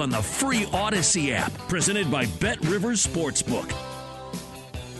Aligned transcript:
on 0.00 0.10
the 0.10 0.22
free 0.22 0.64
Audacy 0.66 1.32
app, 1.32 1.52
presented 1.68 2.10
by 2.10 2.26
Bet 2.40 2.60
Rivers 2.66 3.06
Sportsbook. 3.06 3.72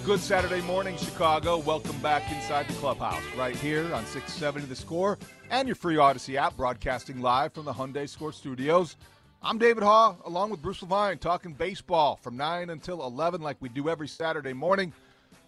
Good 0.05 0.21
Saturday 0.21 0.61
morning, 0.61 0.97
Chicago. 0.97 1.59
Welcome 1.59 1.99
back 1.99 2.31
inside 2.31 2.69
the 2.69 2.75
clubhouse, 2.75 3.23
right 3.37 3.57
here 3.57 3.85
on 3.93 4.07
670 4.07 4.67
The 4.67 4.77
Score 4.77 5.19
and 5.51 5.67
your 5.67 5.75
free 5.75 5.97
Audacy 5.97 6.37
app, 6.37 6.57
broadcasting 6.57 7.21
live 7.21 7.53
from 7.53 7.65
the 7.65 7.73
Hyundai 7.73 8.09
Score 8.09 8.33
Studios. 8.33 8.97
I'm 9.43 9.59
David 9.59 9.83
Haugh, 9.83 10.17
along 10.25 10.51
with 10.51 10.63
Bruce 10.63 10.83
Levine, 10.83 11.19
talking 11.19 11.53
baseball 11.53 12.17
from 12.17 12.37
9 12.37 12.71
until 12.71 13.05
11, 13.05 13.41
like 13.41 13.57
we 13.61 13.69
do 13.69 13.89
every 13.89 14.09
Saturday 14.09 14.53
morning. 14.53 14.93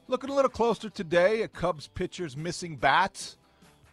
Looking 0.09 0.31
a 0.31 0.35
little 0.35 0.51
closer 0.51 0.89
today 0.91 1.43
at 1.43 1.53
Cubs 1.53 1.89
pitchers 1.89 2.37
missing 2.37 2.77
bats 2.77 3.37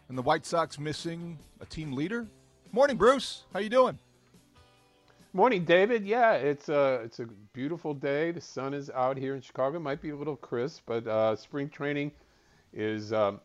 and 0.08 0.16
the 0.16 0.22
White 0.22 0.46
Sox 0.46 0.78
missing 0.78 1.38
a 1.60 1.66
team 1.66 1.92
leader. 1.92 2.26
Morning, 2.72 2.96
Bruce. 2.96 3.44
How 3.52 3.60
you 3.60 3.68
doing? 3.68 3.98
Morning, 5.36 5.66
David. 5.66 6.06
Yeah, 6.06 6.32
it's 6.32 6.70
a 6.70 7.02
it's 7.04 7.20
a 7.20 7.26
beautiful 7.52 7.92
day. 7.92 8.30
The 8.30 8.40
sun 8.40 8.72
is 8.72 8.88
out 8.88 9.18
here 9.18 9.34
in 9.34 9.42
Chicago. 9.42 9.76
It 9.76 9.80
might 9.80 10.00
be 10.00 10.08
a 10.08 10.16
little 10.16 10.34
crisp, 10.34 10.84
but 10.86 11.06
uh, 11.06 11.36
spring 11.36 11.68
training 11.68 12.12
is 12.72 13.12
um, 13.12 13.42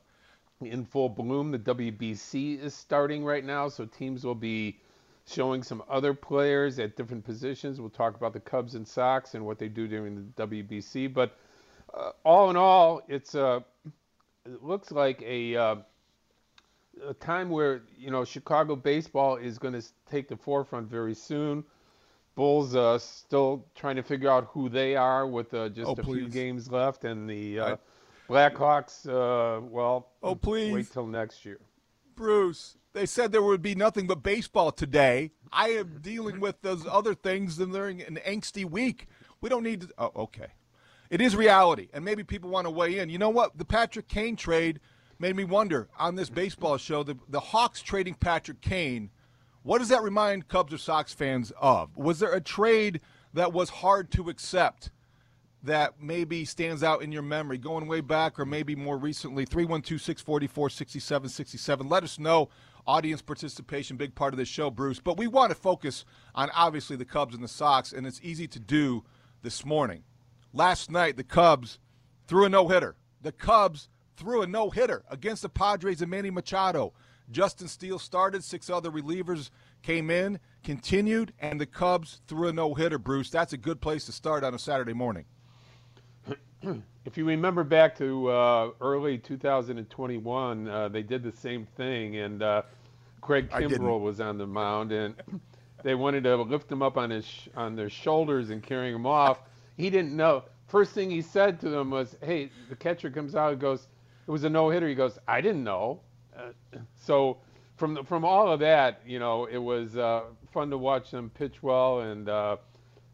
in 0.62 0.86
full 0.86 1.10
bloom. 1.10 1.52
The 1.52 1.60
WBC 1.60 2.64
is 2.64 2.74
starting 2.74 3.26
right 3.26 3.44
now, 3.44 3.68
so 3.68 3.84
teams 3.84 4.24
will 4.24 4.36
be 4.36 4.80
showing 5.28 5.64
some 5.64 5.84
other 5.90 6.14
players 6.14 6.80
at 6.80 6.96
different 6.96 7.26
positions. 7.26 7.82
We'll 7.82 7.90
talk 7.90 8.16
about 8.16 8.32
the 8.32 8.40
Cubs 8.40 8.76
and 8.76 8.88
Sox 8.88 9.36
and 9.36 9.46
what 9.46 9.60
they 9.60 9.68
do 9.68 9.86
during 9.86 10.16
the 10.16 10.48
WBC. 10.48 11.14
But 11.14 11.36
uh, 11.94 12.12
all 12.24 12.50
in 12.50 12.56
all, 12.56 13.02
it's 13.10 13.36
uh, 13.36 13.60
it 14.46 14.64
looks 14.64 14.94
like 14.94 15.22
a 15.24 15.58
uh, 15.58 15.76
a 17.06 17.14
time 17.16 17.50
where 17.50 17.82
you 17.98 18.12
know 18.12 18.24
Chicago 18.24 18.78
baseball 18.78 19.36
is 19.36 19.60
going 19.60 19.74
to 19.74 19.86
take 20.10 20.30
the 20.30 20.38
forefront 20.38 20.90
very 20.90 21.14
soon. 21.14 21.66
Bulls 22.36 22.76
uh, 22.76 22.98
still 22.98 23.66
trying 23.76 23.98
to 23.98 24.04
figure 24.04 24.30
out 24.30 24.46
who 24.52 24.70
they 24.70 24.96
are 24.96 25.28
with 25.28 25.54
uh, 25.54 25.70
just 25.70 25.88
Oh, 25.90 25.96
a 25.98 26.04
few 26.04 26.28
games 26.30 26.72
left, 26.72 27.04
and 27.04 27.30
the 27.30 27.60
uh, 27.60 27.76
Blackhawks. 28.30 29.06
Uh, 29.08 29.62
well, 29.62 30.08
Oh, 30.24 30.36
please. 30.36 30.74
wait 30.74 30.92
till 30.92 31.08
next 31.08 31.44
year. 31.46 31.60
Bruce, 32.16 32.78
they 32.94 33.06
said 33.06 33.32
there 33.32 33.42
would 33.42 33.62
be 33.62 33.76
nothing 33.76 34.08
but 34.08 34.24
baseball 34.24 34.72
today. 34.72 35.32
I 35.52 35.70
am 35.70 36.00
dealing 36.02 36.40
with 36.40 36.62
those 36.62 36.86
other 36.90 37.14
things 37.16 37.60
and 37.60 37.74
during 37.74 38.02
an 38.02 38.20
angsty 38.26 38.70
week. 38.70 39.08
We 39.42 39.50
don't 39.50 39.64
need 39.64 39.82
to. 39.82 39.90
Oh, 39.98 40.12
okay. 40.16 40.48
It 41.10 41.20
is 41.20 41.36
reality, 41.36 41.90
and 41.94 42.06
maybe 42.06 42.24
people 42.24 42.50
want 42.50 42.66
to 42.68 42.72
weigh 42.72 43.00
in. 43.00 43.10
You 43.10 43.18
know 43.18 43.30
what? 43.30 43.58
The 43.58 43.66
Patrick 43.66 44.08
Kane 44.08 44.38
trade 44.38 44.80
made 45.20 45.36
me 45.36 45.44
wonder 45.44 45.90
on 46.00 46.16
this 46.16 46.30
baseball 46.30 46.78
show. 46.78 47.04
The, 47.04 47.18
the 47.28 47.40
Hawks 47.42 47.82
trading 47.82 48.14
Patrick 48.14 48.62
Kane, 48.62 49.10
what 49.64 49.80
does 49.80 49.90
that 49.90 50.04
remind 50.04 50.48
Cubs 50.48 50.74
or 50.74 50.78
Sox 50.78 51.14
fans 51.14 51.52
of? 51.60 51.96
Was 51.96 52.20
there 52.20 52.34
a 52.34 52.42
trade 52.42 53.02
that 53.34 53.54
was 53.54 53.70
hard 53.70 54.12
to 54.12 54.30
accept? 54.30 54.92
that 55.64 56.02
maybe 56.02 56.44
stands 56.46 56.82
out 56.84 57.04
in 57.04 57.12
your 57.12 57.22
memory 57.22 57.58
going 57.58 57.86
way 57.88 58.00
back 58.02 58.40
or 58.40 58.46
maybe 58.46 58.76
more 58.76 58.98
recently? 58.98 59.46
312-644-6767 59.46 61.90
let 61.90 62.04
us 62.04 62.20
know. 62.20 62.50
Audience 62.88 63.22
participation 63.22 63.96
big 63.96 64.16
part 64.16 64.34
of 64.34 64.40
this 64.40 64.48
show 64.48 64.72
bruce. 64.72 65.00
But 65.00 65.18
we 65.18 65.28
want 65.28 65.52
to 65.52 65.56
focus 65.56 66.04
on 66.34 66.50
obviously 66.56 66.96
the 66.96 67.06
cubs 67.06 67.36
and 67.36 67.44
the 67.44 67.48
sox 67.48 67.94
and 67.94 68.08
it's 68.08 68.20
easy 68.24 68.48
to 68.48 68.60
do 68.60 69.04
this 69.44 69.64
morning. 69.64 70.02
Last 70.54 70.90
night 70.90 71.16
the 71.16 71.24
cubs 71.24 71.78
threw 72.28 72.46
a 72.46 72.50
no-hitter. 72.50 72.96
The 73.22 73.32
cubs 73.32 73.88
threw 74.18 74.42
a 74.42 74.48
no-hitter 74.48 75.04
against 75.10 75.44
the 75.44 75.50
padres 75.50 76.02
and 76.02 76.10
manny 76.10 76.32
machado 76.32 76.94
justin 77.32 77.68
steele 77.68 78.00
started 78.00 78.44
six 78.44 78.70
other 78.70 78.92
relievers 78.92 79.50
came 79.82 80.10
in 80.10 80.40
continued 80.64 81.34
and 81.40 81.60
the 81.60 81.66
cubs 81.66 82.22
threw 82.28 82.48
a 82.48 82.54
no-hitter 82.54 82.98
bruce 82.98 83.30
that's 83.30 83.54
a 83.54 83.58
good 83.58 83.82
place 83.82 84.06
to 84.06 84.12
start 84.12 84.44
on 84.44 84.54
a 84.54 84.60
saturday 84.60 84.94
morning 84.94 85.26
If 87.04 87.18
you 87.18 87.26
remember 87.26 87.64
back 87.64 87.98
to 87.98 88.30
uh, 88.30 88.72
early 88.80 89.18
2021, 89.18 90.68
uh, 90.68 90.88
they 90.90 91.02
did 91.02 91.24
the 91.24 91.32
same 91.32 91.66
thing, 91.76 92.18
and 92.18 92.44
uh, 92.44 92.62
Craig. 93.22 93.50
Kimbrel 93.50 94.00
was 94.00 94.22
on 94.22 94.38
the 94.38 94.46
mound, 94.46 94.92
and 94.92 95.16
they 95.84 95.96
wanted 95.96 96.24
to 96.26 96.36
lift 96.38 96.72
him 96.72 96.84
up 96.84 96.98
on 96.98 97.10
his 97.10 97.26
sh- 97.26 97.48
on 97.56 97.76
their 97.76 97.90
shoulders 97.90 98.52
and 98.52 98.62
carrying 98.62 98.94
him 98.94 99.08
off. 99.08 99.40
He 99.78 99.90
didn't 99.90 100.16
know. 100.16 100.44
First 100.68 100.94
thing 100.94 101.10
he 101.10 101.24
said 101.24 101.60
to 101.62 101.70
them 101.70 101.90
was, 101.90 102.16
"Hey, 102.22 102.52
the 102.70 102.76
catcher 102.76 103.10
comes 103.10 103.34
out 103.34 103.54
and 103.54 103.62
goes, 103.62 103.88
it 104.28 104.32
was 104.32 104.44
a 104.44 104.50
no 104.50 104.70
hitter." 104.70 104.88
He 104.88 104.94
goes, 104.94 105.18
"I 105.28 105.42
didn't 105.42 105.64
know." 105.64 106.02
So 106.96 107.38
from 107.76 107.96
the, 107.96 108.04
from 108.04 108.24
all 108.24 108.52
of 108.52 108.60
that, 108.60 109.02
you 109.06 109.20
know, 109.20 109.46
it 109.46 109.58
was 109.58 109.98
uh, 109.98 110.24
fun 110.52 110.70
to 110.70 110.78
watch 110.78 111.12
them 111.12 111.32
pitch 111.32 111.64
well, 111.64 112.02
and 112.02 112.30
uh, 112.30 112.58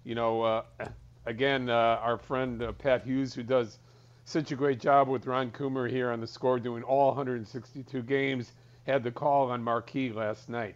you 0.03 0.15
know, 0.15 0.41
uh, 0.41 0.63
again, 1.25 1.69
our 1.69 2.17
friend 2.17 2.63
Pat 2.77 3.03
Hughes, 3.03 3.33
who 3.33 3.43
does 3.43 3.79
such 4.25 4.51
a 4.51 4.55
great 4.55 4.79
job 4.79 5.07
with 5.07 5.25
Ron 5.25 5.51
Coomer 5.51 5.89
here 5.89 6.11
on 6.11 6.19
the 6.19 6.27
score, 6.27 6.59
doing 6.59 6.83
all 6.83 7.07
162 7.07 8.01
games, 8.03 8.51
had 8.85 9.03
the 9.03 9.11
call 9.11 9.51
on 9.51 9.63
Marquee 9.63 10.11
last 10.11 10.49
night. 10.49 10.75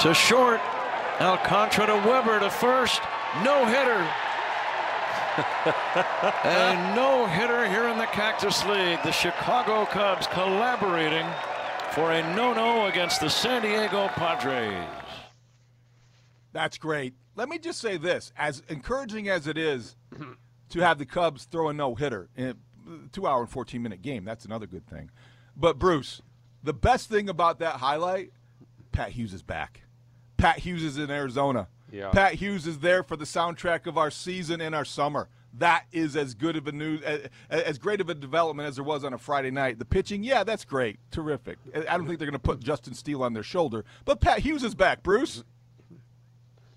to 0.00 0.12
short. 0.12 0.60
Alcantara 1.20 1.86
to 1.86 2.08
Weber 2.08 2.40
to 2.40 2.50
first. 2.50 3.00
No 3.44 3.64
hitter. 3.66 4.04
a 6.44 6.92
no 6.94 7.26
hitter 7.26 7.68
here 7.68 7.88
in 7.88 7.98
the 7.98 8.06
Cactus 8.06 8.64
League. 8.66 9.02
The 9.02 9.10
Chicago 9.10 9.84
Cubs 9.86 10.28
collaborating 10.28 11.26
for 11.90 12.12
a 12.12 12.22
no 12.36 12.54
no 12.54 12.86
against 12.86 13.20
the 13.20 13.28
San 13.28 13.62
Diego 13.62 14.06
Padres. 14.08 14.86
That's 16.52 16.78
great. 16.78 17.14
Let 17.34 17.48
me 17.48 17.58
just 17.58 17.80
say 17.80 17.96
this: 17.96 18.32
as 18.36 18.62
encouraging 18.68 19.28
as 19.28 19.48
it 19.48 19.58
is 19.58 19.96
to 20.68 20.80
have 20.80 20.98
the 20.98 21.06
Cubs 21.06 21.46
throw 21.46 21.68
a 21.68 21.72
no 21.72 21.96
hitter 21.96 22.28
in 22.36 22.46
a 22.46 23.08
two-hour 23.10 23.40
and 23.40 23.50
fourteen-minute 23.50 24.02
game, 24.02 24.24
that's 24.24 24.44
another 24.44 24.66
good 24.66 24.86
thing. 24.86 25.10
But 25.56 25.80
Bruce, 25.80 26.22
the 26.62 26.72
best 26.72 27.08
thing 27.08 27.28
about 27.28 27.58
that 27.58 27.76
highlight, 27.76 28.30
Pat 28.92 29.10
Hughes 29.10 29.34
is 29.34 29.42
back. 29.42 29.82
Pat 30.36 30.58
Hughes 30.58 30.84
is 30.84 30.96
in 30.96 31.10
Arizona. 31.10 31.66
Yeah. 31.94 32.10
Pat 32.10 32.34
Hughes 32.34 32.66
is 32.66 32.80
there 32.80 33.04
for 33.04 33.16
the 33.16 33.24
soundtrack 33.24 33.86
of 33.86 33.96
our 33.96 34.10
season 34.10 34.60
and 34.60 34.74
our 34.74 34.84
summer. 34.84 35.28
that 35.58 35.84
is 35.92 36.16
as 36.16 36.34
good 36.34 36.56
of 36.56 36.66
a 36.66 36.72
news, 36.72 37.00
as, 37.02 37.28
as 37.48 37.78
great 37.78 38.00
of 38.00 38.08
a 38.08 38.14
development 38.14 38.68
as 38.68 38.76
there 38.76 38.84
was 38.84 39.04
on 39.04 39.12
a 39.14 39.18
Friday 39.18 39.50
night. 39.50 39.78
The 39.78 39.84
pitching, 39.84 40.24
yeah, 40.24 40.44
that's 40.44 40.64
great, 40.64 40.98
terrific. 41.10 41.58
I 41.74 41.96
don't 41.96 42.06
think 42.06 42.18
they're 42.18 42.26
going 42.26 42.32
to 42.32 42.38
put 42.38 42.60
Justin 42.60 42.94
Steele 42.94 43.22
on 43.22 43.32
their 43.32 43.42
shoulder, 43.42 43.84
but 44.04 44.20
Pat 44.20 44.40
Hughes 44.40 44.64
is 44.64 44.74
back. 44.74 45.02
Bruce. 45.02 45.44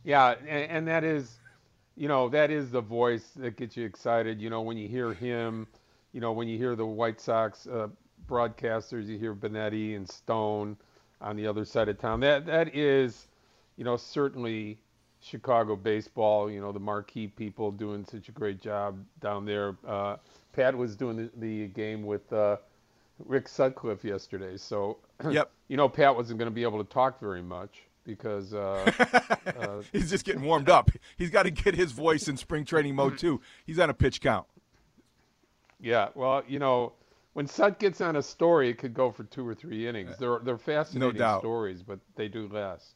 Yeah, 0.03 0.35
and, 0.47 0.71
and 0.71 0.87
that 0.87 1.03
is, 1.03 1.39
you 1.95 2.07
know, 2.07 2.29
that 2.29 2.51
is 2.51 2.71
the 2.71 2.81
voice 2.81 3.31
that 3.37 3.57
gets 3.57 3.75
you 3.75 3.85
excited. 3.85 4.39
You 4.39 4.49
know, 4.49 4.61
when 4.61 4.77
you 4.77 4.87
hear 4.87 5.13
him, 5.13 5.67
you 6.13 6.21
know, 6.21 6.31
when 6.31 6.47
you 6.47 6.57
hear 6.57 6.75
the 6.75 6.85
White 6.85 7.19
Sox 7.19 7.67
uh, 7.67 7.87
broadcasters, 8.29 9.07
you 9.07 9.17
hear 9.17 9.33
Benetti 9.33 9.95
and 9.95 10.07
Stone 10.07 10.77
on 11.19 11.35
the 11.35 11.47
other 11.47 11.65
side 11.65 11.89
of 11.89 11.97
town. 11.97 12.19
That 12.19 12.45
that 12.45 12.75
is, 12.75 13.27
you 13.75 13.83
know, 13.83 13.97
certainly 13.97 14.77
Chicago 15.21 15.75
baseball. 15.75 16.49
You 16.49 16.61
know, 16.61 16.71
the 16.71 16.79
marquee 16.79 17.27
people 17.27 17.71
doing 17.71 18.05
such 18.05 18.29
a 18.29 18.31
great 18.31 18.61
job 18.61 18.97
down 19.21 19.45
there. 19.45 19.75
Uh, 19.85 20.17
Pat 20.53 20.75
was 20.75 20.95
doing 20.95 21.17
the, 21.17 21.29
the 21.37 21.67
game 21.67 22.05
with 22.05 22.31
uh, 22.33 22.57
Rick 23.25 23.47
Sutcliffe 23.47 24.03
yesterday, 24.03 24.57
so 24.57 24.97
yep. 25.29 25.51
you 25.67 25.77
know 25.77 25.89
Pat 25.89 26.15
wasn't 26.15 26.39
going 26.39 26.49
to 26.49 26.55
be 26.55 26.63
able 26.63 26.83
to 26.83 26.89
talk 26.89 27.19
very 27.19 27.41
much 27.41 27.83
because 28.03 28.53
uh, 28.53 28.91
uh, 29.59 29.81
he's 29.91 30.09
just 30.09 30.25
getting 30.25 30.41
warmed 30.41 30.69
up. 30.69 30.89
He's 31.17 31.29
got 31.29 31.43
to 31.43 31.51
get 31.51 31.75
his 31.75 31.91
voice 31.91 32.27
in 32.27 32.37
spring 32.37 32.65
training 32.65 32.95
mode 32.95 33.17
too. 33.17 33.41
He's 33.65 33.79
on 33.79 33.89
a 33.89 33.93
pitch 33.93 34.21
count. 34.21 34.47
Yeah, 35.79 36.09
well, 36.15 36.43
you 36.47 36.57
know, 36.57 36.93
when 37.33 37.45
Sut 37.45 37.77
gets 37.77 38.01
on 38.01 38.15
a 38.15 38.23
story, 38.23 38.69
it 38.69 38.79
could 38.79 38.95
go 38.95 39.11
for 39.11 39.23
two 39.25 39.47
or 39.47 39.53
three 39.53 39.87
innings. 39.87 40.17
They're 40.17 40.39
they're 40.39 40.57
fascinating 40.57 41.19
no 41.19 41.39
stories, 41.39 41.83
but 41.83 41.99
they 42.15 42.27
do 42.27 42.47
last. 42.47 42.95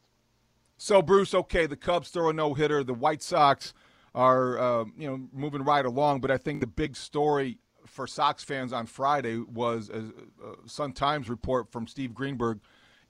So 0.82 1.00
Bruce, 1.00 1.32
okay, 1.32 1.66
the 1.66 1.76
Cubs 1.76 2.08
throw 2.08 2.30
a 2.30 2.32
no 2.32 2.54
hitter. 2.54 2.82
The 2.82 2.92
White 2.92 3.22
Sox 3.22 3.72
are 4.16 4.58
uh, 4.58 4.84
you 4.98 5.08
know 5.08 5.28
moving 5.32 5.62
right 5.62 5.86
along, 5.86 6.20
but 6.20 6.32
I 6.32 6.36
think 6.38 6.58
the 6.58 6.66
big 6.66 6.96
story 6.96 7.58
for 7.86 8.08
Sox 8.08 8.42
fans 8.42 8.72
on 8.72 8.86
Friday 8.86 9.36
was 9.38 9.90
a, 9.90 9.98
a 10.44 10.68
Sun 10.68 10.94
Times 10.94 11.30
report 11.30 11.70
from 11.70 11.86
Steve 11.86 12.12
Greenberg 12.14 12.58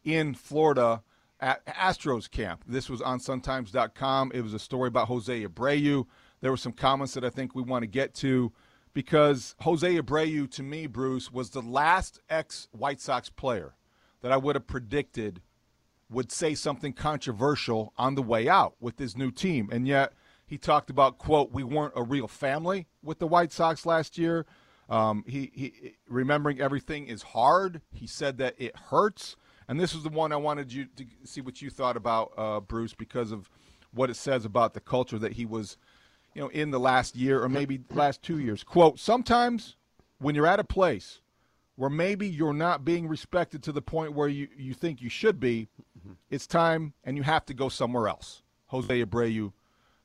in 0.05 0.35
Florida 0.35 1.03
at 1.41 1.65
Astros 1.65 2.31
camp. 2.31 2.63
This 2.69 2.91
was 2.91 3.01
on 3.01 3.21
SunTimes.com. 3.21 4.33
It 4.35 4.43
was 4.43 4.53
a 4.53 4.59
story 4.59 4.89
about 4.89 5.09
Jose 5.09 5.43
Abreu. 5.43 6.05
There 6.43 6.51
were 6.51 6.59
some 6.59 6.73
comments 6.73 7.15
that 7.15 7.25
I 7.25 7.31
think 7.31 7.55
we 7.55 7.63
want 7.63 7.85
to 7.85 7.89
get 7.89 8.13
to 8.17 8.53
because 8.93 9.55
Jose 9.61 9.97
Abreu, 9.99 10.51
to 10.51 10.63
me, 10.63 10.87
Bruce, 10.87 11.33
was 11.33 11.49
the 11.49 11.63
last 11.63 12.21
ex 12.29 12.69
White 12.73 13.01
Sox 13.01 13.31
player 13.31 13.77
that 14.21 14.31
I 14.31 14.37
would 14.37 14.57
have 14.57 14.67
predicted 14.67 15.41
would 16.13 16.31
say 16.31 16.55
something 16.55 16.93
controversial 16.93 17.93
on 17.97 18.15
the 18.15 18.23
way 18.23 18.49
out 18.49 18.75
with 18.81 18.99
his 18.99 19.17
new 19.17 19.31
team. 19.31 19.69
And 19.73 19.87
yet 19.87 20.13
he 20.47 20.59
talked 20.59 20.91
about, 20.91 21.19
quote, 21.19 21.53
we 21.53 21.65
weren't 21.65 21.95
a 21.97 22.03
real 22.03 22.29
family 22.29 22.87
with 23.03 23.19
the 23.19 23.27
White 23.27 23.53
Sox 23.53 23.87
last 23.87 24.19
year. 24.19 24.47
Um, 24.89 25.25
he, 25.27 25.51
he 25.55 25.95
remembering 26.09 26.61
everything 26.61 27.07
is 27.07 27.23
hard. 27.23 27.81
He 27.93 28.07
said 28.07 28.39
that 28.39 28.55
it 28.59 28.77
hurts. 28.77 29.37
And 29.69 29.81
this 29.81 29.95
is 29.95 30.03
the 30.03 30.11
one 30.11 30.33
I 30.33 30.37
wanted 30.37 30.73
you 30.73 30.87
to 30.97 31.05
see 31.25 31.41
what 31.41 31.63
you 31.63 31.71
thought 31.71 31.97
about, 31.97 32.33
uh, 32.37 32.61
Bruce, 32.61 32.95
because 32.95 33.33
of 33.33 33.49
what 33.95 34.11
it 34.11 34.17
says 34.17 34.45
about 34.45 34.75
the 34.75 34.81
culture 34.81 35.19
that 35.19 35.33
he 35.33 35.47
was– 35.47 35.77
you 36.35 36.43
know, 36.43 36.49
in 36.49 36.71
the 36.71 36.81
last 36.81 37.17
year 37.17 37.43
or 37.43 37.49
maybe 37.49 37.81
last 37.91 38.23
two 38.23 38.39
years. 38.39 38.65
Quote, 38.65 38.99
sometimes 38.99 39.77
when 40.19 40.35
you're 40.35 40.47
at 40.47 40.61
a 40.61 40.65
place 40.65 41.21
where 41.77 41.91
maybe 41.91 42.29
you're 42.29 42.53
not 42.53 42.85
being 42.85 43.09
respected 43.09 43.63
to 43.63 43.73
the 43.73 43.83
point 43.83 44.13
where 44.13 44.29
you, 44.29 44.49
you 44.57 44.75
think 44.75 45.01
you 45.01 45.09
should 45.09 45.41
be, 45.41 45.69
it's 46.31 46.47
time 46.47 46.95
and 47.05 47.17
you 47.17 47.23
have 47.23 47.45
to 47.47 47.55
go 47.55 47.69
somewhere 47.69 48.09
else. 48.09 48.43
Jose 48.67 49.05
Abreu 49.05 49.53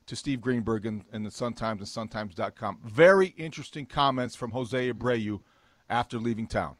to 0.06 0.16
Steve 0.16 0.40
Greenberg 0.40 0.86
and, 0.86 1.04
and 1.12 1.24
the 1.24 1.30
Sun 1.30 1.54
Times 1.54 1.96
and 1.96 2.10
SunTimes.com. 2.10 2.78
Very 2.84 3.28
interesting 3.36 3.86
comments 3.86 4.34
from 4.34 4.50
Jose 4.50 4.92
Abreu 4.92 5.40
after 5.88 6.18
leaving 6.18 6.46
town. 6.46 6.76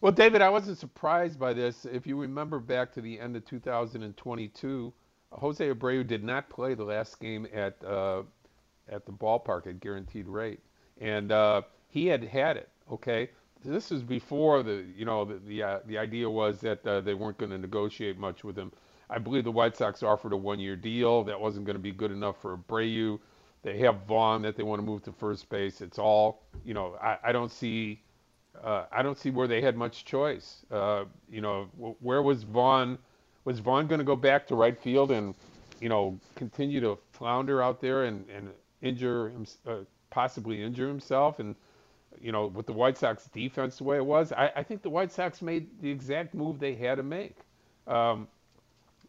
Well, 0.00 0.12
David, 0.12 0.40
I 0.40 0.48
wasn't 0.48 0.78
surprised 0.78 1.38
by 1.38 1.52
this. 1.52 1.84
If 1.84 2.06
you 2.06 2.18
remember 2.18 2.58
back 2.58 2.90
to 2.94 3.02
the 3.02 3.20
end 3.20 3.36
of 3.36 3.44
2022, 3.44 4.92
Jose 5.32 5.74
Abreu 5.74 6.06
did 6.06 6.24
not 6.24 6.48
play 6.48 6.74
the 6.74 6.84
last 6.84 7.20
game 7.20 7.46
at 7.52 7.76
uh, 7.84 8.22
at 8.88 9.06
the 9.06 9.12
ballpark 9.12 9.66
at 9.66 9.78
guaranteed 9.78 10.26
rate, 10.26 10.60
and 11.00 11.30
uh, 11.30 11.62
he 11.88 12.06
had 12.06 12.24
had 12.24 12.56
it. 12.56 12.70
Okay, 12.90 13.30
this 13.64 13.90
was 13.90 14.02
before 14.02 14.62
the 14.62 14.84
you 14.96 15.04
know 15.04 15.24
the 15.24 15.40
the, 15.46 15.62
uh, 15.62 15.78
the 15.86 15.98
idea 15.98 16.28
was 16.28 16.60
that 16.60 16.86
uh, 16.86 17.00
they 17.00 17.14
weren't 17.14 17.38
going 17.38 17.50
to 17.50 17.58
negotiate 17.58 18.18
much 18.18 18.44
with 18.44 18.56
him. 18.56 18.72
I 19.08 19.18
believe 19.18 19.44
the 19.44 19.50
White 19.50 19.76
Sox 19.76 20.02
offered 20.02 20.32
a 20.32 20.36
one-year 20.36 20.76
deal 20.76 21.24
that 21.24 21.40
wasn't 21.40 21.66
going 21.66 21.76
to 21.76 21.82
be 21.82 21.90
good 21.90 22.12
enough 22.12 22.40
for 22.40 22.56
Abreu. 22.56 23.18
They 23.62 23.78
have 23.78 24.06
Vaughn 24.06 24.42
that 24.42 24.56
they 24.56 24.62
want 24.62 24.80
to 24.80 24.86
move 24.86 25.02
to 25.04 25.12
first 25.12 25.48
base. 25.50 25.80
It's 25.80 25.98
all 25.98 26.42
you 26.64 26.74
know. 26.74 26.96
I, 27.02 27.18
I 27.24 27.32
don't 27.32 27.50
see. 27.50 28.02
Uh, 28.62 28.84
I 28.92 29.02
don't 29.02 29.18
see 29.18 29.30
where 29.30 29.48
they 29.48 29.60
had 29.62 29.76
much 29.76 30.04
choice. 30.04 30.66
Uh, 30.70 31.04
you 31.30 31.40
know, 31.40 31.68
where 32.00 32.22
was 32.22 32.42
Vaughn? 32.42 32.98
was 33.44 33.58
Vaughn 33.58 33.86
going 33.86 33.98
to 33.98 34.04
go 34.04 34.16
back 34.16 34.46
to 34.48 34.54
right 34.54 34.78
field 34.78 35.10
and, 35.10 35.34
you 35.80 35.88
know, 35.88 36.18
continue 36.34 36.80
to 36.80 36.98
flounder 37.12 37.62
out 37.62 37.80
there 37.80 38.04
and, 38.04 38.24
and 38.34 38.50
injure 38.82 39.32
uh, 39.66 39.76
possibly 40.10 40.62
injure 40.62 40.88
himself? 40.88 41.38
And, 41.38 41.54
you 42.20 42.32
know, 42.32 42.46
with 42.46 42.66
the 42.66 42.72
White 42.72 42.98
Sox 42.98 43.26
defense 43.26 43.78
the 43.78 43.84
way 43.84 43.96
it 43.96 44.04
was, 44.04 44.32
I, 44.32 44.50
I 44.56 44.62
think 44.62 44.82
the 44.82 44.90
White 44.90 45.12
Sox 45.12 45.42
made 45.42 45.68
the 45.80 45.90
exact 45.90 46.34
move 46.34 46.58
they 46.58 46.74
had 46.74 46.96
to 46.96 47.02
make. 47.02 47.36
Um, 47.86 48.28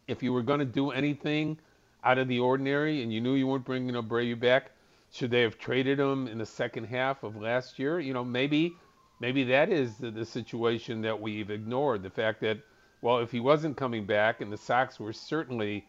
if 0.08 0.22
you 0.22 0.32
were 0.32 0.42
going 0.42 0.60
to 0.60 0.64
do 0.66 0.90
anything 0.90 1.58
out 2.04 2.18
of 2.18 2.28
the 2.28 2.40
ordinary 2.40 3.02
and 3.02 3.12
you 3.12 3.20
knew 3.20 3.34
you 3.34 3.46
weren't 3.46 3.64
bringing 3.64 3.94
Abreu 3.94 4.38
back, 4.38 4.72
should 5.12 5.30
they 5.30 5.42
have 5.42 5.58
traded 5.58 6.00
him 6.00 6.26
in 6.26 6.38
the 6.38 6.46
second 6.46 6.84
half 6.84 7.22
of 7.22 7.36
last 7.36 7.78
year? 7.78 8.00
You 8.00 8.14
know, 8.14 8.24
maybe 8.24 8.74
maybe 9.20 9.44
that 9.44 9.68
is 9.68 9.96
the, 9.96 10.10
the 10.10 10.24
situation 10.24 11.02
that 11.02 11.20
we've 11.20 11.50
ignored. 11.50 12.02
The 12.02 12.10
fact 12.10 12.40
that 12.40 12.58
well, 13.02 13.18
if 13.18 13.32
he 13.32 13.40
wasn't 13.40 13.76
coming 13.76 14.06
back, 14.06 14.40
and 14.40 14.52
the 14.52 14.56
Sox 14.56 14.98
were 15.00 15.12
certainly 15.12 15.84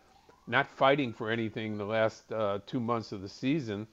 not 0.47 0.67
fighting 0.67 1.13
for 1.13 1.29
anything 1.29 1.77
the 1.77 1.85
last 1.85 2.31
uh, 2.31 2.59
two 2.65 2.79
months 2.79 3.11
of 3.11 3.21
the 3.21 3.29
season, 3.29 3.87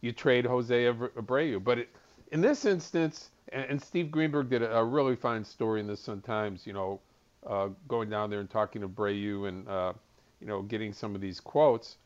you 0.00 0.12
trade 0.12 0.46
Jose 0.46 0.84
Abreu. 0.84 1.62
But 1.62 1.78
it, 1.80 1.88
in 2.32 2.40
this 2.40 2.64
instance, 2.64 3.30
and, 3.52 3.64
and, 3.66 3.82
Steve 3.82 4.10
Greenberg 4.10 4.48
did 4.48 4.62
a, 4.62 4.78
a, 4.78 4.84
really 4.84 5.14
fine 5.14 5.44
story 5.44 5.80
in 5.80 5.86
the 5.86 5.96
Sun 5.96 6.22
Times, 6.22 6.66
you 6.66 6.72
know, 6.72 7.00
uh, 7.46 7.68
going 7.86 8.08
down 8.08 8.30
there 8.30 8.40
and 8.40 8.50
talking 8.50 8.80
to 8.80 8.88
Abreu 8.88 9.48
and, 9.48 9.68
uh, 9.68 9.92
you 10.40 10.46
know, 10.46 10.62
getting 10.62 10.92
some 10.92 11.14
of 11.14 11.20
these 11.20 11.38
quotes. 11.38 11.96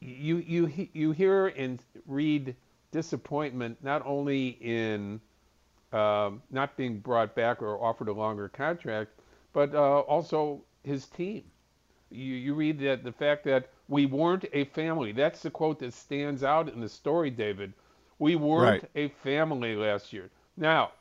You, 0.00 0.36
you, 0.36 0.88
you 0.92 1.10
hear 1.10 1.48
and 1.48 1.82
read 2.06 2.54
disappointment 2.92 3.82
not 3.82 4.02
only 4.06 4.50
in 4.60 5.20
um, 5.92 6.42
not 6.50 6.76
being 6.76 6.98
brought 6.98 7.34
back 7.34 7.62
or 7.62 7.82
offered 7.82 8.08
a 8.08 8.12
longer 8.12 8.48
contract, 8.48 9.10
but 9.52 9.74
uh, 9.74 10.00
also 10.00 10.62
his 10.84 11.06
team. 11.06 11.44
You, 12.10 12.34
you 12.34 12.54
read 12.54 12.78
that 12.80 13.02
the 13.04 13.12
fact 13.12 13.44
that 13.44 13.70
we 13.88 14.06
weren't 14.06 14.44
a 14.52 14.64
family. 14.66 15.12
That's 15.12 15.42
the 15.42 15.50
quote 15.50 15.78
that 15.80 15.94
stands 15.94 16.44
out 16.44 16.72
in 16.72 16.80
the 16.80 16.88
story, 16.88 17.30
David. 17.30 17.72
We 18.18 18.36
weren't 18.36 18.82
right. 18.82 18.90
a 18.94 19.08
family 19.22 19.76
last 19.76 20.12
year. 20.12 20.30
Now, 20.56 20.92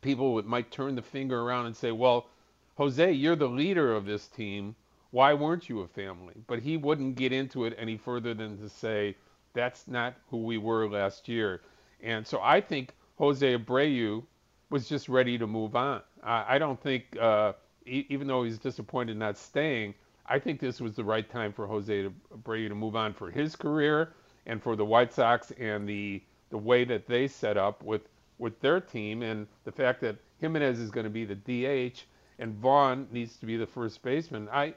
people 0.00 0.42
might 0.42 0.70
turn 0.70 0.94
the 0.94 1.02
finger 1.02 1.40
around 1.40 1.66
and 1.66 1.76
say, 1.76 1.92
well, 1.92 2.28
Jose, 2.76 3.12
you're 3.12 3.36
the 3.36 3.48
leader 3.48 3.94
of 3.94 4.06
this 4.06 4.28
team. 4.28 4.74
Why 5.10 5.32
weren't 5.34 5.68
you 5.68 5.80
a 5.80 5.88
family? 5.88 6.34
But 6.46 6.60
he 6.60 6.76
wouldn't 6.76 7.16
get 7.16 7.32
into 7.32 7.64
it 7.64 7.74
any 7.78 7.96
further 7.96 8.34
than 8.34 8.58
to 8.58 8.68
say, 8.68 9.16
that's 9.54 9.88
not 9.88 10.14
who 10.30 10.38
we 10.38 10.58
were 10.58 10.88
last 10.88 11.28
year. 11.28 11.62
And 12.02 12.26
so 12.26 12.40
I 12.42 12.60
think 12.60 12.92
Jose 13.18 13.56
Abreu 13.56 14.22
was 14.68 14.88
just 14.88 15.08
ready 15.08 15.38
to 15.38 15.46
move 15.46 15.74
on. 15.74 16.02
I, 16.22 16.56
I 16.56 16.58
don't 16.58 16.80
think, 16.82 17.16
uh, 17.18 17.54
e- 17.86 18.04
even 18.08 18.26
though 18.26 18.42
he's 18.42 18.58
disappointed 18.58 19.16
not 19.16 19.38
staying, 19.38 19.94
I 20.26 20.38
think 20.38 20.60
this 20.60 20.80
was 20.80 20.94
the 20.96 21.04
right 21.04 21.28
time 21.30 21.52
for 21.52 21.66
Jose 21.66 22.10
Abreu 22.36 22.68
to 22.68 22.74
move 22.74 22.96
on 22.96 23.14
for 23.14 23.30
his 23.30 23.56
career 23.56 24.12
and 24.46 24.62
for 24.62 24.76
the 24.76 24.84
White 24.84 25.12
Sox 25.12 25.52
and 25.58 25.88
the 25.88 26.22
the 26.50 26.58
way 26.58 26.84
that 26.84 27.06
they 27.06 27.26
set 27.26 27.56
up 27.56 27.82
with 27.82 28.02
with 28.38 28.58
their 28.60 28.80
team 28.80 29.22
and 29.22 29.46
the 29.64 29.72
fact 29.72 30.00
that 30.00 30.16
Jimenez 30.38 30.78
is 30.78 30.90
going 30.90 31.04
to 31.04 31.10
be 31.10 31.24
the 31.24 31.34
DH 31.34 32.02
and 32.38 32.54
Vaughn 32.54 33.08
needs 33.10 33.36
to 33.38 33.46
be 33.46 33.56
the 33.56 33.66
first 33.66 34.02
baseman. 34.02 34.48
I 34.52 34.74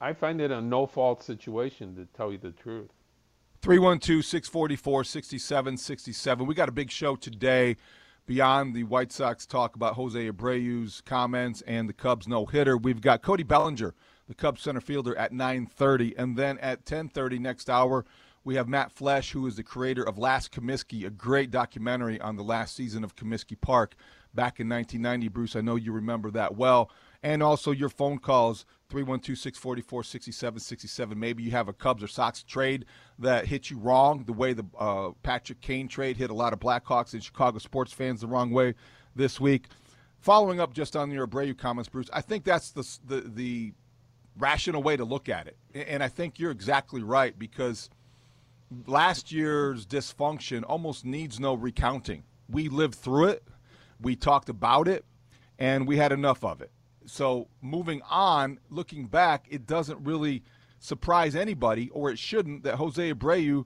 I 0.00 0.12
find 0.12 0.40
it 0.40 0.50
a 0.50 0.60
no 0.60 0.86
fault 0.86 1.22
situation 1.22 1.94
to 1.96 2.06
tell 2.16 2.32
you 2.32 2.38
the 2.38 2.50
truth. 2.50 2.90
312 3.60 4.24
644 4.24 5.04
6767. 5.04 6.46
We 6.46 6.54
got 6.54 6.68
a 6.68 6.72
big 6.72 6.90
show 6.90 7.14
today 7.14 7.76
beyond 8.26 8.74
the 8.74 8.84
White 8.84 9.12
Sox 9.12 9.46
talk 9.46 9.76
about 9.76 9.94
Jose 9.94 10.30
Abreu's 10.30 11.00
comments 11.04 11.62
and 11.62 11.88
the 11.88 11.92
Cubs 11.92 12.28
no 12.28 12.46
hitter, 12.46 12.76
we've 12.76 13.00
got 13.00 13.22
Cody 13.22 13.42
Bellinger, 13.42 13.94
the 14.28 14.34
Cubs 14.34 14.62
center 14.62 14.80
fielder, 14.80 15.16
at 15.16 15.32
9:30, 15.32 16.14
and 16.16 16.36
then 16.36 16.58
at 16.58 16.84
10:30 16.84 17.38
next 17.38 17.68
hour. 17.68 18.04
We 18.44 18.56
have 18.56 18.68
Matt 18.68 18.90
Flesh, 18.90 19.30
who 19.30 19.46
is 19.46 19.54
the 19.54 19.62
creator 19.62 20.02
of 20.02 20.18
Last 20.18 20.50
Comiskey, 20.50 21.06
a 21.06 21.10
great 21.10 21.52
documentary 21.52 22.20
on 22.20 22.34
the 22.34 22.42
last 22.42 22.74
season 22.74 23.04
of 23.04 23.14
Comiskey 23.14 23.60
Park 23.60 23.94
back 24.34 24.58
in 24.58 24.68
1990. 24.68 25.28
Bruce, 25.28 25.54
I 25.54 25.60
know 25.60 25.76
you 25.76 25.92
remember 25.92 26.28
that 26.32 26.56
well. 26.56 26.90
and 27.22 27.40
also 27.40 27.70
your 27.70 27.88
phone 27.88 28.18
calls 28.18 28.66
312-644-6767. 28.90 31.14
Maybe 31.14 31.44
you 31.44 31.52
have 31.52 31.68
a 31.68 31.72
Cubs 31.72 32.02
or 32.02 32.08
Sox 32.08 32.42
trade 32.42 32.84
that 33.18 33.46
hit 33.46 33.70
you 33.70 33.78
wrong, 33.78 34.24
the 34.24 34.32
way 34.32 34.52
the 34.52 34.66
uh, 34.76 35.10
Patrick 35.22 35.60
Kane 35.60 35.86
trade 35.86 36.16
hit 36.16 36.30
a 36.30 36.34
lot 36.34 36.52
of 36.52 36.58
Blackhawks 36.58 37.12
and 37.12 37.22
Chicago 37.22 37.58
sports 37.58 37.92
fans 37.92 38.22
the 38.22 38.26
wrong 38.26 38.50
way 38.50 38.74
this 39.14 39.40
week. 39.40 39.68
Following 40.18 40.58
up 40.58 40.74
just 40.74 40.96
on 40.96 41.12
your 41.12 41.28
Abreu 41.28 41.56
comments, 41.56 41.88
Bruce, 41.88 42.10
I 42.12 42.22
think 42.22 42.42
that's 42.44 42.70
the 42.70 42.98
the, 43.06 43.20
the 43.28 43.72
rational 44.36 44.82
way 44.82 44.96
to 44.96 45.04
look 45.04 45.28
at 45.28 45.46
it, 45.46 45.56
and 45.74 46.02
I 46.02 46.08
think 46.08 46.40
you're 46.40 46.50
exactly 46.50 47.02
right 47.02 47.38
because 47.38 47.88
last 48.86 49.32
year's 49.32 49.86
dysfunction 49.86 50.64
almost 50.66 51.04
needs 51.04 51.40
no 51.40 51.54
recounting. 51.54 52.24
We 52.48 52.68
lived 52.68 52.94
through 52.94 53.26
it, 53.26 53.44
we 54.00 54.16
talked 54.16 54.48
about 54.48 54.88
it, 54.88 55.04
and 55.58 55.86
we 55.86 55.96
had 55.96 56.12
enough 56.12 56.44
of 56.44 56.60
it. 56.60 56.70
So 57.06 57.48
moving 57.60 58.02
on, 58.08 58.58
looking 58.70 59.06
back, 59.06 59.46
it 59.50 59.66
doesn't 59.66 60.04
really 60.04 60.42
surprise 60.78 61.34
anybody, 61.36 61.88
or 61.90 62.10
it 62.10 62.18
shouldn't, 62.18 62.64
that 62.64 62.76
Jose 62.76 63.12
Abreu 63.12 63.64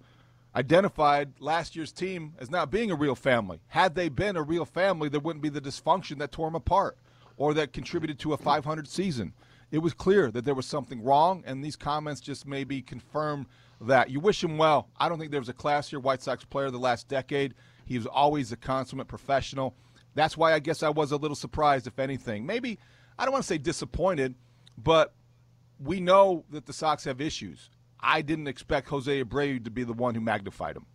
identified 0.54 1.32
last 1.38 1.76
year's 1.76 1.92
team 1.92 2.34
as 2.38 2.50
not 2.50 2.70
being 2.70 2.90
a 2.90 2.94
real 2.94 3.14
family. 3.14 3.60
Had 3.68 3.94
they 3.94 4.08
been 4.08 4.36
a 4.36 4.42
real 4.42 4.64
family, 4.64 5.08
there 5.08 5.20
wouldn't 5.20 5.42
be 5.42 5.48
the 5.48 5.60
dysfunction 5.60 6.18
that 6.18 6.32
tore 6.32 6.48
them 6.48 6.54
apart 6.54 6.96
or 7.36 7.52
that 7.54 7.72
contributed 7.72 8.18
to 8.18 8.32
a 8.32 8.36
500 8.38 8.88
season. 8.88 9.34
It 9.70 9.78
was 9.78 9.92
clear 9.92 10.30
that 10.30 10.44
there 10.44 10.54
was 10.54 10.66
something 10.66 11.02
wrong, 11.02 11.42
and 11.46 11.62
these 11.62 11.76
comments 11.76 12.20
just 12.20 12.46
maybe 12.46 12.80
confirm 12.80 13.46
that. 13.80 14.10
You 14.10 14.20
wish 14.20 14.42
him 14.42 14.58
well. 14.58 14.88
I 14.96 15.08
don't 15.08 15.18
think 15.18 15.30
there 15.30 15.40
was 15.40 15.48
a 15.48 15.54
classier 15.54 16.00
White 16.00 16.22
Sox 16.22 16.44
player 16.44 16.70
the 16.70 16.78
last 16.78 17.08
decade. 17.08 17.54
He 17.84 17.96
was 17.96 18.06
always 18.06 18.52
a 18.52 18.56
consummate 18.56 19.08
professional. 19.08 19.74
That's 20.14 20.36
why 20.36 20.54
I 20.54 20.58
guess 20.58 20.82
I 20.82 20.88
was 20.88 21.12
a 21.12 21.16
little 21.16 21.36
surprised, 21.36 21.86
if 21.86 21.98
anything. 21.98 22.46
Maybe 22.46 22.78
I 23.18 23.24
don't 23.24 23.32
want 23.32 23.44
to 23.44 23.48
say 23.48 23.58
disappointed, 23.58 24.34
but 24.78 25.14
we 25.78 26.00
know 26.00 26.44
that 26.50 26.66
the 26.66 26.72
Sox 26.72 27.04
have 27.04 27.20
issues. 27.20 27.70
I 28.00 28.22
didn't 28.22 28.46
expect 28.46 28.88
Jose 28.88 29.22
Abreu 29.22 29.62
to 29.64 29.70
be 29.70 29.84
the 29.84 29.92
one 29.92 30.14
who 30.14 30.20
magnified 30.20 30.76
them. 30.76 30.86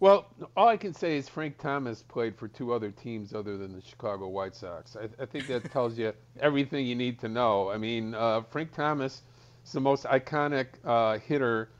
Well, 0.00 0.28
all 0.56 0.68
I 0.68 0.78
can 0.78 0.94
say 0.94 1.18
is 1.18 1.28
Frank 1.28 1.58
Thomas 1.58 2.02
played 2.02 2.34
for 2.34 2.48
two 2.48 2.72
other 2.72 2.90
teams 2.90 3.34
other 3.34 3.58
than 3.58 3.74
the 3.74 3.82
Chicago 3.82 4.28
White 4.28 4.56
Sox. 4.56 4.96
I, 4.96 5.08
I 5.22 5.26
think 5.26 5.46
that 5.48 5.70
tells 5.70 5.98
you 5.98 6.14
everything 6.40 6.86
you 6.86 6.94
need 6.94 7.18
to 7.20 7.28
know. 7.28 7.70
I 7.70 7.76
mean, 7.76 8.14
uh, 8.14 8.40
Frank 8.50 8.72
Thomas 8.72 9.22
is 9.64 9.72
the 9.72 9.80
most 9.80 10.04
iconic 10.04 10.66
uh, 10.84 11.18
hitter 11.18 11.70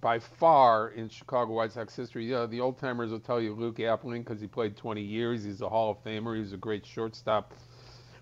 by 0.00 0.18
far 0.18 0.90
in 0.90 1.08
Chicago 1.08 1.52
White 1.52 1.72
Sox 1.72 1.94
history. 1.94 2.30
Yeah, 2.30 2.46
the 2.46 2.60
old 2.60 2.78
timers 2.78 3.10
will 3.10 3.20
tell 3.20 3.40
you 3.40 3.54
Luke 3.54 3.76
Appling 3.76 4.24
because 4.24 4.40
he 4.40 4.46
played 4.46 4.76
20 4.76 5.02
years. 5.02 5.44
He's 5.44 5.60
a 5.60 5.68
Hall 5.68 5.90
of 5.90 6.02
Famer. 6.04 6.34
He 6.34 6.40
was 6.40 6.52
a 6.52 6.56
great 6.56 6.86
shortstop 6.86 7.52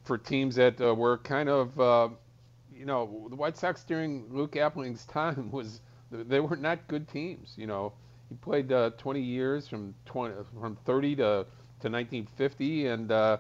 for 0.05 0.19
teams 0.19 0.57
that 0.57 0.81
uh, 0.81 0.95
were 0.95 1.19
kind 1.19 1.49
of, 1.49 1.79
uh, 1.79 2.09
you 2.75 2.87
know, 2.87 3.27
the 3.29 3.37
White 3.37 3.57
Sox 3.57 3.85
during 3.85 4.27
Luke 4.35 4.53
Appling's 4.53 5.05
time 5.07 5.51
was 5.51 5.81
they 6.11 6.41
were 6.41 6.57
not 6.57 6.87
good 6.89 7.07
teams. 7.09 7.55
You 7.57 7.67
know, 7.67 7.93
he 8.29 8.35
played 8.37 8.73
uh, 8.73 8.91
20 8.99 9.21
years 9.21 9.69
from 9.69 9.95
20 10.07 10.35
from 10.61 10.77
30 10.85 11.17
to 11.17 11.47
to 11.81 11.89
1950, 11.89 12.87
and 12.87 13.13
uh, 13.13 13.39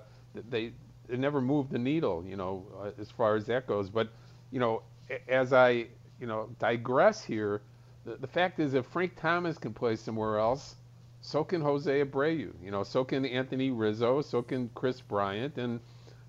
they 0.51 0.73
they 1.09 1.17
never 1.17 1.41
moved 1.41 1.71
the 1.73 1.79
needle. 1.79 2.25
You 2.27 2.37
know, 2.37 2.67
uh, 2.81 3.01
as 3.01 3.11
far 3.11 3.35
as 3.37 3.47
that 3.47 3.67
goes. 3.67 3.89
But 3.91 4.11
you 4.51 4.61
know, 4.61 4.83
as 5.29 5.53
I 5.53 5.87
you 6.21 6.27
know 6.27 6.49
digress 6.59 7.25
here, 7.25 7.63
the, 8.05 8.17
the 8.17 8.27
fact 8.27 8.61
is 8.61 8.75
if 8.75 8.87
Frank 8.87 9.17
Thomas 9.17 9.59
can 9.59 9.73
play 9.73 9.97
somewhere 9.97 10.39
else. 10.39 10.77
So 11.21 11.43
can 11.43 11.61
Jose 11.61 12.05
Abreu, 12.05 12.53
you 12.63 12.71
know. 12.71 12.85
So 12.85 13.05
can 13.05 13.25
Anthony 13.25 13.71
Rizzo. 13.73 14.23
So 14.23 14.41
can 14.41 14.71
Kris 14.75 15.01
Bryant, 15.01 15.59
and 15.59 15.81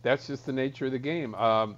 that's 0.01 0.25
just 0.27 0.45
the 0.47 0.51
nature 0.51 0.87
of 0.87 0.91
the 0.91 0.99
game. 0.99 1.35
Um, 1.35 1.77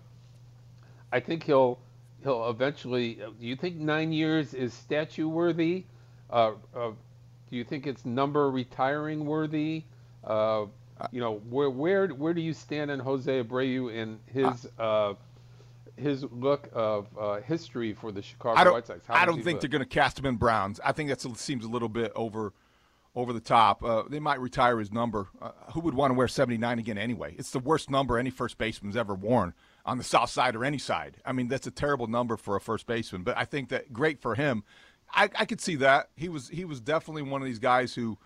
I 1.11 1.19
think 1.19 1.43
he'll 1.43 1.79
he'll 2.23 2.49
eventually. 2.49 3.15
Do 3.15 3.45
you 3.45 3.55
think 3.55 3.75
nine 3.77 4.11
years 4.13 4.53
is 4.53 4.73
statue 4.73 5.27
worthy? 5.27 5.85
Uh, 6.29 6.53
uh, 6.75 6.91
do 7.49 7.57
you 7.57 7.63
think 7.65 7.85
it's 7.85 8.05
number 8.05 8.49
retiring 8.49 9.25
worthy? 9.25 9.83
Uh, 10.23 10.67
you 11.11 11.19
know, 11.19 11.39
where 11.49 11.69
where 11.69 12.07
where 12.07 12.33
do 12.33 12.41
you 12.41 12.53
stand 12.53 12.91
on 12.91 12.99
Jose 12.99 13.43
Abreu 13.43 13.93
and 13.93 14.19
his 14.27 14.67
uh, 14.79 15.13
his 15.97 16.23
look 16.31 16.69
of 16.73 17.07
uh, 17.19 17.41
history 17.41 17.93
for 17.93 18.11
the 18.11 18.21
Chicago 18.21 18.73
White 18.73 18.87
Sox? 18.87 19.05
How 19.05 19.15
I 19.15 19.25
don't 19.25 19.43
think 19.43 19.55
look? 19.55 19.61
they're 19.61 19.69
going 19.69 19.83
to 19.83 19.89
cast 19.89 20.17
him 20.19 20.25
in 20.25 20.35
Browns. 20.35 20.79
I 20.83 20.91
think 20.91 21.09
that 21.09 21.21
seems 21.37 21.65
a 21.65 21.69
little 21.69 21.89
bit 21.89 22.11
over 22.15 22.53
over 23.15 23.33
the 23.33 23.41
top. 23.41 23.83
Uh, 23.83 24.03
they 24.09 24.19
might 24.19 24.39
retire 24.39 24.79
his 24.79 24.91
number. 24.91 25.27
Uh, 25.41 25.51
who 25.73 25.81
would 25.81 25.93
want 25.93 26.11
to 26.11 26.13
wear 26.13 26.27
79 26.27 26.79
again 26.79 26.97
anyway? 26.97 27.35
It's 27.37 27.51
the 27.51 27.59
worst 27.59 27.89
number 27.89 28.17
any 28.17 28.29
first 28.29 28.57
baseman's 28.57 28.95
ever 28.95 29.13
worn 29.13 29.53
on 29.85 29.97
the 29.97 30.03
south 30.03 30.29
side 30.29 30.55
or 30.55 30.63
any 30.63 30.77
side. 30.77 31.17
I 31.25 31.33
mean, 31.33 31.47
that's 31.47 31.67
a 31.67 31.71
terrible 31.71 32.07
number 32.07 32.37
for 32.37 32.55
a 32.55 32.61
first 32.61 32.85
baseman. 32.85 33.23
But 33.23 33.37
I 33.37 33.45
think 33.45 33.69
that 33.69 33.91
great 33.91 34.21
for 34.21 34.35
him. 34.35 34.63
I, 35.13 35.29
I 35.37 35.45
could 35.45 35.59
see 35.59 35.75
that 35.75 36.09
he 36.15 36.29
was 36.29 36.47
he 36.47 36.63
was 36.63 36.79
definitely 36.79 37.23
one 37.23 37.41
of 37.41 37.45
these 37.45 37.59
guys 37.59 37.93
who, 37.93 38.01
who 38.01 38.17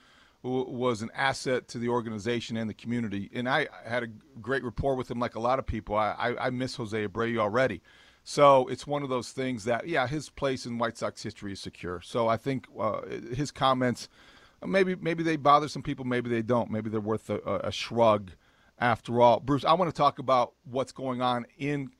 was 0.46 1.02
an 1.02 1.10
asset 1.14 1.68
to 1.70 1.80
the 1.80 1.90
organization 1.90 2.58
and 2.58 2.70
the 2.70 2.74
community. 2.74 3.30
And 3.34 3.50
I 3.50 3.68
had 3.86 4.04
a 4.04 4.08
great 4.42 4.64
rapport 4.64 4.96
with 4.96 5.10
him, 5.10 5.20
like 5.20 5.36
a 5.36 5.40
lot 5.40 5.60
of 5.60 5.66
people. 5.66 5.96
I, 5.96 6.12
I, 6.18 6.48
I 6.48 6.50
miss 6.50 6.76
Jose 6.76 7.08
Abreu 7.08 7.38
already. 7.40 7.82
So 8.24 8.68
it's 8.68 8.88
one 8.88 9.04
of 9.04 9.10
those 9.10 9.32
things 9.32 9.66
that, 9.66 9.88
yeah, 9.88 10.08
his 10.08 10.30
place 10.30 10.66
in 10.66 10.78
White 10.78 10.98
Sox 10.98 11.22
history 11.24 11.54
is 11.54 11.60
secure. 11.60 12.02
So 12.02 12.28
I 12.28 12.38
think 12.38 12.68
uh, 12.80 13.02
his 13.34 13.52
comments– 13.52 14.10
maybe 14.66 14.96
maybe 14.96 15.24
they 15.24 15.36
bother 15.36 15.68
some 15.68 15.82
people, 15.82 16.06
maybe 16.06 16.30
they 16.30 16.42
don't. 16.42 16.72
Maybe 16.72 16.90
they're 16.90 17.00
worth 17.00 17.30
a, 17.30 17.40
a 17.64 17.72
shrug 17.72 18.32
after 18.80 19.22
all. 19.22 19.40
Bruce, 19.40 19.66
I 19.66 19.74
want 19.74 19.94
to 19.94 19.98
talk 19.98 20.20
about 20.20 20.54
what's 20.64 20.92
going 20.92 21.22
on 21.22 21.46
in 21.58 21.92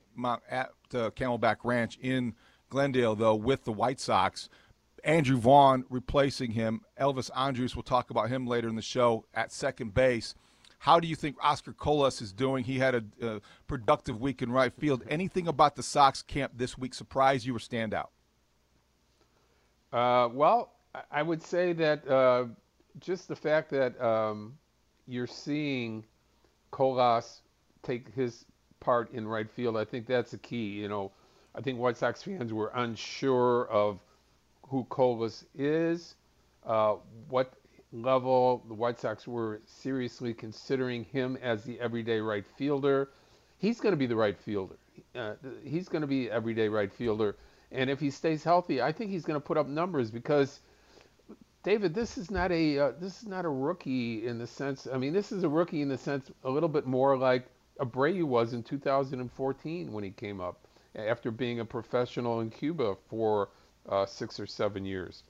at 0.50 0.70
uh, 0.94 1.10
Camelback 1.10 1.56
Ranch 1.64 1.98
in 2.00 2.34
Glendale, 2.70 3.14
though, 3.14 3.34
with 3.34 3.64
the 3.64 3.72
White 3.72 4.00
Sox. 4.00 4.48
Andrew 5.06 5.36
Vaughn 5.36 5.84
replacing 5.88 6.50
him. 6.50 6.80
Elvis 7.00 7.30
Andrus, 7.34 7.76
we'll 7.76 7.84
talk 7.84 8.10
about 8.10 8.28
him 8.28 8.46
later 8.46 8.68
in 8.68 8.74
the 8.74 8.82
show 8.82 9.24
at 9.32 9.52
second 9.52 9.94
base. 9.94 10.34
How 10.80 11.00
do 11.00 11.08
you 11.08 11.14
think 11.14 11.36
Oscar 11.40 11.72
Colas 11.72 12.20
is 12.20 12.32
doing? 12.32 12.64
He 12.64 12.78
had 12.78 12.94
a, 12.96 13.04
a 13.22 13.40
productive 13.66 14.20
week 14.20 14.42
in 14.42 14.50
right 14.50 14.74
field. 14.74 15.04
Anything 15.08 15.48
about 15.48 15.76
the 15.76 15.82
Sox 15.82 16.22
camp 16.22 16.52
this 16.56 16.76
week 16.76 16.92
surprise 16.92 17.46
you 17.46 17.54
or 17.54 17.58
stand 17.58 17.94
out? 17.94 18.10
Uh, 19.92 20.28
well, 20.32 20.72
I 21.10 21.22
would 21.22 21.42
say 21.42 21.72
that 21.74 22.06
uh, 22.08 22.46
just 23.00 23.28
the 23.28 23.36
fact 23.36 23.70
that 23.70 23.98
um, 24.04 24.58
you're 25.06 25.26
seeing 25.26 26.04
Colas 26.72 27.42
take 27.82 28.12
his 28.14 28.44
part 28.80 29.10
in 29.12 29.26
right 29.26 29.50
field, 29.50 29.76
I 29.76 29.84
think 29.84 30.06
that's 30.06 30.32
the 30.32 30.38
key. 30.38 30.66
You 30.66 30.88
know, 30.88 31.12
I 31.54 31.60
think 31.60 31.78
White 31.78 31.96
Sox 31.96 32.22
fans 32.22 32.52
were 32.52 32.72
unsure 32.74 33.68
of 33.68 34.00
who 34.68 34.84
Colas 34.84 35.44
is, 35.54 36.14
uh, 36.64 36.96
what 37.28 37.54
level 37.92 38.64
the 38.68 38.74
White 38.74 39.00
Sox 39.00 39.26
were 39.26 39.60
seriously 39.64 40.34
considering 40.34 41.04
him 41.04 41.38
as 41.40 41.64
the 41.64 41.80
everyday 41.80 42.20
right 42.20 42.44
fielder. 42.56 43.10
He's 43.58 43.80
going 43.80 43.92
to 43.92 43.96
be 43.96 44.06
the 44.06 44.16
right 44.16 44.36
fielder. 44.36 44.76
Uh, 45.14 45.34
he's 45.64 45.88
going 45.88 46.02
to 46.02 46.08
be 46.08 46.30
everyday 46.30 46.68
right 46.68 46.92
fielder. 46.92 47.36
And 47.72 47.90
if 47.90 48.00
he 48.00 48.10
stays 48.10 48.44
healthy, 48.44 48.82
I 48.82 48.92
think 48.92 49.10
he's 49.10 49.24
going 49.24 49.40
to 49.40 49.44
put 49.44 49.56
up 49.56 49.66
numbers 49.66 50.10
because 50.10 50.60
David, 51.62 51.94
this 51.94 52.16
is 52.16 52.30
not 52.30 52.52
a 52.52 52.78
uh, 52.78 52.92
this 53.00 53.22
is 53.22 53.28
not 53.28 53.44
a 53.44 53.48
rookie 53.48 54.26
in 54.26 54.38
the 54.38 54.46
sense. 54.46 54.86
I 54.92 54.98
mean, 54.98 55.12
this 55.12 55.32
is 55.32 55.42
a 55.42 55.48
rookie 55.48 55.82
in 55.82 55.88
the 55.88 55.98
sense 55.98 56.30
a 56.44 56.50
little 56.50 56.68
bit 56.68 56.86
more 56.86 57.16
like 57.16 57.46
Abreu 57.80 58.22
was 58.24 58.52
in 58.52 58.62
2014 58.62 59.92
when 59.92 60.04
he 60.04 60.10
came 60.10 60.40
up 60.40 60.66
after 60.94 61.30
being 61.30 61.60
a 61.60 61.64
professional 61.64 62.40
in 62.40 62.50
Cuba 62.50 62.96
for 63.08 63.48
uh, 63.88 64.06
six 64.06 64.38
or 64.40 64.46
seven 64.46 64.84
years. 64.84 65.22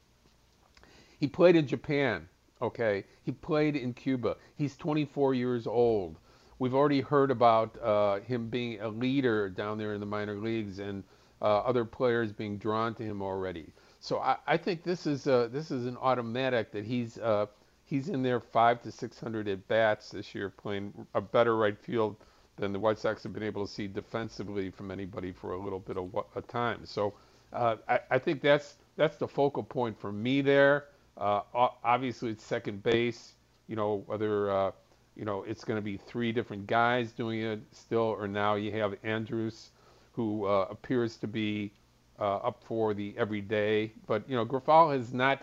He 1.18 1.26
played 1.26 1.56
in 1.56 1.66
Japan. 1.66 2.28
Okay, 2.60 3.04
he 3.22 3.32
played 3.32 3.76
in 3.76 3.92
Cuba. 3.92 4.36
He's 4.56 4.76
24 4.76 5.34
years 5.34 5.66
old. 5.66 6.18
We've 6.58 6.74
already 6.74 7.02
heard 7.02 7.30
about 7.30 7.78
uh, 7.82 8.20
him 8.20 8.48
being 8.48 8.80
a 8.80 8.88
leader 8.88 9.50
down 9.50 9.76
there 9.76 9.92
in 9.92 10.00
the 10.00 10.06
minor 10.06 10.36
leagues 10.36 10.78
and 10.78 11.04
uh, 11.42 11.58
other 11.58 11.84
players 11.84 12.32
being 12.32 12.56
drawn 12.56 12.94
to 12.94 13.02
him 13.02 13.20
already. 13.20 13.66
So 14.00 14.20
I, 14.20 14.36
I 14.46 14.56
think 14.56 14.82
this 14.82 15.06
is 15.06 15.26
a, 15.26 15.50
this 15.52 15.70
is 15.70 15.84
an 15.84 15.98
automatic 15.98 16.72
that 16.72 16.84
he's 16.84 17.18
uh, 17.18 17.46
he's 17.84 18.08
in 18.08 18.22
there 18.22 18.40
five 18.40 18.82
to 18.82 18.92
six 18.92 19.20
hundred 19.20 19.48
at 19.48 19.68
bats 19.68 20.10
this 20.10 20.34
year, 20.34 20.48
playing 20.48 21.06
a 21.14 21.20
better 21.20 21.56
right 21.56 21.78
field 21.78 22.16
than 22.56 22.72
the 22.72 22.78
White 22.78 22.98
Sox 22.98 23.22
have 23.22 23.34
been 23.34 23.42
able 23.42 23.66
to 23.66 23.72
see 23.72 23.86
defensively 23.86 24.70
from 24.70 24.90
anybody 24.90 25.32
for 25.32 25.52
a 25.52 25.58
little 25.58 25.78
bit 25.78 25.98
of 25.98 26.10
a 26.34 26.40
time. 26.42 26.86
So 26.86 27.14
uh, 27.56 27.76
I, 27.88 28.00
I 28.12 28.18
think 28.20 28.42
that's 28.42 28.76
that's 28.96 29.18
the 29.18 29.28
focal 29.28 29.64
point 29.64 29.98
for 30.00 30.12
me 30.12 30.42
there. 30.42 30.86
Uh, 31.18 31.42
obviously, 31.84 32.30
it's 32.32 32.44
second 32.44 32.82
base. 32.84 33.34
You 33.68 33.76
know 33.76 34.04
whether 34.06 34.50
uh, 34.52 34.72
you 35.16 35.24
know 35.26 35.44
it's 35.44 35.64
going 35.64 35.78
to 35.78 35.82
be 35.84 35.98
three 35.98 36.32
different 36.32 36.68
guys 36.68 37.12
doing 37.12 37.42
it 37.42 37.60
still, 37.72 38.00
or 38.18 38.28
now 38.28 38.56
you 38.56 38.72
have 38.72 38.96
Andrus, 39.04 39.72
who 40.12 40.46
uh, 40.46 40.68
appears 40.70 41.16
to 41.18 41.28
be 41.28 41.72
uh, 42.20 42.36
up 42.38 42.62
for 42.64 42.94
the 42.94 43.14
everyday. 43.18 43.92
But 44.06 44.28
you 44.30 44.36
know, 44.36 44.46
Grifol 44.46 44.96
has 44.96 45.14
not 45.14 45.42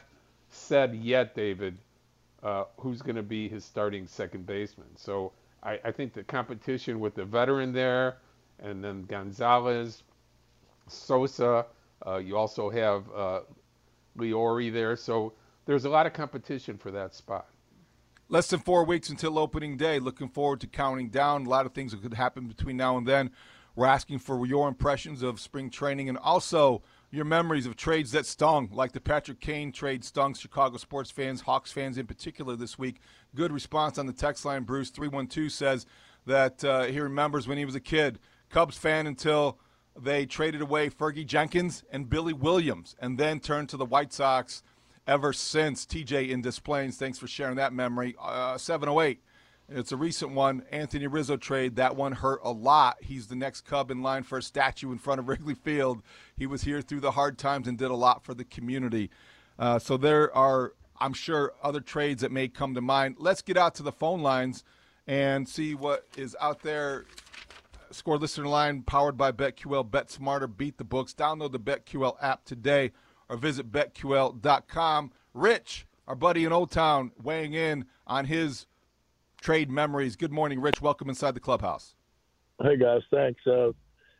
said 0.49 0.95
yet, 0.95 1.35
David, 1.35 1.77
uh, 2.43 2.65
who's 2.77 3.01
going 3.03 3.17
to 3.17 3.23
be 3.23 3.49
his 3.49 3.65
starting 3.65 4.07
second 4.07 4.45
baseman. 4.47 4.89
So 4.97 5.33
I, 5.63 5.79
I 5.85 5.91
think 5.91 6.13
the 6.13 6.23
competition 6.23 6.99
with 7.01 7.15
the 7.15 7.25
veteran 7.25 7.73
there, 7.73 8.17
and 8.59 8.83
then 8.83 9.05
Gonzalez, 9.05 10.03
Sosa. 10.87 11.65
Uh, 12.05 12.17
you 12.17 12.37
also 12.37 12.69
have 12.69 13.05
uh, 13.15 13.39
Leury 14.17 14.71
there, 14.71 14.95
so 14.95 15.33
there's 15.65 15.85
a 15.85 15.89
lot 15.89 16.05
of 16.05 16.13
competition 16.13 16.77
for 16.77 16.91
that 16.91 17.15
spot. 17.15 17.47
Less 18.29 18.47
than 18.47 18.59
four 18.59 18.83
weeks 18.83 19.09
until 19.09 19.37
opening 19.37 19.77
day. 19.77 19.99
Looking 19.99 20.29
forward 20.29 20.61
to 20.61 20.67
counting 20.67 21.09
down. 21.09 21.45
A 21.45 21.49
lot 21.49 21.65
of 21.65 21.73
things 21.73 21.91
that 21.91 22.01
could 22.01 22.13
happen 22.13 22.47
between 22.47 22.77
now 22.77 22.97
and 22.97 23.07
then. 23.07 23.31
We're 23.75 23.87
asking 23.87 24.19
for 24.19 24.45
your 24.45 24.67
impressions 24.67 25.23
of 25.23 25.39
spring 25.39 25.69
training 25.69 26.07
and 26.09 26.17
also 26.17 26.83
your 27.09 27.25
memories 27.25 27.65
of 27.65 27.75
trades 27.75 28.11
that 28.11 28.25
stung, 28.25 28.69
like 28.71 28.91
the 28.91 29.01
Patrick 29.01 29.39
Kane 29.39 29.71
trade 29.71 30.03
stung 30.03 30.33
Chicago 30.33 30.77
sports 30.77 31.11
fans, 31.11 31.41
Hawks 31.41 31.71
fans 31.71 31.97
in 31.97 32.07
particular 32.07 32.55
this 32.55 32.77
week. 32.77 32.99
Good 33.35 33.51
response 33.51 33.97
on 33.97 34.05
the 34.05 34.13
text 34.13 34.45
line. 34.45 34.63
Bruce 34.63 34.89
three 34.89 35.07
one 35.07 35.27
two 35.27 35.49
says 35.49 35.85
that 36.25 36.63
uh, 36.63 36.83
he 36.83 36.99
remembers 36.99 37.47
when 37.47 37.57
he 37.57 37.65
was 37.65 37.75
a 37.75 37.79
kid, 37.79 38.19
Cubs 38.49 38.77
fan 38.77 39.07
until 39.07 39.59
they 39.99 40.25
traded 40.25 40.61
away 40.61 40.89
Fergie 40.89 41.25
Jenkins 41.25 41.83
and 41.91 42.09
Billy 42.09 42.33
Williams, 42.33 42.95
and 42.99 43.17
then 43.17 43.39
turned 43.39 43.69
to 43.69 43.77
the 43.77 43.85
White 43.85 44.13
Sox 44.13 44.63
ever 45.07 45.33
since. 45.33 45.85
TJ 45.85 46.29
in 46.29 46.41
Des 46.41 46.59
Plaines, 46.63 46.97
thanks 46.97 47.19
for 47.19 47.27
sharing 47.27 47.55
that 47.57 47.73
memory. 47.73 48.15
Uh, 48.19 48.57
708. 48.57 49.19
It's 49.69 49.91
a 49.91 49.97
recent 49.97 50.31
one. 50.31 50.63
Anthony 50.71 51.07
Rizzo 51.07 51.37
trade. 51.37 51.77
That 51.77 51.95
one 51.95 52.11
hurt 52.11 52.41
a 52.43 52.51
lot. 52.51 52.97
He's 53.01 53.27
the 53.27 53.35
next 53.35 53.61
Cub 53.61 53.91
in 53.91 54.01
line 54.01 54.23
for 54.23 54.37
a 54.37 54.41
statue 54.41 54.91
in 54.91 54.97
front 54.97 55.19
of 55.19 55.27
Wrigley 55.29 55.55
Field. 55.55 56.01
He 56.37 56.45
was 56.45 56.63
here 56.63 56.81
through 56.81 56.99
the 56.99 57.11
hard 57.11 57.37
times 57.37 57.67
and 57.67 57.77
did 57.77 57.91
a 57.91 57.95
lot 57.95 58.23
for 58.23 58.33
the 58.33 58.43
community. 58.43 59.09
Uh, 59.57 59.79
so 59.79 59.97
there 59.97 60.35
are, 60.35 60.73
I'm 60.99 61.13
sure, 61.13 61.53
other 61.63 61.79
trades 61.79 62.21
that 62.21 62.31
may 62.31 62.47
come 62.47 62.73
to 62.75 62.81
mind. 62.81 63.15
Let's 63.19 63.41
get 63.41 63.57
out 63.57 63.75
to 63.75 63.83
the 63.83 63.91
phone 63.91 64.21
lines 64.21 64.63
and 65.07 65.47
see 65.47 65.75
what 65.75 66.05
is 66.17 66.35
out 66.41 66.61
there. 66.61 67.05
Score 67.93 68.17
listener 68.17 68.47
line 68.47 68.81
powered 68.81 69.17
by 69.17 69.31
BetQL. 69.31 69.89
Bet 69.89 70.09
smarter, 70.09 70.47
beat 70.47 70.77
the 70.77 70.83
books. 70.83 71.13
Download 71.13 71.51
the 71.51 71.59
BetQL 71.59 72.15
app 72.21 72.43
today 72.45 72.91
or 73.29 73.37
visit 73.37 73.71
betql.com. 73.71 75.11
Rich, 75.33 75.85
our 76.07 76.15
buddy 76.15 76.45
in 76.45 76.51
Old 76.51 76.71
Town, 76.71 77.11
weighing 77.21 77.53
in 77.53 77.85
on 78.05 78.25
his 78.25 78.67
trade 79.41 79.69
memories. 79.69 80.15
Good 80.15 80.31
morning, 80.31 80.59
Rich. 80.59 80.81
Welcome 80.81 81.09
inside 81.09 81.35
the 81.35 81.39
clubhouse. 81.39 81.95
Hey 82.61 82.77
guys, 82.77 83.01
thanks. 83.11 83.41
Uh, 83.45 83.71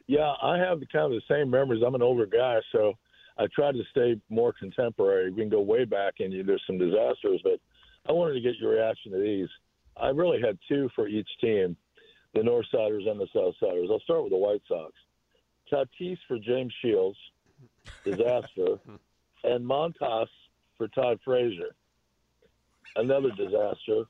yeah, 0.08 0.34
I 0.42 0.58
have 0.58 0.80
the 0.80 0.88
kind 0.88 1.06
of 1.06 1.12
the 1.12 1.34
same 1.34 1.50
memories. 1.50 1.82
I'm 1.86 1.96
an 1.96 2.02
older 2.02 2.26
guy, 2.26 2.60
so 2.72 2.94
I 3.38 3.48
try 3.54 3.72
to 3.72 3.84
stay 3.92 4.20
more 4.30 4.54
contemporary. 4.54 5.32
We 5.32 5.42
can 5.42 5.50
go 5.50 5.62
way 5.62 5.86
back, 5.86 6.16
and 6.20 6.34
there's 6.48 6.64
some 6.68 6.78
disasters, 6.78 7.42
but 7.44 7.60
I 8.08 8.12
wanted 8.12 8.34
to 8.34 8.42
get 8.42 8.56
your 8.60 8.72
reaction 8.72 9.12
to 9.14 9.20
these. 9.20 9.48
I 9.96 10.10
really 10.10 10.42
had 10.42 10.58
two 10.68 10.90
for 10.96 11.08
each 11.08 11.30
team, 11.40 11.78
the 12.34 12.42
Northsiders 12.42 13.10
and 13.10 13.20
the 13.20 13.28
Southsiders. 13.36 13.90
I'll 13.92 14.00
start 14.00 14.24
with 14.24 14.32
the 14.32 14.38
White 14.38 14.62
Sox. 14.68 14.94
Tatis 15.72 16.18
for 16.28 16.38
James 16.40 16.74
Shields, 16.82 17.18
disaster, 18.04 18.80
and 19.44 19.66
Montas 19.66 20.28
for 20.78 20.88
Todd 20.90 21.20
Frazier, 21.24 21.76
another 22.96 23.30
disaster. 23.32 24.04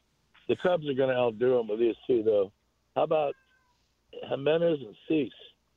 The 0.48 0.56
Cubs 0.62 0.88
are 0.90 0.94
going 0.94 1.10
to 1.10 1.16
outdo 1.16 1.58
them 1.58 1.68
with 1.68 1.80
these 1.80 1.96
two, 2.08 2.24
though. 2.24 2.52
How 2.96 3.04
about 3.04 3.36
Jimenez 4.30 4.80
and 4.86 4.96
Cease 5.08 5.32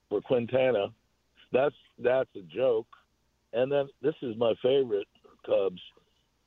for 0.08 0.20
Quintana? 0.20 0.88
That's 1.52 1.74
that's 1.98 2.30
a 2.36 2.42
joke. 2.42 2.88
And 3.52 3.70
then 3.70 3.88
this 4.02 4.14
is 4.22 4.36
my 4.36 4.54
favorite 4.62 5.06
Cubs: 5.44 5.80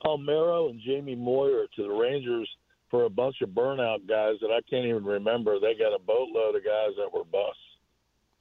Palmeiro 0.03 0.69
and 0.69 0.81
Jamie 0.85 1.15
Moyer 1.15 1.65
to 1.75 1.83
the 1.83 1.89
Rangers 1.89 2.49
for 2.89 3.05
a 3.05 3.09
bunch 3.09 3.41
of 3.41 3.49
burnout 3.49 4.07
guys 4.07 4.35
that 4.41 4.49
I 4.51 4.61
can't 4.69 4.85
even 4.85 5.03
remember. 5.03 5.59
They 5.59 5.75
got 5.75 5.93
a 5.93 5.99
boatload 5.99 6.55
of 6.55 6.63
guys 6.63 6.91
that 6.97 7.11
were 7.13 7.23
busts. 7.23 7.61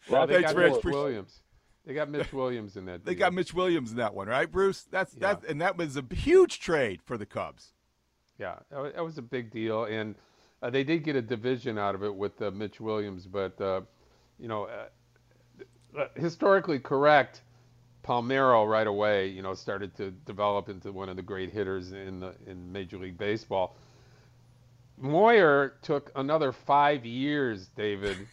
Well, 0.08 0.26
they 0.26 0.34
Thanks, 0.34 0.52
got 0.52 0.58
Rich. 0.60 0.74
Mitch 0.76 0.84
Williams. 0.84 1.40
They 1.84 1.94
got 1.94 2.10
Mitch 2.10 2.32
Williams 2.32 2.76
in 2.76 2.84
that. 2.86 3.04
They 3.04 3.12
deal. 3.14 3.18
got 3.20 3.32
Mitch 3.34 3.54
Williams 3.54 3.90
in 3.90 3.96
that 3.96 4.14
one, 4.14 4.28
right, 4.28 4.50
Bruce? 4.50 4.82
That's 4.84 5.14
Yeah. 5.14 5.34
that, 5.34 5.44
and 5.48 5.60
that 5.60 5.76
was 5.76 5.96
a 5.96 6.04
huge 6.14 6.60
trade 6.60 7.02
for 7.02 7.16
the 7.16 7.26
Cubs. 7.26 7.72
Yeah, 8.38 8.56
that 8.70 9.04
was 9.04 9.18
a 9.18 9.22
big 9.22 9.50
deal, 9.50 9.84
and 9.84 10.14
uh, 10.62 10.70
they 10.70 10.84
did 10.84 11.02
get 11.02 11.16
a 11.16 11.22
division 11.22 11.76
out 11.76 11.94
of 11.94 12.04
it 12.04 12.14
with 12.14 12.40
uh, 12.40 12.50
Mitch 12.52 12.80
Williams. 12.80 13.26
But 13.26 13.60
uh, 13.60 13.80
you 14.38 14.46
know, 14.48 14.64
uh, 14.66 15.98
uh, 15.98 16.06
historically 16.14 16.78
correct, 16.78 17.42
Palmeiro 18.04 18.68
right 18.68 18.86
away, 18.86 19.26
you 19.28 19.42
know, 19.42 19.54
started 19.54 19.94
to 19.96 20.10
develop 20.10 20.68
into 20.68 20.92
one 20.92 21.08
of 21.08 21.16
the 21.16 21.22
great 21.22 21.50
hitters 21.52 21.92
in 21.92 22.20
the 22.20 22.34
in 22.46 22.70
Major 22.70 22.98
League 22.98 23.18
Baseball. 23.18 23.76
Moyer 25.00 25.74
took 25.82 26.10
another 26.16 26.52
five 26.52 27.04
years, 27.06 27.68
David, 27.68 28.26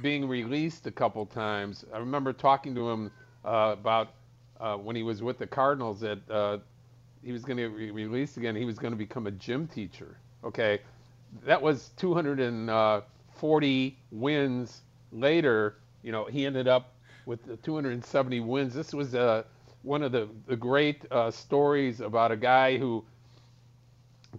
being 0.00 0.26
released 0.28 0.86
a 0.86 0.90
couple 0.90 1.24
times. 1.26 1.84
I 1.92 1.98
remember 1.98 2.32
talking 2.32 2.74
to 2.74 2.88
him 2.90 3.10
uh, 3.44 3.76
about 3.78 4.14
uh, 4.60 4.76
when 4.76 4.96
he 4.96 5.02
was 5.02 5.22
with 5.22 5.38
the 5.38 5.46
Cardinals 5.46 6.00
that 6.00 6.18
uh, 6.30 6.58
he 7.22 7.32
was 7.32 7.44
going 7.44 7.58
to 7.58 7.68
be 7.76 7.90
released 7.90 8.36
again. 8.36 8.56
He 8.56 8.64
was 8.64 8.78
going 8.78 8.92
to 8.92 8.98
become 8.98 9.26
a 9.26 9.32
gym 9.32 9.66
teacher. 9.68 10.18
Okay, 10.44 10.80
that 11.44 11.62
was 11.62 11.90
240 11.96 13.98
wins 14.10 14.82
later. 15.12 15.76
You 16.02 16.12
know, 16.12 16.24
he 16.24 16.46
ended 16.46 16.66
up 16.66 16.94
with 17.26 17.44
the 17.44 17.56
270 17.58 18.40
wins. 18.40 18.74
This 18.74 18.92
was 18.92 19.14
uh, 19.14 19.44
one 19.82 20.02
of 20.02 20.10
the 20.10 20.28
the 20.46 20.56
great 20.56 21.04
uh, 21.12 21.30
stories 21.30 22.00
about 22.00 22.32
a 22.32 22.36
guy 22.36 22.76
who 22.76 23.04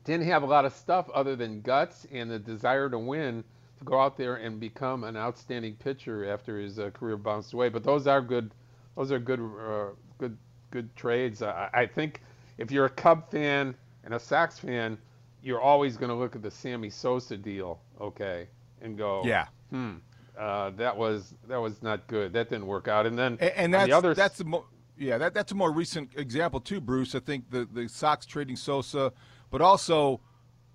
didn't 0.03 0.25
have 0.27 0.43
a 0.43 0.45
lot 0.45 0.65
of 0.65 0.73
stuff 0.73 1.09
other 1.13 1.35
than 1.35 1.61
guts 1.61 2.07
and 2.11 2.29
the 2.29 2.39
desire 2.39 2.89
to 2.89 2.97
win 2.97 3.43
to 3.79 3.85
go 3.85 3.99
out 3.99 4.17
there 4.17 4.35
and 4.35 4.59
become 4.59 5.03
an 5.03 5.15
outstanding 5.15 5.75
pitcher 5.75 6.29
after 6.31 6.59
his 6.59 6.79
uh, 6.79 6.89
career 6.91 7.17
bounced 7.17 7.53
away. 7.53 7.69
But 7.69 7.83
those 7.83 8.07
are 8.07 8.21
good, 8.21 8.51
those 8.95 9.11
are 9.11 9.19
good, 9.19 9.39
uh, 9.39 9.93
good, 10.17 10.37
good 10.71 10.95
trades. 10.95 11.41
I, 11.41 11.69
I 11.73 11.85
think 11.85 12.21
if 12.57 12.71
you're 12.71 12.85
a 12.85 12.89
Cub 12.89 13.29
fan 13.29 13.75
and 14.03 14.13
a 14.13 14.19
Sox 14.19 14.59
fan, 14.59 14.97
you're 15.41 15.61
always 15.61 15.97
going 15.97 16.09
to 16.09 16.15
look 16.15 16.35
at 16.35 16.41
the 16.41 16.51
Sammy 16.51 16.89
Sosa 16.89 17.37
deal, 17.37 17.79
okay, 17.99 18.47
and 18.81 18.97
go, 18.97 19.23
Yeah, 19.25 19.47
hmm, 19.69 19.95
uh, 20.37 20.71
that 20.71 20.95
was 20.95 21.35
that 21.47 21.57
was 21.57 21.83
not 21.83 22.07
good. 22.07 22.33
That 22.33 22.49
didn't 22.49 22.67
work 22.67 22.87
out. 22.87 23.05
And 23.05 23.17
then 23.17 23.37
and, 23.39 23.51
and 23.55 23.73
that's 23.73 23.87
the 23.87 23.91
other 23.91 24.13
that's 24.13 24.39
a 24.39 24.45
mo- 24.45 24.65
yeah 24.97 25.17
that 25.17 25.33
that's 25.33 25.51
a 25.51 25.55
more 25.55 25.71
recent 25.71 26.11
example 26.15 26.59
too, 26.59 26.79
Bruce. 26.79 27.13
I 27.13 27.19
think 27.19 27.49
the 27.49 27.67
the 27.71 27.87
Sox 27.87 28.25
trading 28.25 28.55
Sosa, 28.55 29.11
but 29.53 29.61
also 29.61 30.19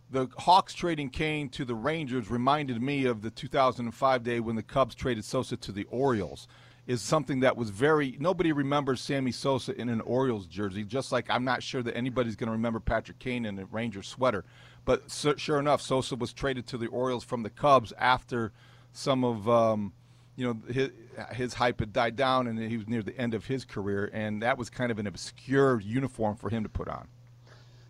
the 0.08 0.28
Hawks 0.38 0.72
trading 0.72 1.10
Kane 1.10 1.48
to 1.48 1.64
the 1.64 1.74
Rangers 1.74 2.30
reminded 2.30 2.80
me 2.80 3.06
of 3.06 3.22
the 3.22 3.30
2005 3.30 4.22
day 4.22 4.38
when 4.38 4.54
the 4.54 4.62
Cubs 4.62 4.94
traded 4.94 5.24
Sosa 5.24 5.56
to 5.56 5.72
the 5.72 5.84
Orioles. 5.90 6.46
Is 6.86 7.02
something 7.02 7.40
that 7.40 7.56
was 7.56 7.70
very 7.70 8.16
nobody 8.20 8.52
remembers 8.52 9.00
Sammy 9.00 9.32
Sosa 9.32 9.78
in 9.78 9.88
an 9.88 10.00
Orioles 10.02 10.46
jersey. 10.46 10.84
Just 10.84 11.10
like 11.10 11.28
I'm 11.28 11.44
not 11.44 11.62
sure 11.62 11.82
that 11.82 11.96
anybody's 11.96 12.36
going 12.36 12.46
to 12.46 12.52
remember 12.52 12.78
Patrick 12.78 13.18
Kane 13.18 13.44
in 13.44 13.58
a 13.58 13.66
Ranger 13.66 14.02
sweater. 14.02 14.44
But 14.84 15.10
su- 15.10 15.36
sure 15.36 15.58
enough, 15.58 15.82
Sosa 15.82 16.14
was 16.14 16.32
traded 16.32 16.68
to 16.68 16.78
the 16.78 16.86
Orioles 16.86 17.24
from 17.24 17.42
the 17.42 17.50
Cubs 17.50 17.92
after 17.98 18.52
some 18.92 19.24
of 19.24 19.48
um, 19.48 19.92
you 20.36 20.46
know 20.46 20.72
his, 20.72 20.90
his 21.32 21.54
hype 21.54 21.80
had 21.80 21.92
died 21.92 22.14
down 22.14 22.46
and 22.46 22.58
he 22.58 22.76
was 22.76 22.86
near 22.86 23.02
the 23.02 23.18
end 23.18 23.34
of 23.34 23.46
his 23.46 23.64
career, 23.64 24.08
and 24.14 24.40
that 24.40 24.56
was 24.56 24.70
kind 24.70 24.92
of 24.92 25.00
an 25.00 25.08
obscure 25.08 25.80
uniform 25.80 26.36
for 26.36 26.48
him 26.48 26.62
to 26.62 26.68
put 26.70 26.86
on. 26.86 27.08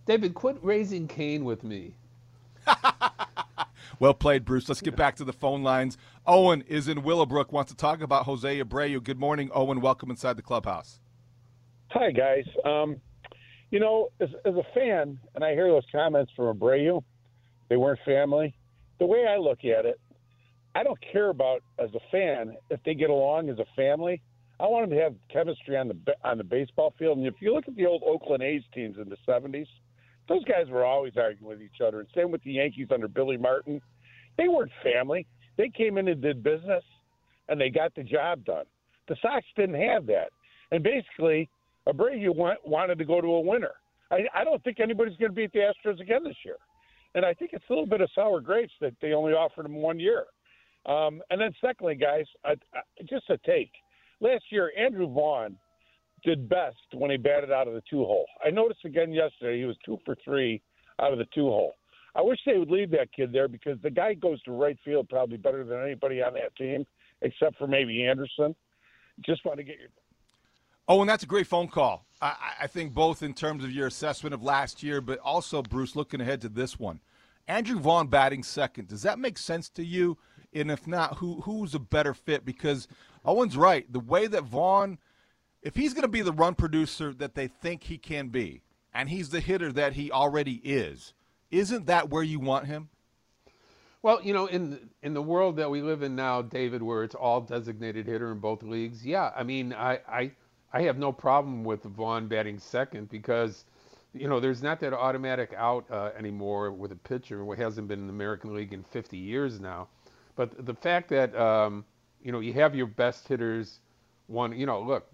David, 0.09 0.33
quit 0.33 0.57
raising 0.63 1.07
Cain 1.07 1.45
with 1.45 1.63
me. 1.63 1.95
Well 4.01 4.15
played, 4.15 4.45
Bruce. 4.45 4.69
Let's 4.69 4.81
get 4.81 4.95
back 4.95 5.17
to 5.17 5.25
the 5.25 5.33
phone 5.33 5.65
lines. 5.65 5.99
Owen 6.25 6.63
is 6.69 6.87
in 6.87 7.03
Willowbrook, 7.03 7.51
wants 7.51 7.73
to 7.73 7.77
talk 7.77 8.01
about 8.01 8.27
Jose 8.27 8.63
Abreu. 8.63 9.03
Good 9.03 9.19
morning, 9.19 9.51
Owen. 9.53 9.81
Welcome 9.81 10.09
inside 10.09 10.37
the 10.37 10.43
clubhouse. 10.43 11.01
Hi, 11.91 12.13
guys. 12.13 12.45
Um, 12.65 13.01
you 13.73 13.81
know, 13.81 14.11
as, 14.21 14.29
as 14.45 14.55
a 14.55 14.63
fan, 14.73 15.19
and 15.35 15.43
I 15.43 15.55
hear 15.55 15.67
those 15.67 15.83
comments 15.91 16.31
from 16.37 16.57
Abreu, 16.57 17.03
they 17.69 17.77
weren't 17.77 17.99
family. 18.05 18.55
The 19.01 19.07
way 19.07 19.27
I 19.29 19.37
look 19.37 19.65
at 19.65 19.85
it, 19.85 19.99
I 20.77 20.85
don't 20.85 20.99
care 21.13 21.31
about 21.31 21.65
as 21.81 21.91
a 21.97 22.01
fan 22.13 22.57
if 22.71 22.79
they 22.85 22.95
get 22.95 23.11
along 23.11 23.49
as 23.51 23.59
a 23.59 23.67
family. 23.75 24.23
I 24.61 24.69
want 24.69 24.89
them 24.89 24.97
to 24.97 25.03
have 25.03 25.15
chemistry 25.29 25.77
on 25.77 25.89
the 25.89 26.15
on 26.23 26.39
the 26.39 26.45
baseball 26.45 26.95
field. 26.97 27.19
And 27.19 27.27
if 27.27 27.35
you 27.41 27.53
look 27.53 27.67
at 27.67 27.75
the 27.75 27.87
old 27.87 28.05
Oakland 28.07 28.45
A's 28.45 28.63
teams 28.73 28.97
in 28.97 29.09
the 29.09 29.17
'70s, 29.27 29.67
those 30.29 30.45
guys 30.45 30.69
were 30.69 30.85
always 30.85 31.15
arguing 31.17 31.49
with 31.49 31.63
each 31.63 31.81
other. 31.85 32.01
And 32.01 32.09
same 32.15 32.31
with 32.31 32.43
the 32.43 32.53
Yankees 32.53 32.89
under 32.93 33.09
Billy 33.09 33.37
Martin. 33.37 33.81
They 34.37 34.49
weren't 34.49 34.73
family. 34.83 35.27
They 35.57 35.69
came 35.69 35.99
in 35.99 36.09
and 36.09 36.23
did 36.23 36.43
business, 36.43 36.85
and 37.49 37.61
they 37.61 37.71
got 37.71 37.95
the 37.95 38.05
job 38.05 38.45
done. 38.45 38.67
The 39.09 39.17
Sox 39.21 39.45
didn't 39.57 39.81
have 39.81 40.07
that. 40.07 40.31
And 40.71 40.83
basically, 40.83 41.49
Abreu 41.89 42.35
want, 42.35 42.59
wanted 42.65 42.99
to 42.99 43.05
go 43.05 43.21
to 43.21 43.27
a 43.29 43.41
winner. 43.41 43.73
I, 44.11 44.21
I 44.35 44.45
don't 44.45 44.63
think 44.63 44.81
anybody's 44.81 45.17
going 45.17 45.31
to 45.31 45.35
beat 45.35 45.53
the 45.53 45.61
Astros 45.61 46.01
again 46.01 46.23
this 46.25 46.37
year. 46.45 46.57
And 47.15 47.25
I 47.25 47.35
think 47.35 47.53
it's 47.55 47.65
a 47.69 47.73
little 47.73 47.87
bit 47.87 48.01
of 48.01 48.11
sour 48.15 48.41
grapes 48.41 48.73
that 48.81 48.95
they 49.01 49.13
only 49.13 49.33
offered 49.33 49.67
him 49.67 49.77
one 49.77 49.99
year. 49.99 50.25
Um, 50.87 51.23
and 51.31 51.41
then, 51.41 51.53
secondly, 51.61 51.95
guys, 51.95 52.27
I, 52.45 52.53
I, 52.75 52.81
just 53.09 53.29
a 53.31 53.39
take. 53.39 53.73
Last 54.21 54.45
year, 54.51 54.73
Andrew 54.79 55.09
Vaughn 55.09 55.57
did 56.25 56.49
best 56.49 56.77
when 56.95 57.11
he 57.11 57.17
batted 57.17 57.53
out 57.53 57.69
of 57.69 57.75
the 57.75 57.83
two 57.89 58.05
hole. 58.05 58.27
I 58.45 58.51
noticed 58.51 58.85
again 58.85 59.13
yesterday 59.13 59.59
he 59.59 59.65
was 59.65 59.77
two 59.85 59.99
for 60.05 60.17
three 60.25 60.63
out 61.01 61.13
of 61.13 61.19
the 61.19 61.27
two 61.35 61.47
hole. 61.47 61.75
I 62.15 62.23
wish 62.23 62.39
they 62.45 62.59
would 62.59 62.71
leave 62.71 62.91
that 62.93 63.13
kid 63.15 63.33
there 63.33 63.49
because 63.49 63.79
the 63.83 63.91
guy 63.91 64.15
goes 64.15 64.43
to 64.43 64.53
right 64.53 64.79
field 64.85 65.09
probably 65.09 65.37
better 65.37 65.65
than 65.65 65.81
anybody 65.81 66.23
on 66.23 66.35
that 66.35 66.55
team, 66.57 66.85
except 67.23 67.57
for 67.59 67.67
maybe 67.67 68.05
Anderson. 68.05 68.55
Just 69.25 69.45
want 69.45 69.59
to 69.59 69.65
get 69.65 69.79
your. 69.79 69.89
Oh, 70.89 71.01
and 71.01 71.09
that's 71.09 71.23
a 71.23 71.27
great 71.27 71.47
phone 71.47 71.69
call. 71.69 72.07
I, 72.21 72.35
I 72.63 72.67
think 72.67 72.95
both 72.95 73.23
in 73.23 73.35
terms 73.35 73.63
of 73.63 73.71
your 73.71 73.87
assessment 73.87 74.35
of 74.35 74.43
last 74.43 74.83
year, 74.83 75.01
but 75.01 75.19
also 75.19 75.63
Bruce 75.63 75.95
looking 75.95 76.21
ahead 76.21 76.41
to 76.41 76.49
this 76.49 76.79
one. 76.79 77.01
Andrew 77.47 77.79
Vaughn 77.79 78.09
batting 78.09 78.43
second. 78.43 78.89
Does 78.89 79.03
that 79.03 79.19
make 79.19 79.39
sense 79.39 79.69
to 79.71 79.85
you? 79.85 80.19
And 80.53 80.71
if 80.71 80.87
not, 80.87 81.19
who 81.19 81.41
who's 81.43 81.75
a 81.75 81.79
better 81.79 82.15
fit? 82.15 82.45
Because 82.45 82.89
Owen's 83.25 83.57
right. 83.57 83.91
The 83.93 84.01
way 84.01 84.27
that 84.27 84.45
Vaughn, 84.45 84.99
if 85.63 85.75
he's 85.75 85.93
going 85.93 86.03
to 86.03 86.09
be 86.09 86.23
the 86.23 86.33
run 86.33 86.55
producer 86.55 87.13
that 87.15 87.35
they 87.35 87.49
think 87.49 87.85
he 87.85 87.99
can 87.99 88.29
be, 88.29 88.63
and 88.95 89.09
he's 89.09 89.31
the 89.31 89.41
hitter 89.41 89.73
that 89.73 89.95
he 89.95 90.11
already 90.11 90.61
is, 90.65 91.13
isn't 91.51 91.87
that 91.87 92.11
where 92.11 92.23
you 92.23 92.41
want 92.41 92.67
him? 92.67 92.89
Well, 94.03 94.21
you 94.23 94.33
know, 94.33 94.47
in 94.47 94.91
in 95.03 95.15
the 95.15 95.23
world 95.23 95.57
that 95.57 95.71
we 95.71 95.83
live 95.83 96.03
in 96.03 96.15
now, 96.15 96.41
David, 96.41 96.83
where 96.83 97.03
it's 97.03 97.17
all 97.17 97.41
designated 97.41 98.07
hitter 98.07 98.31
in 98.31 98.39
both 98.39 98.63
leagues, 98.63 99.05
yeah, 99.05 99.33
I 99.37 99.43
mean, 99.43 99.73
I 99.73 100.01
I, 100.09 100.31
I 100.73 100.83
have 100.83 100.99
no 100.99 101.11
problem 101.11 101.65
with 101.65 101.83
Vaughn 101.83 102.29
batting 102.29 102.59
second 102.59 103.09
because, 103.09 103.65
you 104.15 104.29
know, 104.29 104.39
there's 104.39 104.63
not 104.63 104.79
that 104.81 104.93
automatic 104.93 105.53
out 105.57 105.85
uh, 105.91 106.11
anymore 106.17 106.71
with 106.71 106.93
a 106.93 106.97
pitcher. 106.97 107.43
It 107.53 107.59
hasn't 107.59 107.89
been 107.89 108.01
in 108.01 108.07
the 108.07 108.13
American 108.13 108.55
League 108.55 108.73
in 108.73 108.85
50 108.85 109.17
years 109.17 109.59
now. 109.59 109.89
But 110.37 110.65
the 110.65 110.75
fact 110.75 111.09
that 111.09 111.35
um, 111.37 111.85
you 112.23 112.31
know 112.31 112.39
you 112.39 112.53
have 112.53 112.77
your 112.77 112.87
best 112.87 113.27
hitters, 113.27 113.81
one, 114.29 114.57
you 114.57 114.67
know, 114.67 114.81
look, 114.81 115.09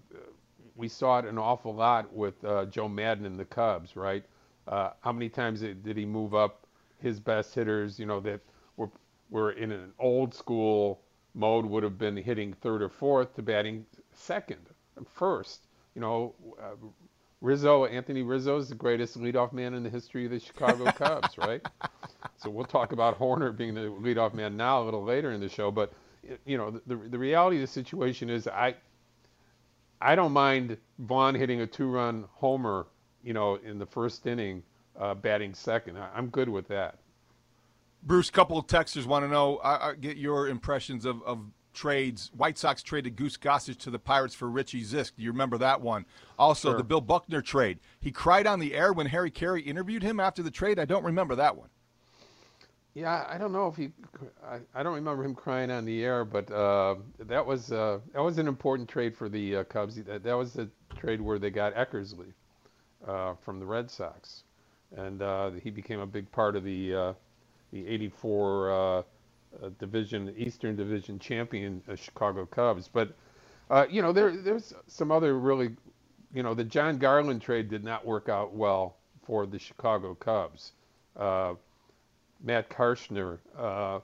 we 0.77 0.89
saw 0.89 1.19
it 1.19 1.25
an 1.25 1.39
awful 1.39 1.75
lot 1.75 2.13
with 2.13 2.45
uh, 2.45 2.67
Joe 2.67 2.89
Maddon 2.89 3.25
and 3.25 3.39
the 3.39 3.45
Cubs, 3.45 3.97
right? 3.97 4.25
Uh, 4.67 4.91
how 5.01 5.13
many 5.13 5.29
times 5.29 5.61
did 5.61 5.97
he 5.97 6.05
move 6.05 6.35
up 6.35 6.67
his 6.99 7.21
best 7.21 7.55
hitters? 7.55 7.99
You 7.99 8.07
know 8.07 8.21
that 8.21 8.41
were 8.77 8.91
were 9.31 9.53
in 9.53 9.73
an 9.73 9.93
old 9.99 10.35
school 10.35 11.01
mode 11.35 11.67
would 11.67 11.83
have 11.83 11.99
been 11.99 12.17
hitting 12.17 12.53
third 12.53 12.83
or 12.83 12.89
fourth 12.89 13.35
to 13.37 13.43
batting 13.43 13.85
second, 14.13 14.61
first. 15.07 15.67
You 15.95 16.01
know, 16.01 16.35
uh, 16.61 16.75
Rizzo, 17.41 17.85
Anthony 17.85 18.23
Rizzo 18.23 18.57
is 18.57 18.69
the 18.69 18.75
greatest 18.75 19.19
leadoff 19.19 19.53
man 19.53 19.75
in 19.75 19.83
the 19.83 19.91
history 19.91 20.25
of 20.25 20.31
the 20.31 20.41
Chicago 20.41 20.85
Cubs, 20.93 21.37
right? 21.39 21.65
So 22.37 22.51
we'll 22.51 22.65
talk 22.65 22.93
about 22.93 23.19
Hoerner 23.19 23.57
being 23.57 23.75
the 23.75 23.83
leadoff 23.83 24.35
man 24.35 24.57
now 24.57 24.83
a 24.83 24.85
little 24.85 25.05
later 25.05 25.31
in 25.33 25.41
the 25.41 25.49
show, 25.49 25.71
but 25.71 25.93
you 26.47 26.57
know, 26.57 26.81
the 26.87 26.97
the 26.97 27.19
reality 27.19 27.57
of 27.59 27.61
the 27.61 27.67
situation 27.67 28.31
is 28.31 28.49
I 28.49 28.75
I 30.05 30.15
don't 30.15 30.33
mind 30.33 30.77
Vaughn 30.99 31.35
hitting 31.35 31.63
a 31.63 31.67
two-run 31.67 32.27
homer, 32.35 32.87
you 33.23 33.33
know, 33.33 33.55
in 33.57 33.79
the 33.79 33.87
first 33.87 34.27
inning, 34.27 34.63
uh, 35.01 35.15
batting 35.15 35.55
second. 35.55 35.97
I, 35.97 36.19
am 36.19 36.29
good 36.29 36.51
with 36.51 36.69
that. 36.69 36.99
Bruce, 38.03 38.29
a 38.29 38.33
couple 38.33 38.59
of 38.59 38.67
texters 38.67 39.07
want 39.07 39.25
to 39.25 39.31
know, 39.31 39.57
I, 39.59 39.91
I 39.91 39.95
get 39.95 40.19
your 40.19 40.49
impressions 40.49 41.07
of, 41.07 41.23
of 41.23 41.41
trades. 41.73 42.31
White 42.37 42.59
Sox 42.59 42.83
traded 42.83 43.17
Goose 43.17 43.39
Gossage 43.39 43.79
to 43.79 43.91
the 43.91 43.99
Pirates 43.99 44.35
for 44.35 44.51
Richie 44.51 44.83
Zisk. 44.83 45.13
Do 45.17 45.23
you 45.23 45.33
remember 45.33 45.57
that 45.57 45.81
one? 45.81 46.05
Also, 46.39 46.69
sure. 46.69 46.77
the 46.77 46.85
Bill 46.85 47.01
Buckner 47.01 47.41
trade. 47.41 47.79
He 47.99 48.13
cried 48.13 48.47
on 48.47 48.61
the 48.61 48.75
air 48.75 48.93
when 48.93 49.07
Harry 49.07 49.31
Caray 49.31 49.63
interviewed 49.63 50.03
him 50.03 50.21
after 50.21 50.43
the 50.43 50.51
trade. 50.51 50.79
I 50.79 50.85
don't 50.85 51.05
remember 51.05 51.35
that 51.37 51.57
one. 51.57 51.71
Yeah, 52.95 53.27
I 53.29 53.39
don't 53.39 53.53
know 53.53 53.69
if 53.69 53.77
he. 53.77 53.91
I, 54.47 54.61
I 54.75 54.85
don't 54.85 54.95
remember 54.97 55.25
him 55.25 55.35
crying 55.35 55.73
on 55.73 55.87
the 55.87 56.05
air, 56.05 56.27
but 56.27 56.51
uh, 56.53 56.97
that 57.21 57.45
was 57.47 57.73
uh, 57.73 58.01
that 58.13 58.23
was 58.23 58.39
an 58.39 58.49
important 58.49 58.89
trade 58.89 59.17
for 59.17 59.31
the 59.31 59.59
uh, 59.59 59.65
Cubs. 59.65 59.97
That, 60.05 60.25
that 60.25 60.35
was 60.35 60.53
the 60.55 60.71
trade 60.99 61.23
where 61.23 61.39
they 61.41 61.51
got 61.51 61.75
Eckersley 61.75 62.35
uh, 63.09 63.35
from 63.45 63.61
the 63.61 63.67
Red 63.67 63.91
Sox, 63.91 64.45
and 64.97 65.23
uh, 65.23 65.53
he 65.53 65.71
became 65.71 66.01
a 66.01 66.07
big 66.07 66.31
part 66.33 66.57
of 66.57 66.65
the 66.65 66.95
uh, 66.95 67.13
the 67.73 67.89
'84 67.89 69.05
division, 69.81 70.35
Eastern 70.37 70.77
Division 70.77 71.19
champion 71.19 71.83
Chicago 71.97 72.47
Cubs. 72.47 72.89
But 72.93 73.17
you 73.91 74.03
know, 74.03 74.13
there 74.13 74.37
there's 74.37 74.75
some 74.89 75.13
other 75.13 75.39
really, 75.39 75.71
you 76.35 76.43
know, 76.45 76.55
the 76.55 76.65
Jon 76.65 76.99
Garland 76.99 77.43
trade 77.43 77.71
did 77.71 77.85
not 77.85 78.07
work 78.07 78.29
out 78.29 78.55
well 78.55 78.97
for 79.27 79.47
the 79.47 79.59
Chicago 79.59 80.15
Cubs. 80.15 80.73
Matt 82.45 82.69
Karchner 82.69 83.39
uh, 83.59 84.01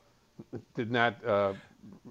did 0.74 0.90
not 0.90 1.22
uh, 1.24 1.52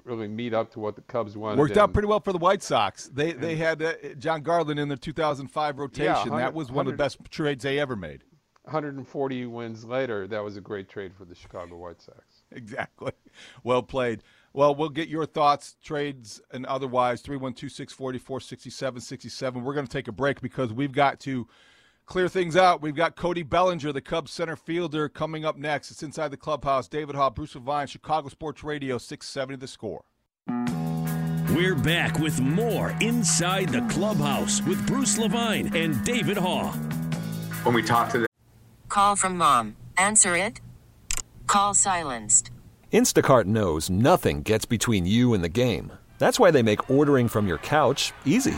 really 0.03 0.27
meet 0.27 0.53
up 0.53 0.71
to 0.73 0.79
what 0.79 0.95
the 0.95 1.01
Cubs 1.01 1.35
wanted. 1.35 1.59
Worked 1.59 1.77
out 1.77 1.91
pretty 1.91 2.07
well 2.07 2.19
for 2.19 2.31
the 2.31 2.39
White 2.39 2.63
Sox. 2.63 3.09
They 3.13 3.33
they 3.33 3.55
had 3.55 3.81
uh, 3.81 3.93
Jon 4.17 4.41
Garland 4.41 4.79
in 4.79 4.87
the 4.87 4.97
2005 4.97 5.79
rotation. 5.79 6.31
Yeah, 6.31 6.37
that 6.37 6.53
was 6.53 6.71
one 6.71 6.87
of 6.87 6.93
the 6.93 6.97
best 6.97 7.19
trades 7.29 7.63
they 7.63 7.79
ever 7.79 7.95
made. 7.95 8.23
140 8.63 9.47
wins 9.47 9.83
later, 9.83 10.27
that 10.27 10.43
was 10.43 10.55
a 10.55 10.61
great 10.61 10.87
trade 10.87 11.11
for 11.17 11.25
the 11.25 11.33
Chicago 11.33 11.75
White 11.77 12.01
Sox. 12.01 12.43
Exactly. 12.51 13.11
Well 13.63 13.81
played. 13.81 14.21
Well, 14.53 14.75
we'll 14.75 14.89
get 14.89 15.07
your 15.07 15.25
thoughts, 15.25 15.75
trades, 15.83 16.41
and 16.51 16.65
otherwise. 16.65 17.21
312 17.21 17.71
644 17.71 18.39
6767. 18.39 19.63
We're 19.63 19.73
going 19.73 19.85
to 19.85 19.91
take 19.91 20.07
a 20.07 20.11
break 20.11 20.41
because 20.41 20.73
we've 20.73 20.91
got 20.91 21.19
to 21.21 21.47
clear 22.09 22.27
things 22.27 22.57
out. 22.57 22.81
We've 22.81 22.95
got 22.95 23.15
Cody 23.15 23.43
Bellinger, 23.43 23.93
the 23.93 24.01
Cubs 24.01 24.31
center 24.31 24.55
fielder, 24.55 25.07
coming 25.07 25.45
up 25.45 25.57
next. 25.57 25.91
It's 25.91 26.03
inside 26.03 26.31
the 26.31 26.37
clubhouse. 26.37 26.87
David 26.87 27.15
Haugh, 27.15 27.33
Bruce 27.33 27.55
Levine, 27.55 27.87
Chicago 27.87 28.27
Sports 28.27 28.63
Radio, 28.63 28.97
670 28.97 29.57
the 29.57 29.67
score. 29.67 30.03
We're 31.55 31.75
back 31.75 32.19
with 32.19 32.39
more 32.39 32.95
Inside 33.01 33.69
the 33.69 33.81
Clubhouse 33.89 34.61
with 34.63 34.85
Bruce 34.87 35.17
Levine 35.17 35.75
and 35.75 36.03
David 36.03 36.37
Haugh. 36.37 36.71
When 37.63 37.73
we 37.73 37.83
talk 37.83 38.09
to 38.09 38.19
the 38.19 38.27
call 38.87 39.15
from 39.15 39.37
mom, 39.37 39.75
answer 39.97 40.35
it. 40.35 40.61
Call 41.47 41.73
silenced. 41.73 42.49
Instacart 42.91 43.45
knows 43.45 43.89
nothing 43.89 44.41
gets 44.41 44.65
between 44.65 45.05
you 45.05 45.33
and 45.33 45.43
the 45.43 45.49
game. 45.49 45.91
That's 46.17 46.39
why 46.39 46.49
they 46.51 46.63
make 46.63 46.89
ordering 46.89 47.27
from 47.27 47.47
your 47.47 47.59
couch 47.59 48.13
easy. 48.25 48.57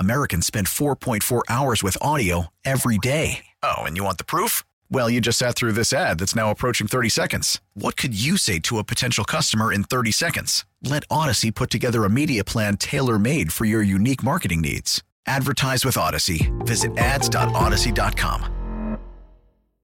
Americans 0.00 0.46
spend 0.46 0.66
4.4 0.66 1.42
hours 1.48 1.82
with 1.82 1.98
audio 2.00 2.46
every 2.64 2.96
day. 2.96 3.46
Oh, 3.62 3.82
and 3.82 3.96
you 3.96 4.04
want 4.04 4.18
the 4.18 4.24
proof? 4.24 4.62
Well, 4.90 5.10
you 5.10 5.20
just 5.20 5.38
sat 5.38 5.56
through 5.56 5.72
this 5.72 5.92
ad 5.92 6.18
that's 6.18 6.34
now 6.34 6.50
approaching 6.50 6.86
30 6.86 7.10
seconds. 7.10 7.60
What 7.74 7.96
could 7.96 8.18
you 8.18 8.38
say 8.38 8.60
to 8.60 8.78
a 8.78 8.84
potential 8.84 9.24
customer 9.24 9.72
in 9.72 9.84
30 9.84 10.12
seconds? 10.12 10.64
Let 10.82 11.06
Audacy 11.08 11.54
put 11.54 11.68
together 11.68 12.04
a 12.04 12.10
media 12.10 12.44
plan 12.44 12.78
tailor 12.78 13.18
made 13.18 13.52
for 13.52 13.66
your 13.66 13.82
unique 13.82 14.22
marketing 14.22 14.62
needs. 14.62 15.02
Advertise 15.26 15.84
with 15.84 15.96
Audacy. 15.96 16.50
Visit 16.66 16.96
ads.audacy.com. 16.96 18.56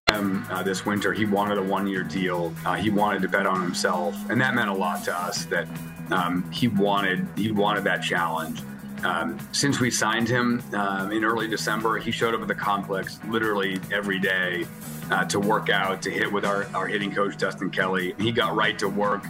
Um, 0.09 0.47
uh, 0.49 0.63
this 0.63 0.85
winter, 0.85 1.13
he 1.13 1.25
wanted 1.25 1.57
a 1.57 1.61
one 1.61 1.85
year 1.85 2.01
deal. 2.01 2.53
Uh, 2.65 2.75
he 2.75 2.89
wanted 2.89 3.21
to 3.21 3.27
bet 3.27 3.45
on 3.45 3.61
himself, 3.61 4.15
and 4.29 4.39
that 4.39 4.55
meant 4.55 4.69
a 4.69 4.73
lot 4.73 5.03
to 5.03 5.15
us 5.15 5.43
that 5.45 5.67
um, 6.11 6.49
he 6.49 6.69
wanted 6.69 7.27
he 7.35 7.51
wanted 7.51 7.83
that 7.83 8.01
challenge. 8.01 8.61
Um, 9.03 9.37
since 9.51 9.79
we 9.79 9.91
signed 9.91 10.27
him 10.27 10.63
um, 10.73 11.11
in 11.11 11.23
early 11.23 11.47
December, 11.47 11.99
he 11.99 12.11
showed 12.11 12.33
up 12.33 12.41
at 12.41 12.47
the 12.47 12.55
complex 12.55 13.19
literally 13.27 13.79
every 13.91 14.19
day 14.19 14.65
uh, 15.11 15.25
to 15.25 15.39
work 15.39 15.69
out, 15.69 16.01
to 16.01 16.11
hit 16.11 16.31
with 16.31 16.45
our, 16.45 16.65
our 16.73 16.87
hitting 16.87 17.13
coach, 17.13 17.37
Dustin 17.37 17.69
Kelly. 17.69 18.15
He 18.19 18.31
got 18.31 18.55
right 18.55 18.77
to 18.79 18.87
work. 18.87 19.23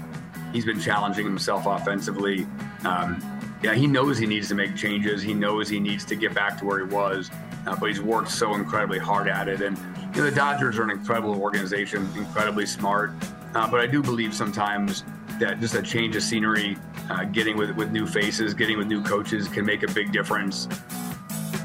He's 0.54 0.66
been 0.66 0.80
challenging 0.80 1.26
himself 1.26 1.66
offensively. 1.66 2.48
Um, 2.86 3.22
yeah, 3.62 3.74
he 3.74 3.88
knows 3.88 4.18
he 4.18 4.26
needs 4.26 4.48
to 4.50 4.56
make 4.56 4.76
changes. 4.76 5.22
He 5.22 5.34
knows 5.34 5.68
he 5.68 5.80
needs 5.80 6.06
to 6.06 6.16
get 6.16 6.34
back 6.34 6.58
to 6.60 6.66
where 6.66 6.86
he 6.86 6.94
was, 6.94 7.30
uh, 7.66 7.76
but 7.76 7.88
he's 7.88 8.02
worked 8.02 8.32
so 8.32 8.54
incredibly 8.54 9.00
hard 9.00 9.28
at 9.28 9.48
it. 9.48 9.62
And 9.62 9.78
you 10.16 10.22
know, 10.22 10.30
the 10.30 10.36
Dodgers 10.36 10.78
are 10.78 10.84
an 10.84 10.92
incredible 10.92 11.42
organization, 11.42 12.08
incredibly 12.16 12.66
smart. 12.66 13.12
Uh, 13.56 13.70
but 13.70 13.80
I 13.80 13.88
do 13.88 14.02
believe 14.02 14.34
sometimes 14.34 15.04
that 15.40 15.60
just 15.60 15.76
a 15.76 15.82
change 15.82 16.16
of 16.16 16.24
scenery, 16.24 16.78
uh, 17.10 17.24
getting 17.26 17.58
with, 17.58 17.72
with 17.72 17.92
new 17.92 18.06
faces, 18.06 18.54
getting 18.54 18.78
with 18.78 18.88
new 18.88 19.04
coaches 19.04 19.48
can 19.48 19.66
make 19.66 19.84
a 19.84 19.92
big 19.92 20.12
difference. 20.12 20.68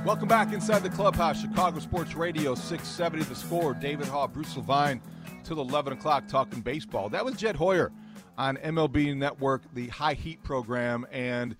Welcome 0.05 0.29
back 0.29 0.53
inside 0.53 0.83
the 0.83 0.91
clubhouse, 0.91 1.41
Chicago 1.41 1.79
Sports 1.79 2.15
Radio, 2.15 2.55
670 2.55 3.25
the 3.25 3.35
score. 3.37 3.75
David 3.75 4.07
Haugh, 4.07 4.33
Bruce 4.33 4.57
Levine, 4.57 5.01
till 5.45 5.61
11 5.61 5.93
o'clock 5.93 6.27
talking 6.29 6.61
baseball. 6.61 7.09
That 7.09 7.25
was 7.25 7.37
Jed 7.37 7.57
Hoyer 7.57 7.93
on 8.37 8.57
MLB 8.57 9.17
Network, 9.17 9.63
the 9.75 9.89
High 9.89 10.15
Heat 10.15 10.43
program, 10.43 11.07
and 11.13 11.57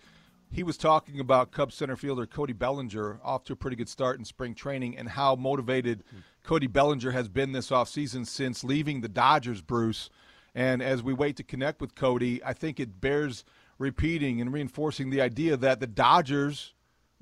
he 0.51 0.63
was 0.63 0.77
talking 0.77 1.21
about 1.21 1.51
Cubs 1.51 1.75
center 1.75 1.97
fielder 1.97 2.27
Cody 2.27 2.53
Bellinger 2.53 3.21
off 3.23 3.45
to 3.45 3.55
a 3.55 3.57
pretty 3.57 3.77
good 3.77 3.89
start 3.89 4.19
in 4.19 4.25
spring 4.25 4.55
training 4.55 4.99
and 4.99 5.09
how 5.09 5.35
motivated 5.35 6.05
Cody 6.43 6.67
Bellinger 6.67 7.13
has 7.13 7.29
been 7.29 7.53
this 7.53 7.71
offseason 7.71 8.27
since 8.27 8.65
leaving 8.65 9.01
the 9.01 9.09
Dodgers, 9.09 9.63
Bruce. 9.63 10.11
And 10.55 10.83
as 10.83 11.03
we 11.03 11.13
wait 11.13 11.37
to 11.37 11.43
connect 11.43 11.81
with 11.81 11.95
Cody, 11.95 12.43
I 12.45 12.53
think 12.53 12.81
it 12.81 13.01
bears 13.01 13.45
repeating 13.79 14.41
and 14.41 14.53
reinforcing 14.53 15.11
the 15.11 15.21
idea 15.21 15.57
that 15.57 15.81
the 15.81 15.87
Dodgers 15.87 16.75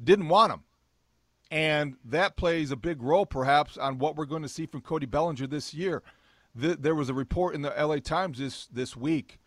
didn't 0.02 0.28
want 0.28 0.52
him. 0.52 0.62
And 1.50 1.96
that 2.04 2.36
plays 2.36 2.70
a 2.70 2.76
big 2.76 3.02
role, 3.02 3.26
perhaps, 3.26 3.76
on 3.76 3.98
what 3.98 4.16
we're 4.16 4.24
going 4.24 4.42
to 4.42 4.48
see 4.48 4.66
from 4.66 4.80
Cody 4.80 5.06
Bellinger 5.06 5.46
this 5.46 5.74
year. 5.74 6.02
there 6.54 6.94
was 6.94 7.08
a 7.08 7.14
report 7.14 7.54
in 7.54 7.62
the 7.62 7.74
LA 7.76 7.96
Times 7.96 8.38
this, 8.38 8.66
this 8.66 8.96
week 8.96 9.38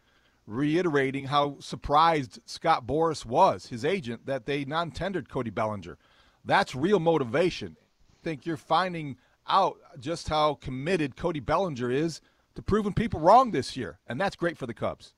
reiterating 0.46 1.26
how 1.26 1.58
surprised 1.60 2.40
Scott 2.46 2.86
Boras 2.86 3.26
was, 3.26 3.68
his 3.68 3.86
agent, 3.86 4.26
that 4.26 4.46
they 4.46 4.66
non 4.66 4.92
tendered 4.92 5.30
Cody 5.30 5.50
Bellinger. 5.50 5.98
That's 6.46 6.76
real 6.76 7.00
motivation. 7.00 7.78
I 8.12 8.18
think 8.24 8.46
you're 8.46 8.58
finding 8.58 9.18
out 9.48 9.78
just 10.00 10.30
how 10.30 10.56
committed 10.56 11.16
Cody 11.16 11.40
Bellinger 11.40 11.92
is 11.92 12.22
to 12.56 12.62
proving 12.62 12.94
people 12.94 13.20
wrong 13.20 13.52
this 13.52 13.76
year, 13.76 14.00
and 14.08 14.20
that's 14.20 14.36
great 14.36 14.58
for 14.58 14.68
the 14.68 14.74
Cubs. 14.74 15.14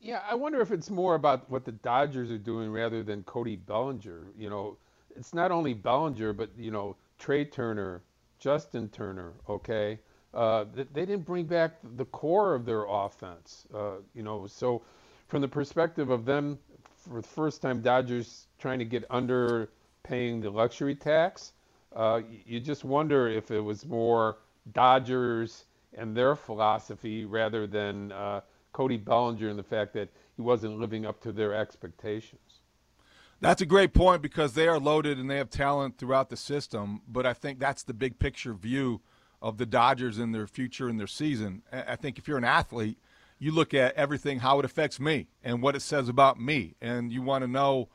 Yeah, 0.00 0.20
I 0.28 0.34
wonder 0.34 0.60
if 0.60 0.70
it's 0.70 0.90
more 0.90 1.14
about 1.14 1.50
what 1.50 1.64
the 1.64 1.72
Dodgers 1.72 2.30
are 2.30 2.38
doing 2.38 2.70
rather 2.70 3.02
than 3.02 3.22
Cody 3.24 3.56
Bellinger. 3.56 4.28
You 4.36 4.50
know, 4.50 4.76
it's 5.16 5.34
not 5.34 5.50
only 5.50 5.74
Bellinger, 5.74 6.32
but 6.32 6.50
you 6.56 6.70
know, 6.70 6.96
Trea 7.18 7.44
Turner, 7.44 8.02
Justin 8.38 8.88
Turner. 8.88 9.32
Okay, 9.48 9.98
uh, 10.34 10.66
they 10.74 11.06
didn't 11.06 11.24
bring 11.24 11.46
back 11.46 11.78
the 11.96 12.04
core 12.06 12.54
of 12.54 12.66
their 12.66 12.84
offense. 12.84 13.66
Uh, 13.74 13.96
you 14.14 14.22
know, 14.22 14.46
so 14.46 14.82
from 15.28 15.40
the 15.40 15.48
perspective 15.48 16.10
of 16.10 16.24
them, 16.24 16.58
for 16.96 17.20
the 17.20 17.26
first 17.26 17.62
time, 17.62 17.80
Dodgers 17.80 18.46
trying 18.58 18.78
to 18.78 18.84
get 18.84 19.04
under 19.10 19.70
paying 20.02 20.40
the 20.40 20.50
luxury 20.50 20.94
tax. 20.94 21.52
Uh, 21.94 22.20
you 22.44 22.60
just 22.60 22.84
wonder 22.84 23.28
if 23.28 23.50
it 23.50 23.60
was 23.60 23.86
more 23.86 24.38
Dodgers 24.72 25.64
and 25.94 26.16
their 26.16 26.36
philosophy 26.36 27.24
rather 27.24 27.66
than 27.66 28.12
uh, 28.12 28.40
Cody 28.72 28.96
Bellinger 28.96 29.48
and 29.48 29.58
the 29.58 29.62
fact 29.62 29.94
that 29.94 30.08
he 30.36 30.42
wasn't 30.42 30.78
living 30.78 31.06
up 31.06 31.20
to 31.22 31.32
their 31.32 31.54
expectations. 31.54 32.60
That's 33.40 33.62
a 33.62 33.66
great 33.66 33.92
point 33.92 34.22
because 34.22 34.54
they 34.54 34.66
are 34.66 34.78
loaded 34.78 35.18
and 35.18 35.30
they 35.30 35.36
have 35.36 35.50
talent 35.50 35.98
throughout 35.98 36.30
the 36.30 36.36
system. 36.36 37.02
But 37.06 37.26
I 37.26 37.34
think 37.34 37.58
that's 37.58 37.82
the 37.82 37.94
big 37.94 38.18
picture 38.18 38.54
view 38.54 39.02
of 39.42 39.58
the 39.58 39.66
Dodgers 39.66 40.18
and 40.18 40.34
their 40.34 40.46
future 40.46 40.88
and 40.88 40.98
their 40.98 41.06
season. 41.06 41.62
I 41.70 41.96
think 41.96 42.18
if 42.18 42.26
you're 42.26 42.38
an 42.38 42.44
athlete, 42.44 42.98
you 43.38 43.52
look 43.52 43.74
at 43.74 43.94
everything, 43.94 44.38
how 44.38 44.58
it 44.58 44.64
affects 44.64 44.98
me 44.98 45.28
and 45.44 45.62
what 45.62 45.76
it 45.76 45.82
says 45.82 46.08
about 46.08 46.40
me. 46.40 46.74
And 46.80 47.12
you 47.12 47.20
want 47.20 47.42
to 47.42 47.48
know 47.48 47.88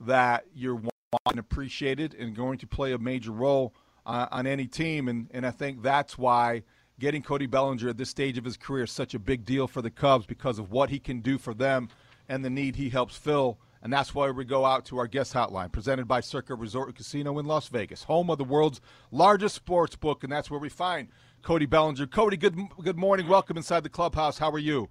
that 0.00 0.46
you're 0.54 0.80
and 1.26 1.38
appreciated 1.38 2.14
and 2.14 2.34
going 2.34 2.58
to 2.58 2.66
play 2.66 2.92
a 2.92 2.98
major 2.98 3.30
role 3.30 3.74
uh, 4.04 4.26
on 4.30 4.46
any 4.46 4.66
team. 4.66 5.08
And, 5.08 5.28
and 5.32 5.46
I 5.46 5.50
think 5.50 5.82
that's 5.82 6.16
why 6.16 6.62
getting 6.98 7.22
Cody 7.22 7.46
Bellinger 7.46 7.88
at 7.88 7.98
this 7.98 8.10
stage 8.10 8.38
of 8.38 8.44
his 8.44 8.56
career 8.56 8.84
is 8.84 8.90
such 8.90 9.14
a 9.14 9.18
big 9.18 9.44
deal 9.44 9.66
for 9.66 9.82
the 9.82 9.90
Cubs 9.90 10.26
because 10.26 10.58
of 10.58 10.70
what 10.70 10.90
he 10.90 10.98
can 10.98 11.20
do 11.20 11.38
for 11.38 11.54
them 11.54 11.88
and 12.28 12.44
the 12.44 12.50
need 12.50 12.76
he 12.76 12.88
helps 12.88 13.16
fill. 13.16 13.58
And 13.82 13.92
that's 13.92 14.14
why 14.14 14.30
we 14.30 14.44
go 14.44 14.64
out 14.64 14.84
to 14.86 14.98
our 14.98 15.06
guest 15.06 15.34
hotline, 15.34 15.70
presented 15.70 16.08
by 16.08 16.20
Circa 16.20 16.54
Resort 16.54 16.88
and 16.88 16.96
Casino 16.96 17.38
in 17.38 17.46
Las 17.46 17.68
Vegas, 17.68 18.02
home 18.02 18.30
of 18.30 18.38
the 18.38 18.44
world's 18.44 18.80
largest 19.12 19.54
sports 19.54 19.94
book, 19.94 20.24
and 20.24 20.32
that's 20.32 20.50
where 20.50 20.58
we 20.58 20.68
find 20.68 21.08
Cody 21.42 21.66
Bellinger. 21.66 22.06
Cody, 22.06 22.36
good 22.36 22.56
good 22.82 22.96
morning. 22.96 23.28
Welcome 23.28 23.56
inside 23.56 23.84
the 23.84 23.88
clubhouse. 23.88 24.38
How 24.38 24.50
are 24.50 24.58
you? 24.58 24.88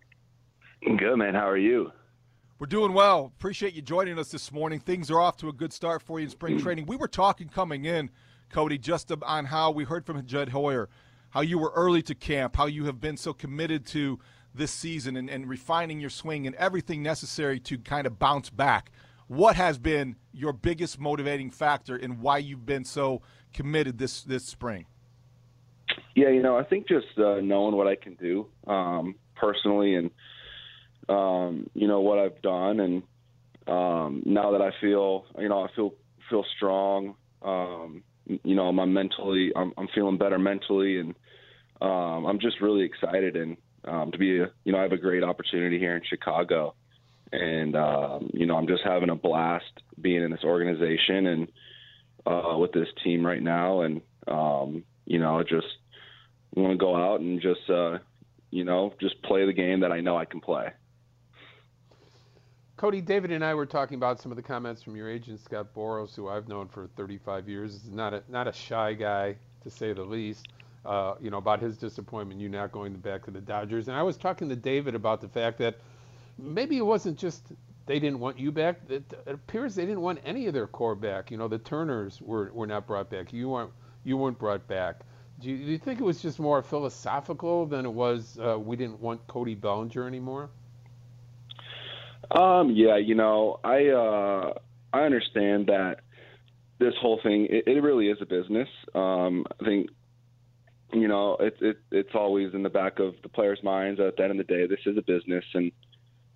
Good, 0.81 1.17
man. 1.17 1.33
How 1.33 1.49
are 1.49 1.57
you? 1.57 1.91
We're 2.57 2.67
doing 2.67 2.93
well. 2.93 3.33
Appreciate 3.37 3.73
you 3.73 3.81
joining 3.81 4.17
us 4.17 4.31
this 4.31 4.49
morning. 4.49 4.79
Things 4.79 5.11
are 5.11 5.19
off 5.19 5.35
to 5.37 5.49
a 5.49 5.53
good 5.53 5.73
start 5.73 6.01
for 6.01 6.19
you 6.19 6.23
in 6.23 6.29
spring 6.29 6.57
training. 6.61 6.85
We 6.85 6.95
were 6.95 7.09
talking 7.09 7.49
coming 7.49 7.83
in, 7.83 8.09
Cody, 8.49 8.77
just 8.77 9.11
on 9.23 9.45
how 9.45 9.71
we 9.71 9.83
heard 9.83 10.05
from 10.05 10.25
Jed 10.25 10.49
Hoyer, 10.49 10.87
how 11.31 11.41
you 11.41 11.59
were 11.59 11.73
early 11.75 12.01
to 12.03 12.15
camp, 12.15 12.55
how 12.55 12.67
you 12.67 12.85
have 12.85 13.01
been 13.01 13.17
so 13.17 13.33
committed 13.33 13.85
to 13.87 14.19
this 14.53 14.71
season 14.71 15.17
and, 15.17 15.29
and 15.29 15.49
refining 15.49 15.99
your 15.99 16.09
swing 16.09 16.47
and 16.47 16.55
everything 16.55 17.03
necessary 17.03 17.59
to 17.59 17.77
kind 17.77 18.07
of 18.07 18.17
bounce 18.19 18.49
back. 18.49 18.89
What 19.27 19.57
has 19.57 19.77
been 19.77 20.15
your 20.31 20.53
biggest 20.53 20.97
motivating 20.97 21.51
factor 21.51 21.97
in 21.97 22.21
why 22.21 22.37
you've 22.37 22.65
been 22.65 22.85
so 22.85 23.21
committed 23.53 23.97
this 23.97 24.23
this 24.23 24.45
spring? 24.45 24.85
Yeah, 26.15 26.29
you 26.29 26.41
know, 26.41 26.57
I 26.57 26.63
think 26.63 26.87
just 26.87 27.17
uh, 27.17 27.41
knowing 27.41 27.75
what 27.75 27.87
I 27.87 27.95
can 27.95 28.13
do 28.13 28.47
um, 28.65 29.15
personally 29.35 29.95
and 29.95 30.09
um, 31.09 31.69
you 31.73 31.87
know 31.87 32.01
what 32.01 32.19
I've 32.19 32.41
done, 32.41 32.79
and 32.79 33.03
um, 33.67 34.23
now 34.25 34.51
that 34.51 34.61
I 34.61 34.71
feel, 34.81 35.25
you 35.39 35.49
know, 35.49 35.63
I 35.63 35.67
feel 35.75 35.93
feel 36.29 36.45
strong. 36.55 37.15
Um, 37.41 38.03
you 38.43 38.55
know, 38.55 38.67
I'm 38.67 38.93
mentally, 38.93 39.51
I'm, 39.55 39.71
I'm 39.77 39.87
feeling 39.93 40.17
better 40.17 40.39
mentally, 40.39 40.99
and 40.99 41.15
um, 41.81 42.25
I'm 42.25 42.39
just 42.39 42.59
really 42.59 42.83
excited 42.83 43.35
and 43.35 43.57
um, 43.83 44.11
to 44.11 44.17
be, 44.17 44.39
a, 44.39 44.49
you 44.63 44.71
know, 44.71 44.79
I 44.79 44.81
have 44.81 44.93
a 44.93 44.97
great 44.97 45.23
opportunity 45.23 45.77
here 45.77 45.95
in 45.95 46.01
Chicago, 46.09 46.73
and 47.31 47.75
um, 47.75 48.29
you 48.33 48.45
know, 48.45 48.55
I'm 48.55 48.67
just 48.67 48.83
having 48.83 49.09
a 49.09 49.15
blast 49.15 49.65
being 50.01 50.23
in 50.23 50.31
this 50.31 50.43
organization 50.43 51.27
and 51.27 51.47
uh, 52.25 52.57
with 52.57 52.71
this 52.71 52.87
team 53.03 53.25
right 53.25 53.41
now, 53.41 53.81
and 53.81 54.01
um, 54.27 54.83
you 55.05 55.19
know, 55.19 55.39
I 55.39 55.43
just 55.43 55.67
want 56.55 56.71
to 56.71 56.77
go 56.77 56.95
out 56.95 57.19
and 57.19 57.41
just, 57.41 57.69
uh, 57.69 57.99
you 58.49 58.63
know, 58.63 58.93
just 58.99 59.21
play 59.23 59.45
the 59.45 59.53
game 59.53 59.81
that 59.81 59.91
I 59.91 60.01
know 60.01 60.17
I 60.17 60.25
can 60.25 60.41
play. 60.41 60.69
Cody, 62.77 62.99
David 62.99 63.31
and 63.31 63.43
I 63.43 63.53
were 63.53 63.65
talking 63.65 63.95
about 63.95 64.19
some 64.19 64.33
of 64.33 64.35
the 64.35 64.41
comments 64.41 64.83
from 64.83 64.97
your 64.97 65.09
agent 65.09 65.39
Scott 65.39 65.73
Boras, 65.73 66.13
who 66.13 66.27
I've 66.27 66.49
known 66.49 66.67
for 66.67 66.87
35 66.97 67.47
years. 67.47 67.73
Is 67.73 67.89
not 67.89 68.13
a 68.13 68.21
not 68.27 68.49
a 68.49 68.51
shy 68.51 68.93
guy 68.93 69.37
to 69.63 69.69
say 69.69 69.93
the 69.93 70.03
least. 70.03 70.49
Uh, 70.85 71.15
you 71.21 71.29
know 71.29 71.37
about 71.37 71.61
his 71.61 71.77
disappointment, 71.77 72.39
you 72.41 72.49
not 72.49 72.73
going 72.73 72.93
back 72.95 73.23
to 73.25 73.31
the 73.31 73.39
Dodgers. 73.39 73.87
And 73.87 73.95
I 73.95 74.03
was 74.03 74.17
talking 74.17 74.49
to 74.49 74.57
David 74.57 74.93
about 74.93 75.21
the 75.21 75.29
fact 75.29 75.57
that 75.59 75.77
maybe 76.37 76.77
it 76.77 76.85
wasn't 76.85 77.17
just 77.17 77.53
they 77.85 77.97
didn't 77.97 78.19
want 78.19 78.37
you 78.37 78.51
back. 78.51 78.81
It, 78.89 79.03
it 79.25 79.33
appears 79.33 79.73
they 79.75 79.85
didn't 79.85 80.01
want 80.01 80.19
any 80.25 80.47
of 80.47 80.53
their 80.53 80.67
core 80.67 80.95
back. 80.95 81.31
You 81.31 81.37
know, 81.37 81.47
the 81.47 81.59
Turners 81.59 82.21
were 82.21 82.51
were 82.51 82.67
not 82.67 82.87
brought 82.87 83.09
back. 83.09 83.31
You 83.31 83.49
weren't 83.49 83.71
you 84.03 84.17
weren't 84.17 84.37
brought 84.37 84.67
back. 84.67 84.99
Do 85.39 85.49
you, 85.49 85.57
do 85.57 85.71
you 85.71 85.77
think 85.77 86.01
it 86.01 86.03
was 86.03 86.21
just 86.21 86.39
more 86.39 86.61
philosophical 86.61 87.65
than 87.65 87.85
it 87.85 87.93
was 87.93 88.37
uh, 88.37 88.59
we 88.59 88.75
didn't 88.75 88.99
want 88.99 89.25
Cody 89.27 89.55
Bellinger 89.55 90.05
anymore? 90.05 90.49
Um, 92.31 92.71
yeah, 92.71 92.97
you 92.97 93.15
know, 93.15 93.59
I 93.63 93.87
uh, 93.87 94.53
I 94.93 95.01
understand 95.03 95.67
that 95.67 95.97
this 96.79 96.93
whole 96.99 97.19
thing 97.23 97.47
it, 97.49 97.67
it 97.67 97.81
really 97.83 98.09
is 98.09 98.17
a 98.21 98.25
business. 98.25 98.69
Um, 98.93 99.45
I 99.59 99.65
think 99.65 99.89
you 100.93 101.07
know 101.07 101.37
it's 101.39 101.57
it, 101.61 101.77
it's 101.91 102.15
always 102.15 102.53
in 102.53 102.63
the 102.63 102.69
back 102.69 102.99
of 102.99 103.13
the 103.23 103.29
players' 103.29 103.59
minds. 103.63 103.99
At 103.99 104.17
the 104.17 104.23
end 104.23 104.31
of 104.31 104.37
the 104.37 104.53
day, 104.53 104.67
this 104.67 104.79
is 104.85 104.97
a 104.97 105.01
business, 105.01 105.45
and 105.53 105.71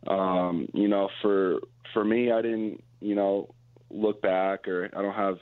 um, 0.08 0.68
you 0.74 0.88
know, 0.88 1.10
for 1.22 1.60
for 1.94 2.04
me, 2.04 2.32
I 2.32 2.42
didn't 2.42 2.84
you 3.02 3.16
know 3.16 3.54
look 3.90 4.22
back 4.22 4.68
or 4.68 4.90
I 4.96 5.02
don't 5.02 5.16
have 5.16 5.38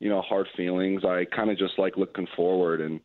you 0.00 0.08
know 0.08 0.22
hard 0.22 0.48
feelings. 0.56 1.04
I 1.04 1.24
kind 1.24 1.50
of 1.50 1.58
just 1.58 1.78
like 1.78 1.96
looking 1.96 2.26
forward 2.34 2.80
and 2.80 3.00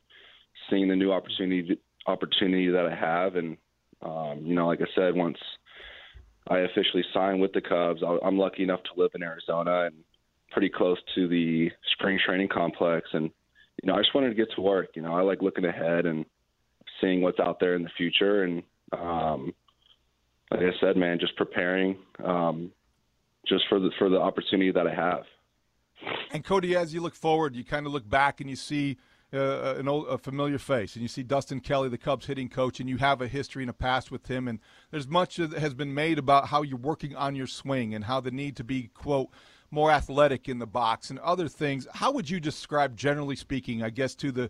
seeing 0.70 0.88
the 0.88 0.96
new 0.96 1.12
opportunity 1.12 1.80
opportunity 2.06 2.70
that 2.70 2.86
I 2.86 2.96
have, 2.96 3.36
and 3.36 3.58
um, 4.02 4.42
you 4.44 4.56
know, 4.56 4.68
like 4.68 4.82
I 4.82 4.88
said, 4.96 5.16
once 5.16 5.38
I 6.50 6.60
officially 6.60 7.04
signed 7.14 7.42
with 7.42 7.54
the 7.54 7.62
Cubs. 7.62 8.02
I'm 8.24 8.38
lucky 8.38 8.64
enough 8.64 8.82
to 8.84 9.02
live 9.02 9.12
in 9.16 9.24
Arizona 9.24 9.86
and 9.86 9.96
pretty 10.52 10.70
close 10.70 10.98
to 11.16 11.28
the 11.28 11.70
spring 11.94 12.20
training 12.26 12.48
complex. 12.48 13.10
And, 13.14 13.26
you 13.84 13.88
know, 13.88 13.96
I 13.96 14.00
just 14.00 14.16
wanted 14.16 14.30
to 14.30 14.36
get 14.36 14.48
to 14.56 14.62
work. 14.62 14.90
You 14.96 15.02
know, 15.02 15.14
I 15.14 15.22
like 15.22 15.42
looking 15.42 15.66
ahead 15.66 16.06
and 16.06 16.26
seeing 17.02 17.22
what's 17.22 17.40
out 17.40 17.60
there 17.60 17.76
in 17.76 17.84
the 17.84 17.90
future. 17.98 18.44
And, 18.44 18.64
um, 18.94 19.54
like 20.52 20.62
I 20.62 20.72
said, 20.80 20.96
man, 20.96 21.20
just 21.20 21.36
preparing 21.36 21.98
um, 22.24 22.72
just 23.46 23.66
for 23.68 23.80
the, 23.80 23.92
for 23.98 24.10
the 24.10 24.20
opportunity 24.20 24.72
that 24.72 24.88
I 24.88 24.94
have. 24.94 25.24
And 26.32 26.44
Cody, 26.46 26.76
as 26.76 26.94
you 26.94 27.02
look 27.02 27.16
forward, 27.16 27.56
you 27.56 27.64
kind 27.64 27.86
of 27.86 27.92
look 27.92 28.08
back 28.08 28.40
and 28.40 28.50
you 28.50 28.56
see 28.56 28.98
uh, 29.34 29.76
an 29.78 29.88
old, 29.88 30.08
a 30.08 30.18
familiar 30.18 30.58
face, 30.58 30.96
and 30.96 31.02
you 31.02 31.08
see 31.08 31.24
Dustin 31.24 31.60
Kelly, 31.60 31.90
the 31.90 31.98
Cubs 31.98 32.28
hitting 32.28 32.50
coach, 32.50 32.80
and 32.80 32.90
you 32.90 32.98
have 32.98 33.22
a 33.22 33.28
history 33.28 33.64
and 33.64 33.70
a 33.70 33.74
past 33.74 34.10
with 34.12 34.28
him. 34.28 34.48
And 34.48 34.60
there's 34.92 35.08
much 35.08 35.36
that 35.36 35.52
has 35.54 35.74
been 35.74 35.94
made 35.94 36.18
about 36.18 36.48
how 36.48 36.62
you're 36.62 36.78
working 36.78 37.16
on 37.16 37.36
your 37.36 37.48
swing 37.48 37.94
and 37.94 38.06
how 38.06 38.22
the 38.22 38.32
need 38.32 38.56
to 38.58 38.64
be 38.64 38.90
quote 38.94 39.30
more 39.70 39.92
athletic 39.92 40.48
in 40.48 40.60
the 40.60 40.68
box 40.68 41.10
and 41.10 41.20
other 41.20 41.50
things. 41.50 41.88
How 41.94 42.12
would 42.12 42.30
you 42.30 42.40
describe, 42.40 42.96
generally 42.96 43.36
speaking, 43.36 43.84
I 43.84 43.90
guess, 43.90 44.16
to 44.16 44.32
the 44.32 44.50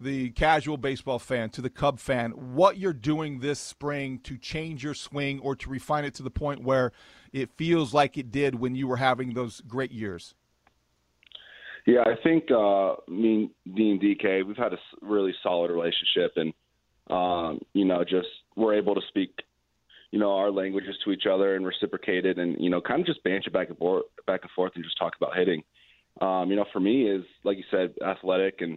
the 0.00 0.30
casual 0.30 0.76
baseball 0.76 1.18
fan, 1.18 1.50
to 1.50 1.60
the 1.60 1.70
Cub 1.70 1.98
fan, 1.98 2.30
what 2.30 2.78
you're 2.78 2.92
doing 2.92 3.40
this 3.40 3.58
spring 3.58 4.20
to 4.20 4.36
change 4.36 4.84
your 4.84 4.94
swing 4.94 5.40
or 5.40 5.56
to 5.56 5.68
refine 5.68 6.04
it 6.04 6.14
to 6.14 6.22
the 6.22 6.30
point 6.30 6.62
where 6.62 6.92
it 7.32 7.50
feels 7.56 7.92
like 7.92 8.16
it 8.16 8.30
did 8.30 8.54
when 8.54 8.76
you 8.76 8.86
were 8.86 8.98
having 8.98 9.34
those 9.34 9.60
great 9.62 9.90
years? 9.90 10.34
Yeah, 11.88 12.00
I 12.04 12.22
think 12.22 12.50
uh, 12.50 12.96
me, 13.08 13.50
and 13.64 13.98
DK, 13.98 14.46
we've 14.46 14.58
had 14.58 14.74
a 14.74 14.78
really 15.00 15.32
solid 15.42 15.70
relationship, 15.70 16.34
and 16.36 16.52
um, 17.08 17.60
you 17.72 17.86
know, 17.86 18.04
just 18.04 18.28
we're 18.56 18.74
able 18.74 18.94
to 18.94 19.00
speak, 19.08 19.30
you 20.10 20.18
know, 20.18 20.32
our 20.32 20.50
languages 20.50 20.96
to 21.02 21.12
each 21.12 21.24
other 21.24 21.56
and 21.56 21.64
reciprocate 21.64 22.26
it, 22.26 22.36
and 22.38 22.58
you 22.60 22.68
know, 22.68 22.82
kind 22.82 23.00
of 23.00 23.06
just 23.06 23.24
banter 23.24 23.50
back 23.50 23.70
and 23.70 23.78
forth, 23.78 24.04
back 24.26 24.40
and 24.42 24.50
forth, 24.50 24.72
and 24.74 24.84
just 24.84 24.98
talk 24.98 25.14
about 25.16 25.34
hitting. 25.34 25.62
Um, 26.20 26.50
you 26.50 26.56
know, 26.56 26.66
for 26.74 26.80
me 26.80 27.08
is 27.08 27.24
like 27.42 27.56
you 27.56 27.64
said, 27.70 27.94
athletic 28.06 28.60
and 28.60 28.76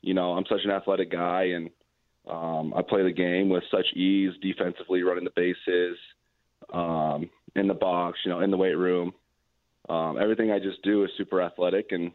you 0.00 0.14
know, 0.14 0.32
I'm 0.32 0.46
such 0.48 0.60
an 0.64 0.70
athletic 0.70 1.12
guy, 1.12 1.48
and 1.54 1.68
um, 2.26 2.72
I 2.74 2.80
play 2.80 3.02
the 3.02 3.12
game 3.12 3.50
with 3.50 3.64
such 3.70 3.94
ease 3.94 4.32
defensively, 4.40 5.02
running 5.02 5.24
the 5.24 5.30
bases, 5.36 5.98
um, 6.72 7.28
in 7.54 7.66
the 7.66 7.74
box, 7.74 8.20
you 8.24 8.30
know, 8.30 8.40
in 8.40 8.50
the 8.50 8.56
weight 8.56 8.78
room. 8.78 9.12
Um, 9.90 10.16
everything 10.18 10.50
I 10.50 10.58
just 10.58 10.82
do 10.82 11.04
is 11.04 11.10
super 11.18 11.42
athletic, 11.42 11.88
and 11.90 12.12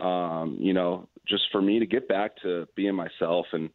um, 0.00 0.56
you 0.60 0.72
know, 0.72 1.08
just 1.26 1.44
for 1.52 1.62
me 1.62 1.78
to 1.78 1.86
get 1.86 2.08
back 2.08 2.32
to 2.42 2.66
being 2.74 2.94
myself 2.94 3.46
and 3.52 3.70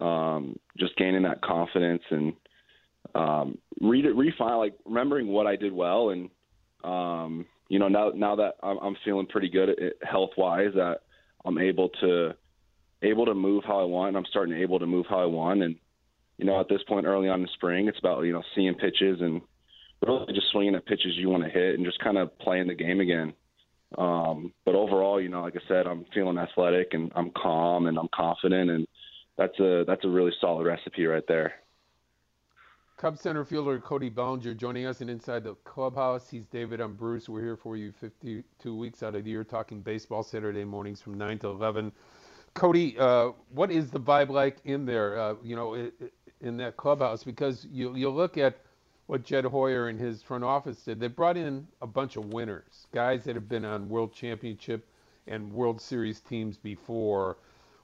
um, 0.00 0.58
just 0.78 0.96
gaining 0.96 1.22
that 1.22 1.42
confidence 1.42 2.02
and 2.10 2.32
um, 3.14 3.58
read 3.80 4.06
it, 4.06 4.16
refine, 4.16 4.56
like 4.58 4.74
remembering 4.84 5.28
what 5.28 5.46
I 5.46 5.56
did 5.56 5.72
well, 5.72 6.10
and 6.10 6.30
um, 6.84 7.46
you 7.68 7.78
know, 7.78 7.88
now 7.88 8.10
now 8.14 8.36
that 8.36 8.56
I'm, 8.62 8.78
I'm 8.78 8.96
feeling 9.04 9.26
pretty 9.26 9.48
good 9.48 9.70
health 10.02 10.30
wise, 10.36 10.72
that 10.74 11.00
I'm 11.44 11.58
able 11.58 11.90
to 12.00 12.34
able 13.02 13.26
to 13.26 13.34
move 13.34 13.64
how 13.66 13.80
I 13.80 13.84
want. 13.84 14.16
I'm 14.16 14.24
starting 14.30 14.54
to 14.54 14.62
able 14.62 14.78
to 14.78 14.86
move 14.86 15.06
how 15.08 15.20
I 15.20 15.26
want, 15.26 15.62
and 15.62 15.76
you 16.38 16.46
know, 16.46 16.58
at 16.60 16.68
this 16.68 16.82
point 16.88 17.06
early 17.06 17.28
on 17.28 17.40
in 17.40 17.42
the 17.42 17.48
spring, 17.54 17.88
it's 17.88 17.98
about 17.98 18.22
you 18.22 18.32
know 18.32 18.42
seeing 18.54 18.74
pitches 18.74 19.20
and 19.20 19.42
really 20.06 20.32
just 20.32 20.50
swinging 20.52 20.74
at 20.74 20.86
pitches 20.86 21.16
you 21.16 21.28
want 21.28 21.44
to 21.44 21.50
hit 21.50 21.74
and 21.74 21.84
just 21.84 21.98
kind 22.00 22.18
of 22.18 22.36
playing 22.38 22.68
the 22.68 22.74
game 22.74 23.00
again. 23.00 23.32
Um, 23.98 24.52
but 24.64 24.74
overall, 24.74 25.20
you 25.20 25.28
know, 25.28 25.42
like 25.42 25.56
I 25.56 25.60
said, 25.68 25.86
I'm 25.86 26.04
feeling 26.14 26.38
athletic 26.38 26.88
and 26.92 27.12
I'm 27.14 27.30
calm 27.30 27.86
and 27.86 27.98
I'm 27.98 28.08
confident, 28.14 28.70
and 28.70 28.86
that's 29.36 29.58
a 29.60 29.84
that's 29.86 30.04
a 30.04 30.08
really 30.08 30.32
solid 30.40 30.66
recipe 30.66 31.06
right 31.06 31.24
there. 31.28 31.54
Cub 32.96 33.18
center 33.18 33.44
fielder 33.44 33.80
Cody 33.80 34.08
Bellinger 34.08 34.54
joining 34.54 34.86
us 34.86 35.00
and 35.00 35.10
inside 35.10 35.42
the 35.44 35.54
clubhouse. 35.64 36.30
He's 36.30 36.46
David. 36.46 36.80
I'm 36.80 36.94
Bruce. 36.94 37.28
We're 37.28 37.42
here 37.42 37.56
for 37.56 37.76
you 37.76 37.90
52 37.90 38.76
weeks 38.76 39.02
out 39.02 39.16
of 39.16 39.24
the 39.24 39.30
year 39.30 39.42
talking 39.42 39.80
baseball 39.80 40.22
Saturday 40.22 40.64
mornings 40.64 41.00
from 41.00 41.18
9 41.18 41.38
to 41.40 41.48
11. 41.48 41.90
Cody, 42.54 42.96
uh, 42.98 43.30
what 43.48 43.72
is 43.72 43.90
the 43.90 43.98
vibe 43.98 44.28
like 44.28 44.58
in 44.64 44.84
there? 44.86 45.18
Uh, 45.18 45.34
you 45.42 45.56
know, 45.56 45.90
in 46.42 46.56
that 46.58 46.76
clubhouse 46.76 47.24
because 47.24 47.66
you 47.70 47.96
you 47.96 48.10
look 48.10 48.36
at 48.36 48.58
what 49.06 49.24
Jed 49.24 49.44
Hoyer 49.44 49.88
and 49.88 49.98
his 49.98 50.22
front 50.22 50.44
office 50.44 50.82
did. 50.82 51.00
They 51.00 51.08
brought 51.08 51.36
in 51.36 51.66
a 51.80 51.86
bunch 51.86 52.16
of 52.16 52.32
winners, 52.32 52.86
guys 52.92 53.24
that 53.24 53.34
have 53.34 53.48
been 53.48 53.64
on 53.64 53.88
World 53.88 54.14
Championship 54.14 54.86
and 55.26 55.52
World 55.52 55.80
Series 55.80 56.20
teams 56.20 56.56
before. 56.56 57.36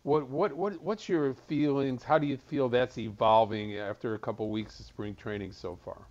What 0.03 0.29
what 0.29 0.53
what 0.55 0.81
what's 0.83 1.09
your 1.09 1.35
feelings? 1.35 2.03
How 2.03 2.19
do 2.19 2.27
you 2.27 2.37
feel 2.37 2.69
that's 2.69 2.99
evolving 2.99 3.77
after 3.77 4.15
a 4.15 4.19
couple 4.19 4.47
of 4.47 4.53
weeks 4.53 4.79
of 4.81 4.87
spring 4.87 5.15
training 5.15 5.53
so 5.53 5.79
far? 5.85 6.07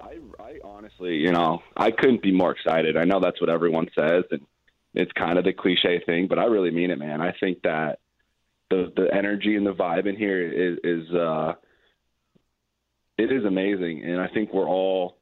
I, 0.00 0.18
I 0.38 0.58
honestly, 0.62 1.16
you 1.16 1.32
know, 1.32 1.62
I 1.76 1.90
couldn't 1.90 2.22
be 2.22 2.32
more 2.32 2.52
excited. 2.52 2.96
I 2.96 3.04
know 3.04 3.18
that's 3.18 3.40
what 3.40 3.48
everyone 3.48 3.88
says, 3.94 4.24
and 4.30 4.42
it's 4.94 5.10
kind 5.12 5.38
of 5.38 5.44
the 5.44 5.54
cliche 5.54 6.02
thing, 6.04 6.26
but 6.28 6.38
I 6.38 6.44
really 6.44 6.70
mean 6.70 6.90
it, 6.90 6.98
man. 6.98 7.20
I 7.20 7.32
think 7.40 7.62
that 7.62 8.00
the 8.70 8.92
the 8.94 9.12
energy 9.14 9.56
and 9.56 9.66
the 9.66 9.74
vibe 9.74 10.06
in 10.06 10.16
here 10.16 10.42
is 10.42 10.78
is 10.84 11.14
uh, 11.14 11.54
it 13.18 13.32
is 13.32 13.44
amazing, 13.44 14.02
and 14.04 14.20
I 14.20 14.28
think 14.28 14.52
we're 14.52 14.68
all 14.68 15.18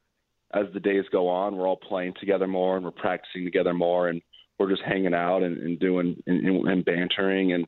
as 0.53 0.67
the 0.73 0.81
days 0.81 1.05
go 1.11 1.29
on, 1.29 1.57
we're 1.57 1.67
all 1.67 1.77
playing 1.77 2.15
together 2.21 2.47
more 2.47 2.77
and 2.77 2.85
we're 2.85 2.93
practicing 2.93 3.45
together 3.45 3.75
more, 3.75 4.09
and 4.09 4.23
we're 4.59 4.71
just 4.71 4.83
hanging 4.83 5.15
out 5.15 5.43
and, 5.43 5.59
and 5.59 5.81
doing 5.81 6.17
and, 6.27 6.47
and 6.67 6.85
bantering, 6.85 7.53
and 7.53 7.67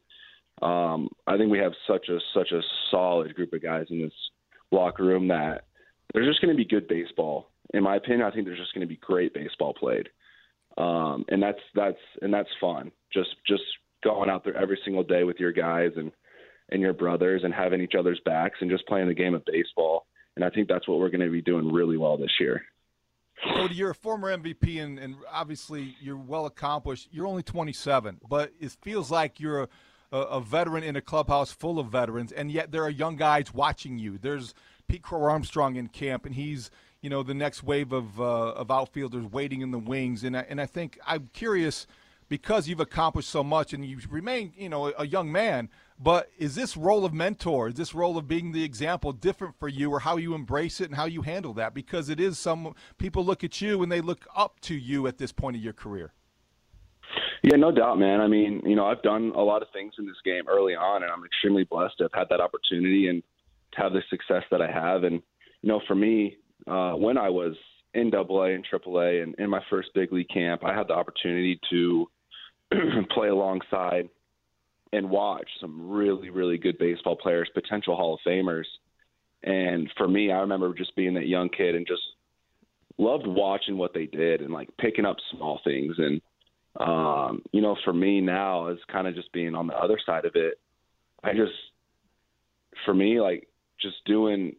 um, 0.62 1.08
I 1.26 1.36
think 1.36 1.50
we 1.50 1.58
have 1.58 1.72
such 1.86 2.08
a 2.08 2.18
such 2.32 2.52
a 2.52 2.62
solid 2.90 3.34
group 3.34 3.52
of 3.52 3.62
guys 3.62 3.86
in 3.90 4.00
this 4.00 4.12
locker 4.72 5.04
room 5.04 5.28
that 5.28 5.64
there's 6.14 6.28
just 6.28 6.40
going 6.40 6.54
to 6.54 6.56
be 6.56 6.64
good 6.64 6.88
baseball. 6.88 7.50
In 7.74 7.82
my 7.82 7.96
opinion, 7.96 8.22
I 8.22 8.30
think 8.30 8.46
there's 8.46 8.58
just 8.58 8.72
going 8.72 8.86
to 8.86 8.92
be 8.92 8.96
great 8.96 9.34
baseball 9.34 9.74
played, 9.74 10.08
um, 10.78 11.24
and 11.28 11.42
that's 11.42 11.58
that's 11.74 11.98
and 12.22 12.32
that's 12.32 12.48
fun. 12.60 12.90
Just 13.12 13.30
just 13.46 13.62
going 14.04 14.30
out 14.30 14.44
there 14.44 14.56
every 14.56 14.78
single 14.84 15.02
day 15.02 15.24
with 15.24 15.38
your 15.38 15.52
guys 15.52 15.90
and 15.96 16.12
and 16.70 16.80
your 16.80 16.92
brothers 16.92 17.42
and 17.44 17.52
having 17.52 17.80
each 17.80 17.94
other's 17.98 18.20
backs 18.24 18.58
and 18.60 18.70
just 18.70 18.86
playing 18.86 19.08
the 19.08 19.14
game 19.14 19.34
of 19.34 19.44
baseball. 19.44 20.06
And 20.36 20.44
I 20.44 20.50
think 20.50 20.68
that's 20.68 20.86
what 20.86 20.98
we're 20.98 21.08
going 21.08 21.22
to 21.22 21.30
be 21.30 21.42
doing 21.42 21.72
really 21.72 21.96
well 21.96 22.16
this 22.16 22.32
year. 22.38 22.62
Cody, 23.42 23.74
you're 23.74 23.90
a 23.90 23.94
former 23.94 24.36
MVP 24.36 24.82
and, 24.82 24.98
and 24.98 25.16
obviously 25.30 25.96
you're 26.00 26.16
well 26.16 26.46
accomplished. 26.46 27.08
You're 27.10 27.26
only 27.26 27.42
27, 27.42 28.20
but 28.28 28.52
it 28.60 28.76
feels 28.82 29.10
like 29.10 29.40
you're 29.40 29.68
a, 30.12 30.16
a, 30.16 30.40
veteran 30.40 30.82
in 30.82 30.96
a 30.96 31.02
clubhouse 31.02 31.52
full 31.52 31.78
of 31.78 31.88
veterans, 31.88 32.32
and 32.32 32.50
yet 32.50 32.72
there 32.72 32.82
are 32.82 32.90
young 32.90 33.16
guys 33.16 33.52
watching 33.52 33.98
you. 33.98 34.16
There's 34.16 34.54
Pete 34.88 35.02
Crow 35.02 35.24
Armstrong 35.24 35.76
in 35.76 35.88
camp, 35.88 36.24
and 36.24 36.34
he's 36.34 36.70
you 37.02 37.10
know 37.10 37.22
the 37.22 37.34
next 37.34 37.62
wave 37.62 37.92
of 37.92 38.18
uh, 38.18 38.52
of 38.52 38.70
outfielders 38.70 39.26
waiting 39.26 39.60
in 39.60 39.70
the 39.70 39.78
wings. 39.78 40.24
And 40.24 40.36
I, 40.36 40.46
and 40.48 40.60
I 40.60 40.66
think 40.66 40.98
I'm 41.06 41.28
curious– 41.34 41.86
because 42.28 42.68
you've 42.68 42.80
accomplished 42.80 43.28
so 43.28 43.44
much 43.44 43.72
and 43.72 43.84
you 43.84 43.98
remain, 44.10 44.52
you 44.56 44.68
know, 44.68 44.92
a 44.98 45.06
young 45.06 45.30
man. 45.30 45.68
But 45.98 46.30
is 46.38 46.54
this 46.54 46.76
role 46.76 47.04
of 47.06 47.14
mentor, 47.14 47.68
is 47.68 47.74
this 47.74 47.94
role 47.94 48.18
of 48.18 48.28
being 48.28 48.52
the 48.52 48.62
example 48.62 49.12
different 49.12 49.58
for 49.58 49.68
you 49.68 49.90
or 49.90 50.00
how 50.00 50.18
you 50.18 50.34
embrace 50.34 50.80
it 50.80 50.84
and 50.84 50.94
how 50.94 51.06
you 51.06 51.22
handle 51.22 51.54
that? 51.54 51.72
Because 51.72 52.10
it 52.10 52.20
is 52.20 52.38
some 52.38 52.74
people 52.98 53.24
look 53.24 53.42
at 53.42 53.60
you 53.62 53.82
and 53.82 53.90
they 53.90 54.02
look 54.02 54.26
up 54.36 54.60
to 54.60 54.74
you 54.74 55.06
at 55.06 55.16
this 55.16 55.32
point 55.32 55.56
of 55.56 55.62
your 55.62 55.72
career. 55.72 56.12
Yeah, 57.42 57.56
no 57.56 57.70
doubt, 57.70 57.98
man. 57.98 58.20
I 58.20 58.26
mean, 58.26 58.60
you 58.64 58.76
know, 58.76 58.86
I've 58.86 59.02
done 59.02 59.32
a 59.34 59.40
lot 59.40 59.62
of 59.62 59.68
things 59.72 59.94
in 59.98 60.06
this 60.06 60.16
game 60.24 60.44
early 60.48 60.74
on, 60.74 61.02
and 61.02 61.12
I'm 61.12 61.24
extremely 61.24 61.64
blessed 61.64 61.98
to 61.98 62.04
have 62.04 62.12
had 62.12 62.28
that 62.30 62.40
opportunity 62.40 63.08
and 63.08 63.22
to 63.72 63.82
have 63.82 63.92
the 63.92 64.02
success 64.10 64.42
that 64.50 64.60
I 64.60 64.70
have. 64.70 65.04
And, 65.04 65.22
you 65.62 65.68
know, 65.68 65.80
for 65.86 65.94
me, 65.94 66.36
uh, 66.66 66.92
when 66.92 67.16
I 67.16 67.30
was 67.30 67.54
in 67.94 68.10
Double 68.10 68.42
A 68.42 68.50
AA 68.50 68.54
and 68.54 68.64
Triple 68.64 69.00
A 69.00 69.20
and 69.20 69.34
in 69.36 69.48
my 69.48 69.62
first 69.70 69.90
big 69.94 70.12
league 70.12 70.28
camp, 70.28 70.64
I 70.64 70.74
had 70.74 70.88
the 70.88 70.94
opportunity 70.94 71.58
to 71.70 72.06
play 73.14 73.28
alongside 73.28 74.08
and 74.96 75.10
watch 75.10 75.46
some 75.60 75.90
really, 75.90 76.30
really 76.30 76.56
good 76.56 76.78
baseball 76.78 77.16
players, 77.16 77.50
potential 77.52 77.94
Hall 77.96 78.14
of 78.14 78.20
Famers. 78.26 78.64
And 79.42 79.90
for 79.98 80.08
me, 80.08 80.32
I 80.32 80.38
remember 80.38 80.72
just 80.72 80.96
being 80.96 81.14
that 81.14 81.28
young 81.28 81.50
kid 81.50 81.74
and 81.74 81.86
just 81.86 82.00
loved 82.96 83.26
watching 83.26 83.76
what 83.76 83.92
they 83.92 84.06
did 84.06 84.40
and 84.40 84.54
like 84.54 84.70
picking 84.78 85.04
up 85.04 85.16
small 85.30 85.60
things. 85.64 85.96
And, 85.98 86.22
um, 86.80 87.42
you 87.52 87.60
know, 87.60 87.76
for 87.84 87.92
me 87.92 88.22
now, 88.22 88.68
is 88.68 88.78
kind 88.90 89.06
of 89.06 89.14
just 89.14 89.30
being 89.32 89.54
on 89.54 89.66
the 89.66 89.74
other 89.74 89.98
side 90.06 90.24
of 90.24 90.32
it. 90.34 90.58
I 91.22 91.32
just, 91.32 91.52
for 92.86 92.94
me, 92.94 93.20
like 93.20 93.46
just 93.78 93.96
doing 94.06 94.56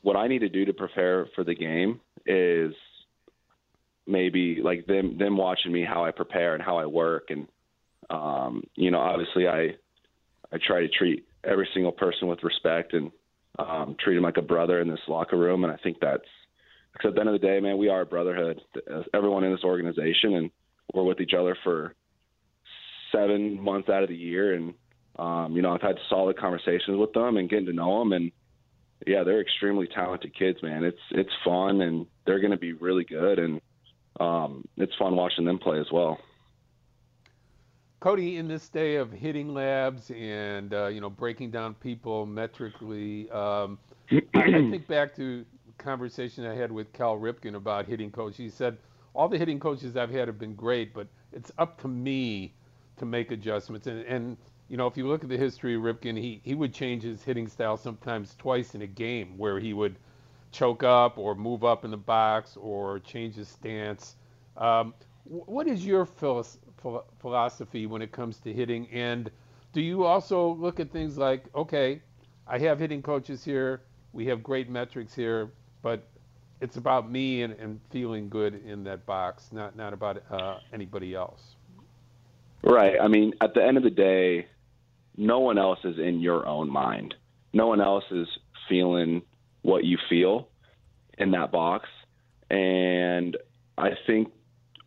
what 0.00 0.16
I 0.16 0.28
need 0.28 0.38
to 0.40 0.48
do 0.48 0.64
to 0.64 0.72
prepare 0.72 1.28
for 1.34 1.44
the 1.44 1.54
game 1.54 2.00
is 2.24 2.72
maybe 4.06 4.62
like 4.62 4.86
them 4.86 5.18
them 5.18 5.36
watching 5.36 5.72
me 5.72 5.84
how 5.84 6.06
I 6.06 6.10
prepare 6.10 6.54
and 6.54 6.62
how 6.62 6.78
I 6.78 6.86
work 6.86 7.24
and 7.28 7.46
um, 8.10 8.62
you 8.74 8.90
know 8.90 9.00
obviously 9.00 9.46
I 9.46 9.76
I 10.52 10.58
try 10.64 10.80
to 10.80 10.88
treat 10.88 11.26
every 11.44 11.68
single 11.74 11.92
person 11.92 12.28
with 12.28 12.42
respect 12.42 12.94
and 12.94 13.10
um, 13.58 13.96
treat 14.02 14.14
them 14.14 14.24
like 14.24 14.36
a 14.36 14.42
brother 14.42 14.80
in 14.80 14.88
this 14.88 15.00
locker 15.08 15.36
room. 15.36 15.64
And 15.64 15.72
I 15.72 15.76
think 15.76 15.98
that's 16.00 16.22
because 16.92 17.10
at 17.10 17.14
the 17.14 17.20
end 17.20 17.28
of 17.28 17.40
the 17.40 17.46
day 17.46 17.60
man 17.60 17.78
we 17.78 17.88
are 17.88 18.02
a 18.02 18.06
brotherhood 18.06 18.60
everyone 19.14 19.44
in 19.44 19.52
this 19.52 19.64
organization 19.64 20.34
and 20.34 20.50
we're 20.94 21.02
with 21.02 21.20
each 21.20 21.34
other 21.38 21.56
for 21.62 21.94
seven 23.12 23.60
months 23.60 23.88
out 23.88 24.02
of 24.02 24.08
the 24.08 24.16
year. 24.16 24.54
And 24.54 24.74
um, 25.18 25.54
you 25.54 25.62
know 25.62 25.72
I've 25.72 25.82
had 25.82 25.96
solid 26.08 26.38
conversations 26.38 26.96
with 26.96 27.12
them 27.12 27.36
and 27.36 27.50
getting 27.50 27.66
to 27.66 27.72
know 27.72 27.98
them. 27.98 28.12
And 28.12 28.32
yeah 29.06 29.22
they're 29.22 29.40
extremely 29.40 29.86
talented 29.86 30.36
kids 30.36 30.62
man. 30.62 30.84
It's 30.84 30.98
it's 31.10 31.32
fun 31.44 31.80
and 31.82 32.06
they're 32.26 32.40
going 32.40 32.52
to 32.52 32.58
be 32.58 32.72
really 32.72 33.04
good. 33.04 33.38
And 33.38 33.60
um, 34.18 34.64
it's 34.76 34.94
fun 34.98 35.14
watching 35.14 35.44
them 35.44 35.58
play 35.58 35.78
as 35.78 35.86
well. 35.92 36.18
Cody, 38.00 38.36
in 38.36 38.46
this 38.46 38.68
day 38.68 38.94
of 38.94 39.10
hitting 39.10 39.52
labs 39.52 40.12
and 40.12 40.72
uh, 40.72 40.86
you 40.86 41.00
know 41.00 41.10
breaking 41.10 41.50
down 41.50 41.74
people 41.74 42.26
metrically, 42.26 43.28
um, 43.30 43.76
I, 44.10 44.22
I, 44.34 44.70
think 44.70 44.86
back 44.88 45.16
to 45.16 45.44
conversation 45.78 46.46
I 46.46 46.54
had 46.54 46.70
with 46.70 46.92
Cal 46.92 47.16
Ripken 47.16 47.56
about 47.56 47.86
hitting 47.86 48.12
coach. 48.12 48.36
He 48.36 48.50
said 48.50 48.76
all 49.14 49.28
the 49.28 49.36
hitting 49.36 49.58
coaches 49.58 49.96
I've 49.96 50.10
had 50.10 50.28
have 50.28 50.38
been 50.38 50.54
great, 50.54 50.94
but 50.94 51.08
it's 51.32 51.50
up 51.58 51.80
to 51.82 51.88
me 51.88 52.54
to 52.98 53.04
make 53.04 53.32
adjustments. 53.32 53.88
And, 53.88 54.04
and 54.04 54.36
you 54.68 54.76
know, 54.76 54.86
if 54.86 54.96
you 54.96 55.08
look 55.08 55.24
at 55.24 55.28
the 55.28 55.36
history 55.36 55.74
of 55.74 55.82
Ripken, 55.82 56.16
he 56.16 56.40
he 56.44 56.54
would 56.54 56.72
change 56.72 57.02
his 57.02 57.24
hitting 57.24 57.48
style 57.48 57.76
sometimes 57.76 58.36
twice 58.36 58.76
in 58.76 58.82
a 58.82 58.86
game, 58.86 59.36
where 59.36 59.58
he 59.58 59.72
would 59.72 59.96
choke 60.52 60.84
up 60.84 61.18
or 61.18 61.34
move 61.34 61.64
up 61.64 61.84
in 61.84 61.90
the 61.90 61.96
box 61.96 62.56
or 62.56 63.00
change 63.00 63.34
his 63.34 63.48
stance. 63.48 64.14
Um, 64.56 64.94
what 65.24 65.66
is 65.66 65.84
your 65.84 66.06
philosophy 66.06 66.67
when 66.82 68.02
it 68.02 68.12
comes 68.12 68.38
to 68.40 68.52
hitting? 68.52 68.88
And 68.90 69.30
do 69.72 69.80
you 69.80 70.04
also 70.04 70.54
look 70.54 70.80
at 70.80 70.90
things 70.90 71.18
like, 71.18 71.44
okay, 71.54 72.02
I 72.46 72.58
have 72.58 72.78
hitting 72.78 73.02
coaches 73.02 73.44
here, 73.44 73.82
we 74.12 74.26
have 74.26 74.42
great 74.42 74.70
metrics 74.70 75.14
here, 75.14 75.50
but 75.82 76.08
it's 76.60 76.76
about 76.76 77.10
me 77.10 77.42
and, 77.42 77.52
and 77.54 77.80
feeling 77.90 78.28
good 78.28 78.64
in 78.64 78.84
that 78.84 79.06
box, 79.06 79.50
not 79.52 79.76
not 79.76 79.92
about 79.92 80.22
uh, 80.30 80.58
anybody 80.72 81.14
else. 81.14 81.56
Right. 82.62 82.96
I 83.00 83.06
mean, 83.08 83.34
at 83.40 83.54
the 83.54 83.64
end 83.64 83.76
of 83.76 83.82
the 83.82 83.90
day, 83.90 84.46
no 85.16 85.38
one 85.38 85.58
else 85.58 85.78
is 85.84 85.98
in 85.98 86.20
your 86.20 86.46
own 86.46 86.70
mind. 86.70 87.14
No 87.52 87.68
one 87.68 87.80
else 87.80 88.04
is 88.10 88.26
feeling 88.68 89.22
what 89.62 89.84
you 89.84 89.98
feel 90.08 90.48
in 91.18 91.30
that 91.32 91.52
box. 91.52 91.88
And 92.50 93.36
I 93.76 93.90
think 94.06 94.32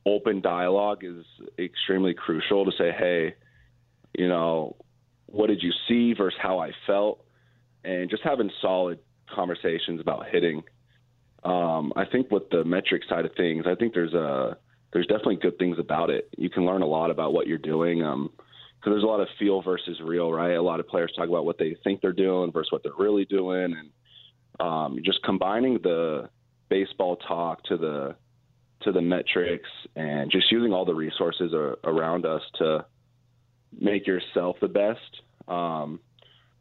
open 0.06 0.42
dialogue 0.42 1.04
is 1.04 1.26
extremely 1.60 2.14
crucial 2.14 2.66
to 2.66 2.72
say, 2.78 2.92
hey, 2.92 3.36
you 4.18 4.28
know, 4.28 4.76
what 5.28 5.48
did 5.48 5.62
you 5.62 5.72
see 5.88 6.14
versus 6.14 6.40
how 6.42 6.60
I 6.60 6.72
felt, 6.86 7.24
and 7.84 8.10
just 8.10 8.24
having 8.24 8.52
solid 8.62 9.00
conversations 9.34 10.02
about 10.02 10.28
hitting. 10.30 10.64
Um, 11.44 11.94
I 11.96 12.06
think 12.06 12.30
with 12.30 12.50
the 12.50 12.64
metric 12.64 13.04
side 13.10 13.26
of 13.26 13.32
things, 13.36 13.66
I 13.68 13.76
think 13.76 13.94
there's 13.94 14.14
a 14.14 14.58
there's 14.94 15.08
definitely 15.08 15.38
good 15.38 15.58
things 15.58 15.80
about 15.80 16.10
it. 16.10 16.30
You 16.38 16.50
can 16.50 16.66
learn 16.66 16.82
a 16.82 16.88
lot 16.88 17.12
about 17.12 17.34
what 17.34 17.48
you're 17.48 17.58
doing. 17.58 18.04
Um, 18.04 18.32
because 18.80 18.94
there's 18.94 19.04
a 19.04 19.08
lot 19.08 19.20
of 19.20 19.28
feel 19.38 19.62
versus 19.62 20.00
real, 20.04 20.32
right? 20.32 20.54
A 20.54 20.62
lot 20.62 20.80
of 20.80 20.88
players 20.88 21.14
talk 21.16 21.30
about 21.30 21.46
what 21.46 21.60
they 21.60 21.78
think 21.84 22.02
they're 22.02 22.12
doing 22.12 22.52
versus 22.52 22.72
what 22.72 22.82
they're 22.82 22.92
really 22.98 23.26
doing, 23.26 23.76
and 23.78 23.92
um, 24.60 24.98
just 25.06 25.22
combining 25.22 25.76
the 25.84 26.30
baseball 26.68 27.16
talk 27.18 27.64
to 27.66 27.78
the 27.78 28.16
to 28.84 28.92
the 28.92 29.02
metrics 29.02 29.70
and 29.96 30.32
just 30.32 30.52
using 30.52 30.74
all 30.74 30.86
the 30.86 30.94
resources 30.94 31.54
are, 31.54 31.78
around 31.84 32.26
us 32.26 32.42
to 32.60 32.86
make 33.80 34.08
yourself 34.08 34.58
the 34.62 34.68
best. 34.68 35.00
Um, 35.48 36.00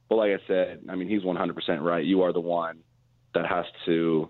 but 0.09 0.17
like 0.17 0.33
I 0.33 0.47
said, 0.47 0.81
I 0.89 0.97
mean, 0.97 1.09
he's 1.09 1.23
100% 1.23 1.81
right. 1.81 2.05
You 2.05 2.23
are 2.23 2.33
the 2.33 2.41
one 2.41 2.81
that 3.35 3.47
has 3.47 3.65
to. 3.87 4.29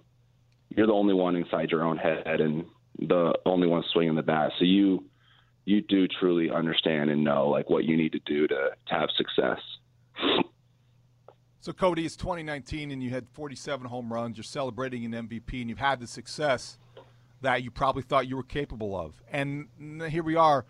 You're 0.68 0.86
the 0.86 0.93
only 0.93 1.14
one 1.14 1.36
inside 1.36 1.70
your 1.70 1.82
own 1.82 1.97
head 1.97 2.41
and 2.41 2.64
the 2.99 3.32
only 3.47 3.66
one 3.66 3.82
swinging 3.93 4.14
the 4.14 4.22
bat. 4.22 4.53
So 4.59 4.64
you 4.64 5.05
you 5.64 5.80
do 5.82 6.07
truly 6.09 6.51
understand 6.51 7.11
and 7.11 7.22
know 7.22 7.49
like 7.49 7.70
what 7.70 7.84
you 7.84 7.97
need 7.97 8.12
to 8.12 8.20
do 8.20 8.47
to, 8.49 8.70
to 8.86 8.95
have 8.95 9.09
success. 9.16 9.59
So 11.61 11.72
Cody, 11.72 12.07
it's 12.07 12.16
2019 12.16 12.91
and 12.91 13.03
you 13.03 13.11
had 13.11 13.28
47 13.28 13.86
home 13.86 14.12
runs. 14.12 14.36
You're 14.36 14.45
celebrating 14.45 15.05
an 15.05 15.28
MVP 15.28 15.61
and 15.61 15.68
you've 15.68 15.78
had 15.78 16.01
the 16.01 16.07
success 16.07 16.78
that 17.43 17.62
you 17.62 17.70
probably 17.70 18.03
thought 18.03 18.26
you 18.28 18.36
were 18.36 18.43
capable 18.43 18.99
of. 18.99 19.22
And 19.30 19.68
here 20.09 20.22
we 20.22 20.36
are, 20.36 20.64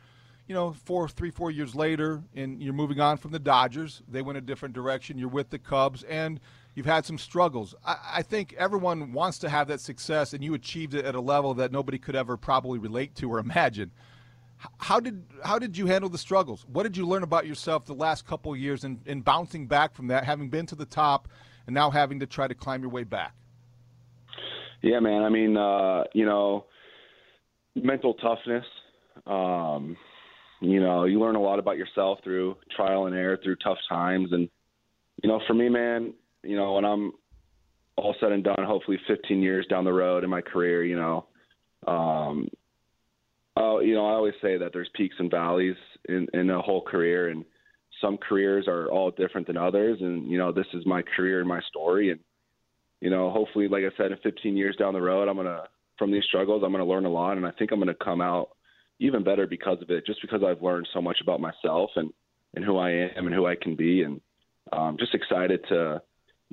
you 0.47 0.55
know, 0.55 0.73
four, 0.73 1.09
three, 1.09 1.31
four 1.31 1.51
years 1.51 1.75
later, 1.75 2.23
and 2.35 2.63
you're 2.63 2.73
moving 2.73 3.01
on 3.01 3.17
from 3.17 3.31
the 3.31 3.39
Dodgers. 3.39 4.03
They 4.09 4.23
went 4.23 4.39
a 4.39 4.41
different 4.41 4.75
direction. 4.75 5.19
You're 5.19 5.29
with 5.29 5.51
the 5.51 5.59
Cubs, 5.59 6.03
and 6.05 6.41
you've 6.75 6.87
had 6.87 7.05
some 7.07 7.19
struggles. 7.19 7.75
I, 7.85 7.97
I 8.15 8.23
think 8.23 8.55
everyone 8.59 9.13
wants 9.13 9.39
to 9.41 9.49
have 9.49 9.69
that 9.69 9.81
success, 9.81 10.33
and 10.33 10.43
you 10.43 10.55
achieved 10.55 10.95
it 10.95 11.05
at 11.05 11.15
a 11.15 11.21
level 11.21 11.55
that 11.55 11.73
nobody 11.73 11.99
could 11.99 12.17
ever 12.17 12.37
probably 12.37 12.79
relate 12.79 13.15
to 13.17 13.31
or 13.31 13.39
imagine. 13.39 13.91
How 14.79 15.01
did 15.01 15.25
how 15.43 15.59
did 15.59 15.79
you 15.79 15.87
handle 15.87 16.11
the 16.11 16.19
struggles? 16.19 16.67
What 16.71 16.83
did 16.83 16.95
you 16.97 17.07
learn 17.07 17.23
about 17.23 17.47
yourself 17.47 17.87
the 17.87 17.95
last 17.95 18.27
couple 18.27 18.55
years 18.55 18.85
in 18.85 19.23
bouncing 19.23 19.67
back 19.67 19.95
from 19.95 20.09
that, 20.09 20.25
having 20.25 20.51
been 20.51 20.67
to 20.67 20.75
the 20.75 20.85
top 20.85 21.29
and 21.67 21.73
now 21.73 21.91
having 21.91 22.21
to 22.21 22.27
try 22.27 22.47
to 22.47 22.55
climb 22.55 22.83
your 22.83 22.91
way 22.91 23.05
back? 23.05 23.35
Yeah, 24.83 25.01
man. 25.01 25.23
I 25.23 25.29
mean, 25.29 25.57
uh, 25.57 26.05
you 26.15 26.25
know, 26.25 26.67
mental 27.75 28.15
toughness. 28.15 28.65
Um, 29.27 29.97
you 30.61 30.81
know, 30.81 31.05
you 31.05 31.21
learn 31.21 31.37
a 31.37 31.41
lot 31.41 31.59
about 31.59 31.77
yourself 31.77 32.19
through 32.23 32.57
trial 32.75 33.07
and 33.07 33.15
error, 33.15 33.39
through 33.43 33.57
tough 33.57 33.79
times, 33.89 34.29
and 34.33 34.49
you 35.23 35.29
know, 35.29 35.41
for 35.47 35.55
me, 35.55 35.69
man, 35.69 36.15
you 36.43 36.57
know, 36.57 36.75
when 36.75 36.85
I'm 36.85 37.13
all 37.97 38.15
said 38.21 38.33
and 38.33 38.43
done, 38.43 38.57
hopefully 38.61 38.99
15 39.07 39.43
years 39.43 39.67
down 39.69 39.85
the 39.85 39.93
road 39.93 40.25
in 40.25 40.31
my 40.31 40.41
career, 40.41 40.83
you 40.85 40.97
know, 40.97 41.27
um, 41.87 42.49
Oh, 43.57 43.81
you 43.81 43.95
know, 43.95 44.07
I 44.07 44.13
always 44.13 44.35
say 44.41 44.57
that 44.59 44.71
there's 44.73 44.89
peaks 44.95 45.17
and 45.19 45.31
valleys 45.31 45.77
in, 46.09 46.29
in 46.33 46.49
a 46.51 46.63
whole 46.63 46.83
career, 46.83 47.29
and 47.29 47.45
some 48.01 48.17
careers 48.17 48.67
are 48.69 48.89
all 48.91 49.11
different 49.11 49.47
than 49.47 49.57
others. 49.57 49.99
And 50.01 50.31
you 50.31 50.39
know, 50.39 50.53
this 50.53 50.67
is 50.73 50.87
my 50.87 51.03
career 51.03 51.41
and 51.41 51.49
my 51.49 51.61
story, 51.69 52.11
and 52.11 52.21
you 53.01 53.11
know, 53.11 53.31
hopefully, 53.31 53.69
like 53.69 53.85
I 53.85 53.97
said, 53.97 54.13
in 54.13 54.19
15 54.19 54.57
years 54.57 54.77
down 54.77 54.95
the 54.95 55.01
road, 55.01 55.29
I'm 55.29 55.37
gonna 55.37 55.65
from 55.99 56.11
these 56.11 56.25
struggles, 56.25 56.63
I'm 56.65 56.73
gonna 56.73 56.87
learn 56.87 57.07
a 57.07 57.11
lot, 57.11 57.37
and 57.37 57.47
I 57.47 57.51
think 57.53 57.73
I'm 57.73 57.79
gonna 57.79 57.95
come 57.95 58.21
out 58.21 58.51
even 58.99 59.25
better 59.25 59.47
because 59.47 59.79
of 59.83 59.91
it, 59.91 60.07
just 60.07 60.21
because 60.21 60.43
I've 60.47 60.63
learned 60.63 60.89
so 60.93 61.01
much 61.01 61.19
about 61.23 61.41
myself 61.41 61.91
and 61.97 62.13
and 62.55 62.65
who 62.65 62.79
I 62.79 62.91
am 62.91 63.27
and 63.27 63.35
who 63.35 63.47
I 63.47 63.55
can 63.55 63.77
be, 63.77 64.03
and 64.03 64.21
um, 64.73 64.97
just 64.99 65.15
excited 65.15 65.65
to, 65.69 66.03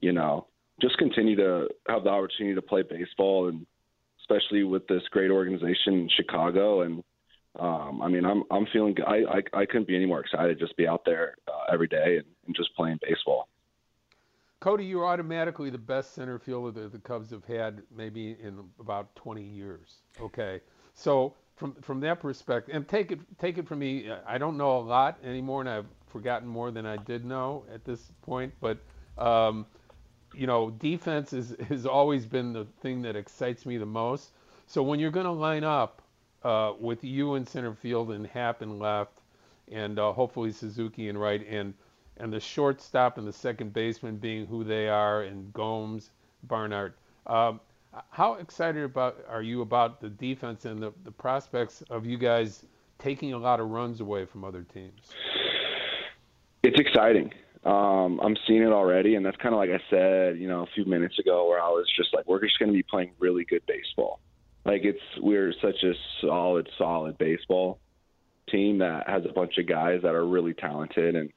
you 0.02 0.12
know, 0.12 0.48
just 0.80 0.98
continue 0.98 1.36
to 1.36 1.68
have 1.88 2.04
the 2.04 2.10
opportunity 2.10 2.56
to 2.56 2.62
play 2.62 2.84
baseball 2.84 3.50
and 3.50 3.66
especially 4.22 4.64
with 4.64 4.88
this 4.88 5.02
great 5.12 5.32
organization 5.32 5.94
in 5.94 6.10
Chicago. 6.16 6.82
And 6.82 7.04
um, 7.60 8.02
I 8.02 8.08
mean, 8.08 8.26
I'm 8.26 8.44
I'm 8.52 8.68
feeling 8.72 8.96
I, 9.06 9.24
I 9.38 9.62
I 9.62 9.66
couldn't 9.66 9.88
be 9.88 9.96
any 9.96 10.06
more 10.06 10.20
excited 10.20 10.60
just 10.60 10.72
to 10.72 10.76
be 10.78 10.88
out 10.88 11.04
there 11.06 11.36
uh, 11.48 11.74
every 11.74 11.88
day 11.88 12.18
and, 12.18 12.28
and 12.46 12.56
just 12.56 12.76
playing 12.76 13.00
baseball. 13.02 13.50
Cody, 14.60 14.86
you're 14.86 15.06
automatically 15.06 15.70
the 15.70 15.78
best 15.78 16.16
center 16.16 16.40
fielder 16.40 16.82
that 16.82 16.92
the 16.92 16.98
Cubs 16.98 17.30
have 17.30 17.46
had 17.46 17.84
maybe 17.96 18.36
in 18.42 18.60
about 18.80 19.16
20 19.16 19.44
years. 19.44 19.98
Okay, 20.20 20.62
so 20.94 21.36
from 21.56 21.76
from 21.76 22.00
that 22.02 22.20
perspective, 22.20 22.76
and 22.76 22.88
take 22.88 23.12
it 23.12 23.20
take 23.38 23.58
it 23.58 23.68
from 23.68 23.80
me, 23.80 24.12
I 24.26 24.38
don't 24.38 24.58
know 24.58 24.78
a 24.78 24.80
lot 24.80 25.20
anymore, 25.24 25.62
and 25.62 25.70
I've 25.70 25.86
forgotten 26.08 26.48
more 26.48 26.72
than 26.72 26.86
I 26.86 26.98
did 26.98 27.24
know 27.24 27.66
at 27.72 27.86
this 27.86 28.12
point. 28.24 28.54
But 28.60 28.80
um, 29.18 29.66
you 30.34 30.48
know, 30.48 30.72
defense 30.72 31.34
is 31.34 31.56
has 31.68 31.86
always 31.86 32.26
been 32.26 32.54
the 32.54 32.66
thing 32.82 33.02
that 33.04 33.16
excites 33.16 33.66
me 33.66 33.78
the 33.78 33.86
most. 33.86 34.32
So 34.66 34.82
when 34.82 35.00
you're 35.00 35.12
going 35.12 35.26
to 35.26 35.32
line 35.32 35.64
up 35.64 36.02
uh, 36.44 36.74
with 36.80 37.04
you 37.04 37.36
in 37.36 37.46
center 37.46 37.74
field 37.74 38.12
and 38.12 38.26
Happ 38.26 38.62
in 38.62 38.80
left, 38.80 39.22
and 39.72 40.00
uh, 40.00 40.14
hopefully 40.14 40.52
Suzuki 40.52 41.10
in 41.10 41.18
right, 41.18 41.46
and 41.48 41.74
and 42.20 42.32
the 42.32 42.40
shortstop 42.40 43.18
and 43.18 43.28
the 43.28 43.34
second 43.34 43.74
baseman 43.74 44.18
being 44.18 44.46
who 44.46 44.64
they 44.64 44.88
are, 44.88 45.24
and 45.24 45.52
Gomes, 45.54 46.12
Barnhart. 46.44 46.98
Um, 47.26 47.60
how 48.10 48.36
excited 48.36 48.84
about 48.84 49.18
are 49.28 49.42
you 49.42 49.62
about 49.62 50.02
the 50.02 50.10
defense 50.10 50.66
and 50.66 50.82
the, 50.82 50.94
the 51.04 51.12
prospects 51.12 51.84
of 51.90 52.06
you 52.06 52.18
guys 52.18 52.66
taking 53.00 53.34
a 53.34 53.38
lot 53.38 53.60
of 53.60 53.70
runs 53.70 54.02
away 54.02 54.26
from 54.26 54.44
other 54.44 54.64
teams? 54.64 55.12
It's 56.64 56.80
exciting 56.80 57.34
um, 57.68 58.22
I'm 58.22 58.38
seeing 58.48 58.62
it 58.62 58.72
already, 58.72 59.16
and 59.16 59.26
that's 59.26 59.36
kind 59.38 59.54
of 59.54 59.60
like 59.60 59.70
I 59.70 59.82
said, 59.90 60.40
you 60.40 60.48
know, 60.48 60.64
a 60.64 60.68
few 60.68 60.86
minutes 60.86 61.20
ago, 61.20 61.50
where 61.50 61.62
I 61.62 61.68
was 61.68 61.86
just 61.96 62.14
like, 62.14 62.26
we're 62.26 62.42
just 62.42 62.58
going 62.60 62.70
to 62.70 62.74
be 62.74 62.84
playing 62.84 63.12
really 63.20 63.44
good 63.44 63.62
baseball. 63.68 64.22
Like 64.64 64.86
it's 64.86 65.02
we're 65.20 65.54
such 65.62 65.84
a 65.84 65.94
solid, 66.22 66.70
solid 66.78 67.18
baseball 67.18 67.80
team 68.50 68.78
that 68.78 69.10
has 69.10 69.26
a 69.26 69.34
bunch 69.34 69.58
of 69.58 69.68
guys 69.68 70.02
that 70.04 70.16
are 70.16 70.26
really 70.26 70.54
talented, 70.54 71.16
and 71.16 71.30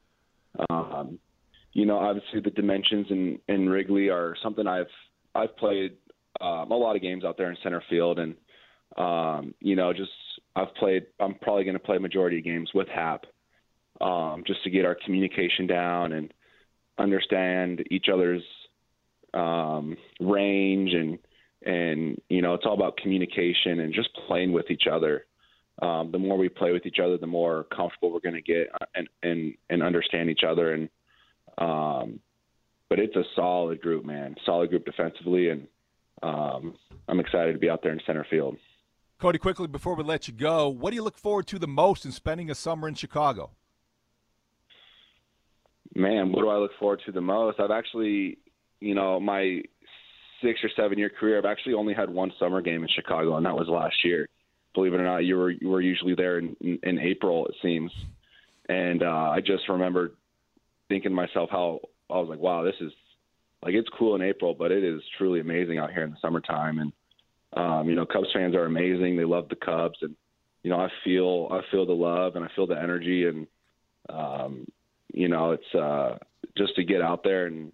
um, 0.69 1.19
you 1.73 1.85
know, 1.85 1.97
obviously 1.97 2.41
the 2.41 2.51
dimensions 2.51 3.07
in 3.09 3.39
in 3.47 3.69
Wrigley 3.69 4.09
are 4.09 4.35
something 4.43 4.67
I've 4.67 4.87
I've 5.33 5.55
played 5.57 5.97
um, 6.39 6.71
a 6.71 6.75
lot 6.75 6.95
of 6.95 7.01
games 7.01 7.23
out 7.23 7.37
there 7.37 7.49
in 7.49 7.57
center 7.63 7.83
field, 7.89 8.19
and 8.19 8.35
um, 8.97 9.53
you 9.59 9.75
know, 9.75 9.93
just 9.93 10.11
I've 10.55 10.73
played. 10.75 11.05
I'm 11.19 11.35
probably 11.35 11.63
going 11.63 11.77
to 11.77 11.79
play 11.79 11.97
majority 11.97 12.39
of 12.39 12.43
games 12.43 12.69
with 12.73 12.87
Happ, 12.87 13.25
um, 14.01 14.43
just 14.45 14.63
to 14.63 14.69
get 14.69 14.85
our 14.85 14.97
communication 15.05 15.67
down 15.67 16.11
and 16.13 16.33
understand 16.97 17.83
each 17.89 18.07
other's 18.13 18.43
um, 19.33 19.95
range 20.19 20.93
and 20.93 21.17
and 21.63 22.19
you 22.29 22.41
know 22.41 22.53
it's 22.53 22.65
all 22.65 22.73
about 22.73 22.97
communication 22.97 23.79
and 23.79 23.93
just 23.93 24.09
playing 24.27 24.51
with 24.51 24.69
each 24.69 24.83
other. 24.91 25.25
Um, 25.81 26.11
the 26.11 26.19
more 26.19 26.37
we 26.37 26.49
play 26.49 26.71
with 26.71 26.85
each 26.85 26.99
other, 27.03 27.17
the 27.17 27.27
more 27.27 27.65
comfortable 27.75 28.11
we're 28.11 28.19
going 28.19 28.35
to 28.35 28.41
get 28.41 28.71
and 28.95 29.07
and 29.23 29.55
and 29.69 29.81
understand 29.81 30.29
each 30.29 30.43
other. 30.47 30.73
And 30.73 30.89
um, 31.57 32.19
but 32.89 32.99
it's 32.99 33.15
a 33.15 33.23
solid 33.35 33.81
group, 33.81 34.05
man. 34.05 34.35
Solid 34.45 34.69
group 34.69 34.85
defensively, 34.85 35.49
and 35.49 35.67
um, 36.21 36.75
I'm 37.07 37.19
excited 37.19 37.53
to 37.53 37.59
be 37.59 37.69
out 37.69 37.81
there 37.81 37.93
in 37.93 37.99
center 38.05 38.25
field. 38.29 38.57
Cody, 39.19 39.37
quickly 39.37 39.67
before 39.67 39.95
we 39.95 40.03
let 40.03 40.27
you 40.27 40.33
go, 40.33 40.67
what 40.67 40.89
do 40.89 40.95
you 40.95 41.03
look 41.03 41.17
forward 41.17 41.47
to 41.47 41.59
the 41.59 41.67
most 41.67 42.05
in 42.05 42.11
spending 42.11 42.49
a 42.49 42.55
summer 42.55 42.87
in 42.87 42.95
Chicago? 42.95 43.51
man, 45.95 46.31
what 46.31 46.41
do 46.41 46.49
I 46.49 46.57
look 46.57 46.71
forward 46.79 47.01
to 47.05 47.11
the 47.11 47.21
most? 47.21 47.59
I've 47.59 47.71
actually, 47.71 48.37
you 48.79 48.95
know, 48.95 49.19
my 49.19 49.61
six 50.41 50.59
or 50.63 50.69
seven 50.75 50.97
year 50.97 51.09
career, 51.09 51.37
I've 51.37 51.45
actually 51.45 51.73
only 51.73 51.93
had 51.93 52.09
one 52.09 52.31
summer 52.39 52.61
game 52.61 52.83
in 52.83 52.89
Chicago, 52.89 53.37
and 53.37 53.45
that 53.45 53.55
was 53.55 53.67
last 53.67 54.03
year. 54.03 54.27
Believe 54.73 54.93
it 54.93 54.99
or 54.99 55.03
not, 55.03 55.19
you 55.19 55.37
were 55.37 55.51
you 55.51 55.69
were 55.69 55.81
usually 55.81 56.15
there 56.15 56.39
in, 56.39 56.55
in, 56.61 56.79
in 56.83 56.99
April, 56.99 57.45
it 57.47 57.55
seems. 57.61 57.91
And 58.69 59.03
uh, 59.03 59.29
I 59.31 59.41
just 59.41 59.67
remember 59.67 60.13
thinking 60.87 61.11
to 61.11 61.15
myself 61.15 61.49
how 61.51 61.81
I 62.09 62.17
was 62.19 62.29
like, 62.29 62.39
wow, 62.39 62.63
this 62.63 62.75
is 62.79 62.91
like 63.63 63.73
it's 63.73 63.89
cool 63.97 64.15
in 64.15 64.21
April, 64.21 64.53
but 64.53 64.71
it 64.71 64.83
is 64.83 65.01
truly 65.17 65.39
amazing 65.39 65.77
out 65.77 65.91
here 65.91 66.03
in 66.03 66.11
the 66.11 66.17
summertime. 66.21 66.79
And 66.79 66.93
um, 67.53 67.89
you 67.89 67.95
know, 67.95 68.05
Cubs 68.05 68.29
fans 68.33 68.55
are 68.55 68.65
amazing. 68.65 69.17
They 69.17 69.25
love 69.25 69.49
the 69.49 69.55
Cubs, 69.55 69.97
and 70.01 70.15
you 70.63 70.69
know, 70.69 70.79
I 70.79 70.89
feel 71.03 71.49
I 71.51 71.61
feel 71.69 71.85
the 71.85 71.93
love 71.93 72.35
and 72.35 72.45
I 72.45 72.49
feel 72.55 72.67
the 72.67 72.79
energy, 72.81 73.25
and 73.25 73.47
um, 74.09 74.67
you 75.13 75.27
know, 75.27 75.51
it's 75.51 75.75
uh, 75.75 76.17
just 76.57 76.75
to 76.75 76.83
get 76.83 77.01
out 77.01 77.23
there 77.23 77.47
and 77.47 77.71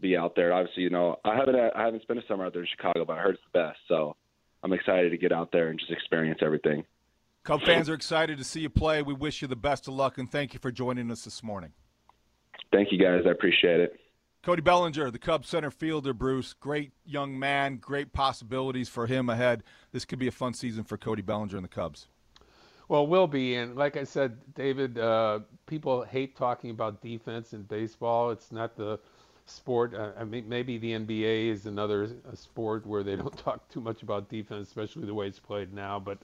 be 0.00 0.16
out 0.16 0.34
there. 0.34 0.52
Obviously, 0.52 0.82
you 0.82 0.90
know, 0.90 1.18
I 1.24 1.36
haven't 1.36 1.56
I 1.56 1.84
haven't 1.84 2.02
spent 2.02 2.18
a 2.18 2.26
summer 2.26 2.44
out 2.44 2.52
there 2.52 2.62
in 2.62 2.68
Chicago, 2.76 3.04
but 3.04 3.18
I 3.18 3.22
heard 3.22 3.34
it's 3.34 3.44
the 3.52 3.58
best. 3.58 3.78
So 3.88 4.16
I'm 4.62 4.72
excited 4.72 5.10
to 5.10 5.16
get 5.16 5.32
out 5.32 5.52
there 5.52 5.68
and 5.68 5.78
just 5.78 5.90
experience 5.90 6.40
everything. 6.42 6.84
Cub 7.42 7.62
fans 7.62 7.88
are 7.88 7.94
excited 7.94 8.36
to 8.38 8.44
see 8.44 8.60
you 8.60 8.68
play. 8.68 9.00
We 9.02 9.14
wish 9.14 9.40
you 9.40 9.48
the 9.48 9.56
best 9.56 9.88
of 9.88 9.94
luck 9.94 10.18
and 10.18 10.30
thank 10.30 10.52
you 10.52 10.60
for 10.60 10.70
joining 10.70 11.10
us 11.10 11.24
this 11.24 11.42
morning. 11.42 11.72
Thank 12.70 12.92
you 12.92 12.98
guys. 12.98 13.22
I 13.26 13.30
appreciate 13.30 13.80
it. 13.80 13.98
Cody 14.42 14.62
Bellinger, 14.62 15.10
the 15.10 15.18
Cubs 15.18 15.48
center 15.48 15.70
fielder, 15.70 16.14
Bruce. 16.14 16.54
Great 16.54 16.92
young 17.04 17.38
man, 17.38 17.76
great 17.76 18.12
possibilities 18.12 18.88
for 18.88 19.06
him 19.06 19.28
ahead. 19.28 19.62
This 19.92 20.06
could 20.06 20.18
be 20.18 20.28
a 20.28 20.32
fun 20.32 20.54
season 20.54 20.84
for 20.84 20.96
Cody 20.96 21.20
Bellinger 21.20 21.56
and 21.56 21.64
the 21.64 21.68
Cubs. 21.68 22.08
Well, 22.88 23.06
will 23.06 23.26
be, 23.26 23.54
and 23.54 23.76
like 23.76 23.96
I 23.96 24.04
said, 24.04 24.38
David, 24.54 24.98
uh, 24.98 25.40
people 25.66 26.02
hate 26.02 26.36
talking 26.36 26.70
about 26.70 27.02
defense 27.02 27.52
in 27.52 27.62
baseball. 27.62 28.30
It's 28.30 28.50
not 28.50 28.76
the 28.76 28.98
sport. 29.50 29.94
Uh, 29.94 30.10
I 30.18 30.24
mean, 30.24 30.48
maybe 30.48 30.78
the 30.78 30.92
NBA 30.92 31.48
is 31.48 31.66
another 31.66 32.04
uh, 32.04 32.34
sport 32.34 32.86
where 32.86 33.02
they 33.02 33.16
don't 33.22 33.36
talk 33.36 33.68
too 33.68 33.80
much 33.80 34.02
about 34.02 34.28
defense, 34.28 34.68
especially 34.68 35.06
the 35.06 35.14
way 35.14 35.26
it's 35.26 35.38
played 35.38 35.72
now. 35.72 35.98
But 35.98 36.18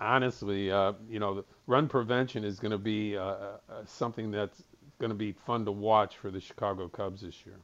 honestly, 0.00 0.70
uh, 0.70 0.92
you 1.08 1.18
know, 1.18 1.44
run 1.66 1.88
prevention 1.88 2.44
is 2.44 2.58
going 2.58 2.72
to 2.72 2.78
be 2.78 3.16
uh, 3.16 3.22
uh, 3.22 3.56
something 3.86 4.30
that's 4.30 4.62
going 4.98 5.10
to 5.10 5.16
be 5.16 5.32
fun 5.32 5.64
to 5.64 5.72
watch 5.72 6.16
for 6.16 6.30
the 6.30 6.40
Chicago 6.40 6.88
Cubs 6.88 7.20
this 7.20 7.44
year. 7.44 7.56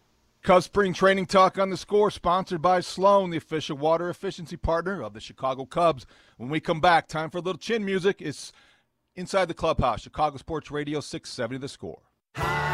Cubs 0.43 0.65
Spring 0.65 0.93
Training 0.93 1.27
Talk 1.27 1.57
on 1.57 1.71
the 1.71 1.77
Score, 1.77 2.11
sponsored 2.11 2.61
by 2.61 2.81
Sloan, 2.81 3.31
the 3.31 3.37
official 3.37 3.77
water 3.77 4.11
efficiency 4.11 4.57
partner 4.57 5.01
of 5.01 5.15
the 5.15 5.21
Chicago 5.21 5.65
Cubs. 5.65 6.05
When 6.37 6.49
we 6.49 6.59
come 6.59 6.81
back, 6.81 7.07
time 7.07 7.31
for 7.31 7.39
a 7.39 7.41
little 7.41 7.61
chin 7.61 7.85
music. 7.85 8.17
It's 8.21 8.53
inside 9.15 9.47
the 9.47 9.55
clubhouse, 9.55 10.01
Chicago 10.03 10.39
Sports 10.39 10.71
Radio 10.71 11.01
670 11.01 11.59
The 11.59 11.69
Score. 11.69 12.72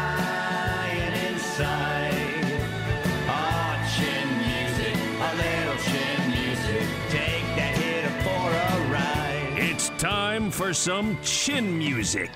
For 10.59 10.73
some 10.73 11.17
chin 11.23 11.77
music. 11.77 12.29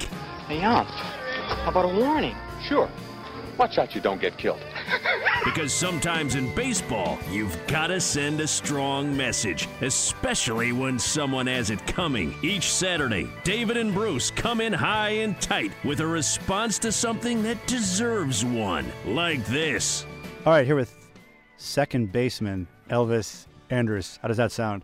Hey, 0.47 0.63
Ump, 0.63 0.87
how 0.87 1.69
about 1.69 1.83
a 1.83 1.93
warning? 1.93 2.37
Sure. 2.65 2.89
Watch 3.57 3.77
out 3.77 3.93
you 3.93 3.99
don't 3.99 4.21
get 4.21 4.37
killed. 4.37 4.61
Because 5.43 5.73
sometimes 5.73 6.35
in 6.35 6.55
baseball, 6.55 7.19
you've 7.29 7.57
got 7.67 7.87
to 7.87 7.99
send 7.99 8.39
a 8.39 8.47
strong 8.47 9.15
message, 9.15 9.67
especially 9.81 10.71
when 10.71 10.97
someone 10.97 11.47
has 11.47 11.69
it 11.69 11.85
coming. 11.85 12.33
Each 12.41 12.71
Saturday, 12.71 13.29
David 13.43 13.75
and 13.75 13.93
Bruce 13.93 14.31
come 14.31 14.61
in 14.61 14.71
high 14.71 15.09
and 15.09 15.39
tight 15.41 15.73
with 15.83 15.99
a 15.99 16.07
response 16.07 16.79
to 16.79 16.93
something 16.93 17.43
that 17.43 17.67
deserves 17.67 18.45
one, 18.45 18.85
like 19.05 19.45
this. 19.47 20.05
All 20.45 20.53
right, 20.53 20.65
here 20.65 20.77
with 20.77 20.95
second 21.57 22.13
baseman 22.13 22.69
Elvis 22.89 23.47
Andrus. 23.69 24.17
How 24.21 24.29
does 24.29 24.37
that 24.37 24.53
sound? 24.53 24.83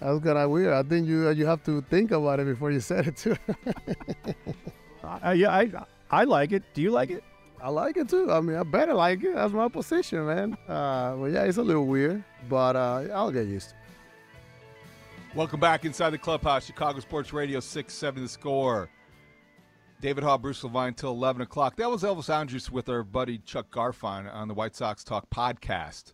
That 0.00 0.10
was 0.10 0.22
kind 0.22 0.38
of 0.38 0.50
weird. 0.50 0.72
I 0.72 0.82
think 0.82 1.08
you 1.08 1.28
you 1.30 1.46
have 1.46 1.62
to 1.64 1.80
think 1.82 2.10
about 2.12 2.38
it 2.40 2.46
before 2.46 2.70
you 2.70 2.80
said 2.80 3.06
it 3.08 3.16
too. 3.16 3.36
Uh, 5.02 5.30
yeah, 5.30 5.50
I 5.50 5.70
I 6.10 6.24
like 6.24 6.52
it. 6.52 6.62
Do 6.74 6.82
you 6.82 6.90
like 6.90 7.08
it? 7.10 7.24
I 7.62 7.70
like 7.70 7.96
it 7.96 8.08
too. 8.10 8.30
I 8.30 8.40
mean, 8.42 8.56
I 8.56 8.62
better 8.62 8.92
like 8.92 9.22
it. 9.24 9.34
That's 9.34 9.52
my 9.54 9.68
position, 9.68 10.26
man. 10.26 10.52
Uh, 10.68 11.16
well, 11.16 11.30
yeah, 11.30 11.44
it's 11.44 11.56
a 11.56 11.62
little 11.62 11.86
weird, 11.86 12.22
but 12.48 12.76
uh, 12.76 13.06
I'll 13.14 13.32
get 13.32 13.46
used 13.46 13.70
to. 13.70 13.74
it. 13.74 15.36
Welcome 15.36 15.60
back 15.60 15.84
inside 15.86 16.10
the 16.10 16.18
clubhouse, 16.18 16.66
Chicago 16.66 17.00
Sports 17.00 17.32
Radio 17.32 17.58
670 17.60 18.22
The 18.22 18.28
Score. 18.28 18.90
David 20.00 20.24
Haugh, 20.24 20.40
Bruce 20.40 20.62
Levine 20.62 20.94
till 20.94 21.10
11 21.10 21.42
o'clock. 21.42 21.76
That 21.76 21.90
was 21.90 22.02
Elvis 22.02 22.28
Andrus 22.32 22.70
with 22.70 22.88
our 22.88 23.02
buddy 23.02 23.38
Chuck 23.38 23.70
Garfien 23.70 24.32
on 24.32 24.46
the 24.46 24.54
White 24.54 24.76
Sox 24.76 25.02
Talk 25.04 25.28
podcast, 25.30 26.12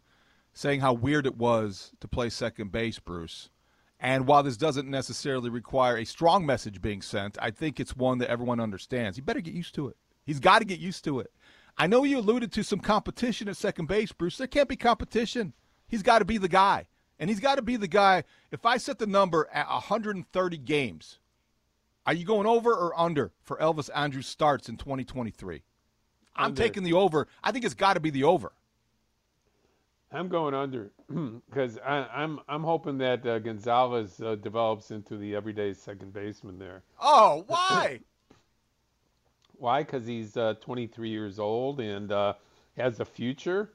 saying 0.52 0.80
how 0.80 0.92
weird 0.92 1.26
it 1.26 1.36
was 1.36 1.92
to 2.00 2.06
play 2.08 2.30
second 2.30 2.70
base, 2.70 2.98
Bruce. 2.98 3.50
And 4.04 4.26
while 4.26 4.42
this 4.42 4.58
doesn't 4.58 4.86
necessarily 4.86 5.48
require 5.48 5.96
a 5.96 6.04
strong 6.04 6.44
message 6.44 6.82
being 6.82 7.00
sent, 7.00 7.38
I 7.40 7.50
think 7.50 7.80
it's 7.80 7.96
one 7.96 8.18
that 8.18 8.28
everyone 8.28 8.60
understands. 8.60 9.16
He 9.16 9.22
better 9.22 9.40
get 9.40 9.54
used 9.54 9.74
to 9.76 9.88
it. 9.88 9.96
He's 10.26 10.40
got 10.40 10.58
to 10.58 10.66
get 10.66 10.78
used 10.78 11.04
to 11.04 11.20
it. 11.20 11.32
I 11.78 11.86
know 11.86 12.04
you 12.04 12.18
alluded 12.18 12.52
to 12.52 12.62
some 12.62 12.80
competition 12.80 13.48
at 13.48 13.56
second 13.56 13.86
base, 13.86 14.12
Bruce. 14.12 14.36
There 14.36 14.46
can't 14.46 14.68
be 14.68 14.76
competition. 14.76 15.54
He's 15.88 16.02
got 16.02 16.18
to 16.18 16.26
be 16.26 16.36
the 16.36 16.48
guy. 16.48 16.86
And 17.18 17.30
he's 17.30 17.40
got 17.40 17.54
to 17.54 17.62
be 17.62 17.78
the 17.78 17.88
guy. 17.88 18.24
If 18.52 18.66
I 18.66 18.76
set 18.76 18.98
the 18.98 19.06
number 19.06 19.48
at 19.50 19.70
130 19.70 20.58
games, 20.58 21.18
are 22.04 22.12
you 22.12 22.26
going 22.26 22.46
over 22.46 22.74
or 22.74 22.92
under 23.00 23.32
for 23.42 23.56
Elvis 23.56 23.88
Andrus 23.94 24.26
starts 24.26 24.68
in 24.68 24.76
2023? 24.76 25.62
I'm 26.36 26.46
Under. 26.46 26.62
taking 26.62 26.82
the 26.82 26.92
over. 26.92 27.26
I 27.42 27.52
think 27.52 27.64
it's 27.64 27.72
got 27.72 27.94
to 27.94 28.00
be 28.00 28.10
the 28.10 28.24
over. 28.24 28.52
I'm 30.14 30.28
going 30.28 30.54
under 30.54 30.90
because 31.50 31.78
I'm 31.86 32.38
I'm 32.48 32.62
hoping 32.62 32.98
that 32.98 33.26
uh, 33.26 33.38
Gonzalez 33.40 34.20
uh, 34.20 34.36
develops 34.36 34.90
into 34.90 35.16
the 35.16 35.34
everyday 35.34 35.74
second 35.74 36.12
baseman 36.12 36.58
there. 36.58 36.82
Oh, 37.00 37.44
why? 37.48 38.00
Why? 39.56 39.82
Because 39.82 40.06
he's 40.06 40.36
uh, 40.36 40.54
23 40.60 41.08
years 41.10 41.38
old 41.38 41.80
and 41.80 42.10
uh, 42.12 42.34
has 42.76 43.00
a 43.00 43.04
future. 43.04 43.70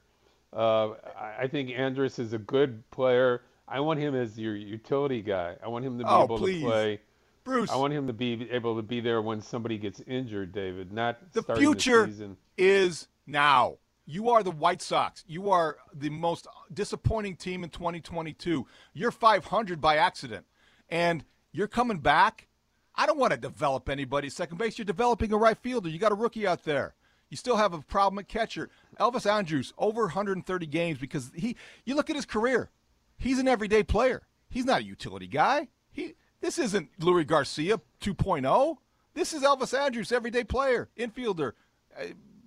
Uh, 0.54 0.92
I 1.18 1.36
I 1.42 1.48
think 1.48 1.72
Andrus 1.72 2.20
is 2.20 2.34
a 2.34 2.38
good 2.40 2.90
player. 2.92 3.42
I 3.68 3.80
want 3.82 4.00
him 4.00 4.16
as 4.16 4.38
your 4.40 4.56
utility 4.56 5.22
guy. 5.22 5.56
I 5.64 5.68
want 5.68 5.86
him 5.86 5.98
to 6.00 6.04
be 6.04 6.10
Oh, 6.10 6.24
able 6.24 6.38
please. 6.40 6.62
to 6.62 6.68
play. 6.68 7.02
Bruce. 7.44 7.70
I 7.70 7.76
want 7.78 7.94
him 7.94 8.08
to 8.08 8.14
be 8.14 8.50
able 8.52 8.76
to 8.76 8.82
be 8.82 9.00
there 9.00 9.22
when 9.22 9.42
somebody 9.42 9.78
gets 9.78 10.02
injured, 10.02 10.52
David. 10.52 10.92
Not 10.92 11.34
The 11.34 11.44
future 11.56 12.06
the 12.08 12.36
is 12.58 13.08
now. 13.28 13.78
You 14.12 14.32
are 14.32 14.42
the 14.42 14.50
White 14.50 14.82
Sox. 14.82 15.24
You 15.28 15.52
are 15.52 15.78
the 15.94 16.10
most 16.10 16.48
disappointing 16.74 17.36
team 17.36 17.64
in 17.64 17.70
2022. 17.70 18.66
You're 18.92 19.12
500 19.12 19.80
by 19.80 19.98
accident, 19.98 20.48
and 20.90 21.24
you're 21.52 21.68
coming 21.68 22.00
back. 22.00 22.48
I 22.96 23.06
don't 23.06 23.20
want 23.20 23.34
to 23.34 23.38
develop 23.38 23.88
anybody 23.88 24.32
second 24.32 24.58
base. 24.58 24.80
You're 24.80 24.86
developing 24.86 25.32
a 25.32 25.38
right 25.38 25.56
fielder. 25.56 25.90
You 25.90 26.00
got 26.00 26.12
a 26.12 26.16
rookie 26.16 26.48
out 26.48 26.64
there. 26.64 26.96
You 27.30 27.38
still 27.38 27.58
have 27.58 27.76
a 27.76 27.82
problem 27.82 28.18
at 28.18 28.28
catcher. 28.28 28.72
Elvis 29.00 29.32
Andrus 29.32 29.74
over 29.78 30.02
130 30.06 30.66
games 30.66 30.98
because 30.98 31.30
he. 31.36 31.56
You 31.86 31.94
look 31.94 32.10
at 32.10 32.16
his 32.16 32.26
career. 32.26 32.72
He's 33.20 33.38
an 33.38 33.48
everyday 33.48 33.84
player. 33.84 34.24
He's 34.50 34.66
not 34.66 34.82
a 34.82 34.86
utility 34.86 35.28
guy. 35.28 35.68
He. 35.92 36.16
This 36.42 36.58
isn't 36.58 36.90
Leury 37.00 37.28
Garcia 37.28 37.80
2.0. 38.02 38.78
This 39.14 39.34
is 39.34 39.44
Elvis 39.44 39.78
Andrus, 39.78 40.12
everyday 40.12 40.46
player, 40.46 40.90
infielder, 40.98 41.52
uh, 41.96 42.06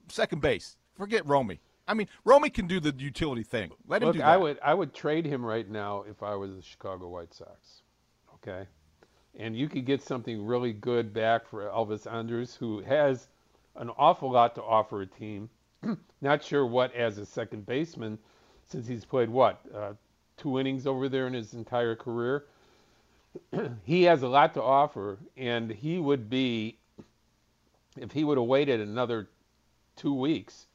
second 0.08 0.42
base. 0.42 0.76
Forget 0.96 1.26
Romy. 1.26 1.60
I 1.88 1.94
mean, 1.94 2.08
Romy 2.24 2.50
can 2.50 2.66
do 2.66 2.80
the 2.80 2.94
utility 2.96 3.42
thing. 3.42 3.70
Let 3.86 4.02
him 4.02 4.08
Look, 4.08 4.16
do 4.16 4.22
I 4.22 4.36
would 4.36 4.58
I 4.62 4.74
would 4.74 4.94
trade 4.94 5.26
him 5.26 5.44
right 5.44 5.68
now 5.68 6.04
if 6.08 6.22
I 6.22 6.34
was 6.34 6.54
the 6.54 6.62
Chicago 6.62 7.08
White 7.08 7.34
Sox. 7.34 7.82
Okay, 8.34 8.66
and 9.36 9.56
you 9.56 9.68
could 9.68 9.84
get 9.84 10.02
something 10.02 10.44
really 10.44 10.72
good 10.72 11.12
back 11.12 11.46
for 11.46 11.68
Elvis 11.68 12.10
Andrus, 12.10 12.54
who 12.54 12.80
has 12.80 13.28
an 13.76 13.90
awful 13.90 14.30
lot 14.30 14.54
to 14.54 14.62
offer 14.62 15.02
a 15.02 15.06
team. 15.06 15.48
Not 16.20 16.42
sure 16.42 16.66
what 16.66 16.94
as 16.94 17.18
a 17.18 17.26
second 17.26 17.66
baseman, 17.66 18.18
since 18.68 18.86
he's 18.86 19.04
played 19.04 19.28
what 19.28 19.60
uh, 19.74 19.92
two 20.36 20.58
innings 20.58 20.86
over 20.86 21.08
there 21.08 21.26
in 21.26 21.32
his 21.32 21.54
entire 21.54 21.96
career. 21.96 22.44
he 23.84 24.04
has 24.04 24.22
a 24.22 24.28
lot 24.28 24.54
to 24.54 24.62
offer, 24.62 25.18
and 25.36 25.70
he 25.70 25.98
would 25.98 26.28
be, 26.28 26.78
if 27.96 28.12
he 28.12 28.24
would 28.24 28.38
have 28.38 28.46
waited 28.46 28.80
another 28.80 29.28
two 29.96 30.14
weeks, 30.14 30.66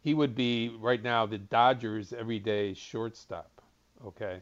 he 0.00 0.14
would 0.14 0.34
be 0.34 0.68
right 0.80 1.02
now 1.02 1.26
the 1.26 1.38
Dodgers' 1.38 2.12
everyday 2.12 2.74
shortstop. 2.74 3.50
Okay, 4.06 4.40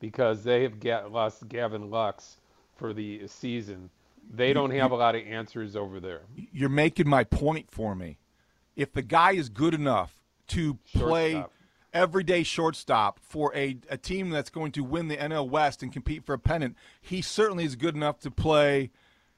because 0.00 0.44
they 0.44 0.62
have 0.62 0.80
ga- 0.80 1.06
lost 1.06 1.48
Gavin 1.48 1.90
Lux 1.90 2.36
for 2.76 2.92
the 2.92 3.26
season. 3.26 3.90
They 4.30 4.52
don't 4.52 4.70
have 4.70 4.92
a 4.92 4.96
lot 4.96 5.14
of 5.14 5.22
answers 5.22 5.74
over 5.76 5.98
there. 5.98 6.22
You're 6.52 6.68
making 6.68 7.08
my 7.08 7.24
point 7.24 7.70
for 7.70 7.94
me. 7.94 8.18
If 8.76 8.92
the 8.92 9.02
guy 9.02 9.32
is 9.32 9.48
good 9.48 9.74
enough 9.74 10.22
to 10.48 10.78
play 10.94 11.44
everyday 11.92 12.42
shortstop 12.42 13.18
for 13.20 13.54
a, 13.54 13.76
a 13.90 13.96
team 13.96 14.30
that's 14.30 14.50
going 14.50 14.72
to 14.72 14.84
win 14.84 15.08
the 15.08 15.16
NL 15.16 15.48
West 15.48 15.82
and 15.82 15.92
compete 15.92 16.24
for 16.24 16.34
a 16.34 16.38
pennant, 16.38 16.76
he 17.00 17.20
certainly 17.20 17.64
is 17.64 17.76
good 17.76 17.94
enough 17.94 18.20
to 18.20 18.30
play 18.30 18.90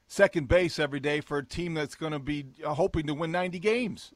second 0.06 0.48
base 0.48 0.78
every 0.78 1.00
day 1.00 1.20
for 1.20 1.38
a 1.38 1.44
team 1.44 1.74
that's 1.74 1.94
going 1.94 2.12
to 2.12 2.18
be 2.18 2.46
uh, 2.64 2.74
hoping 2.74 3.06
to 3.06 3.14
win 3.14 3.32
90 3.32 3.58
games. 3.58 4.12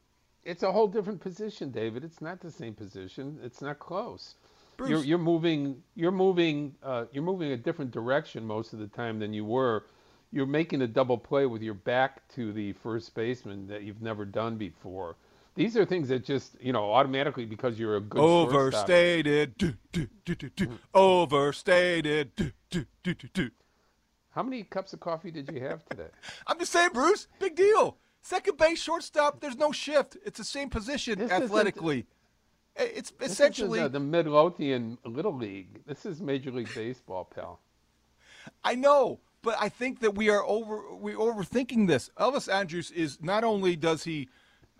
It's 0.49 0.63
a 0.63 0.71
whole 0.71 0.87
different 0.87 1.21
position, 1.21 1.69
David. 1.69 2.03
It's 2.03 2.21
not 2.21 2.41
the 2.41 2.49
same 2.49 2.73
position. 2.73 3.37
It's 3.43 3.61
not 3.61 3.77
close. 3.77 4.33
Bruce. 4.77 4.89
You're, 4.89 5.03
you're 5.03 5.17
moving. 5.19 5.83
You're 5.95 6.11
moving. 6.11 6.73
Uh, 6.81 7.05
you're 7.11 7.23
moving 7.23 7.51
a 7.51 7.57
different 7.57 7.91
direction 7.91 8.45
most 8.45 8.73
of 8.73 8.79
the 8.79 8.87
time 8.87 9.19
than 9.19 9.31
you 9.31 9.45
were. 9.45 9.83
You're 10.31 10.47
making 10.47 10.81
a 10.81 10.87
double 10.87 11.17
play 11.19 11.45
with 11.45 11.61
your 11.61 11.75
back 11.75 12.27
to 12.29 12.51
the 12.51 12.73
first 12.73 13.13
baseman 13.13 13.67
that 13.67 13.83
you've 13.83 14.01
never 14.01 14.25
done 14.25 14.57
before. 14.57 15.17
These 15.53 15.77
are 15.77 15.85
things 15.85 16.07
that 16.09 16.25
just 16.25 16.55
you 16.59 16.73
know 16.73 16.91
automatically 16.93 17.45
because 17.45 17.77
you're 17.77 17.97
a 17.97 18.01
good. 18.01 18.19
Overstated. 18.19 19.55
Do, 19.57 19.73
do, 19.91 20.07
do. 20.33 20.79
Overstated. 20.95 22.53
How 24.31 24.41
many 24.41 24.63
cups 24.63 24.93
of 24.93 24.99
coffee 24.99 25.29
did 25.29 25.51
you 25.51 25.59
have 25.61 25.85
today? 25.85 26.07
I'm 26.47 26.57
just 26.57 26.71
saying, 26.71 26.91
Bruce, 26.93 27.27
big 27.39 27.55
deal. 27.55 27.97
Second 28.21 28.57
base, 28.57 28.81
shortstop, 28.81 29.39
there's 29.39 29.57
no 29.57 29.71
shift. 29.71 30.17
It's 30.25 30.37
the 30.37 30.43
same 30.43 30.69
position 30.69 31.19
This 31.19 31.31
athletically. 31.31 32.05
It's 32.75 33.11
This 33.11 33.31
essentially. 33.31 33.79
uh, 33.79 33.87
the 33.87 33.99
Midlothian 33.99 34.97
Little 35.05 35.35
League. 35.35 35.81
This 35.85 36.05
is 36.05 36.21
Major 36.21 36.51
League 36.51 36.73
Baseball, 36.73 37.25
pal. 37.25 37.59
I 38.63 38.75
know, 38.75 39.19
but 39.41 39.55
I 39.59 39.69
think 39.69 39.99
that 39.99 40.15
we 40.15 40.29
are 40.29 40.43
over 40.45 40.95
we 40.95 41.13
overthinking 41.13 41.87
this. 41.87 42.09
Elvis 42.19 42.51
Andrus 42.51 42.91
is 42.91 43.17
not 43.21 43.43
only 43.43 43.75
does 43.75 44.03
he 44.03 44.29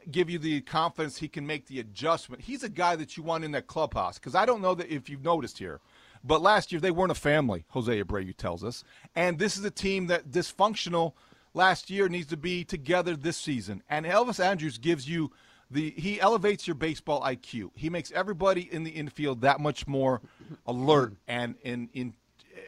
give 0.09 0.29
you 0.29 0.39
the 0.39 0.61
confidence 0.61 1.17
he 1.17 1.27
can 1.27 1.45
make 1.45 1.67
the 1.67 1.79
adjustment. 1.79 2.41
He's 2.41 2.63
a 2.63 2.69
guy 2.69 2.95
that 2.95 3.17
you 3.17 3.23
want 3.23 3.43
in 3.43 3.51
that 3.51 3.67
clubhouse 3.67 4.17
because 4.17 4.33
I 4.35 4.45
don't 4.45 4.61
know 4.61 4.75
that 4.75 4.93
if 4.93 5.09
you've 5.09 5.23
noticed 5.23 5.57
here. 5.57 5.81
But 6.23 6.41
last 6.41 6.71
year 6.71 6.81
they 6.81 6.91
weren't 6.91 7.11
a 7.11 7.15
family. 7.15 7.65
Jose 7.69 8.01
Abreu 8.03 8.35
tells 8.35 8.63
us, 8.63 8.83
and 9.15 9.39
this 9.39 9.57
is 9.57 9.63
a 9.63 9.71
team 9.71 10.07
that 10.07 10.31
dysfunctional 10.31 11.13
last 11.53 11.89
year 11.89 12.09
needs 12.09 12.27
to 12.27 12.37
be 12.37 12.63
together 12.63 13.15
this 13.15 13.37
season. 13.37 13.83
And 13.89 14.05
Elvis 14.05 14.43
Andrus 14.43 14.77
gives 14.77 15.07
you 15.07 15.31
the 15.71 15.91
he 15.91 16.19
elevates 16.19 16.67
your 16.67 16.75
baseball 16.75 17.21
IQ. 17.21 17.71
He 17.75 17.89
makes 17.89 18.11
everybody 18.11 18.71
in 18.71 18.83
the 18.83 18.91
infield 18.91 19.41
that 19.41 19.59
much 19.59 19.87
more 19.87 20.21
alert 20.65 21.13
and 21.27 21.55
in 21.63 21.89
in 21.93 22.13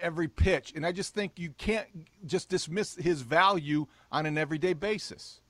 every 0.01 0.27
pitch. 0.27 0.73
And 0.75 0.85
I 0.85 0.91
just 0.91 1.13
think 1.13 1.33
you 1.37 1.51
can't 1.57 1.87
just 2.25 2.49
dismiss 2.49 2.95
his 2.95 3.21
value 3.21 3.87
on 4.11 4.25
an 4.25 4.37
everyday 4.37 4.73
basis. 4.73 5.41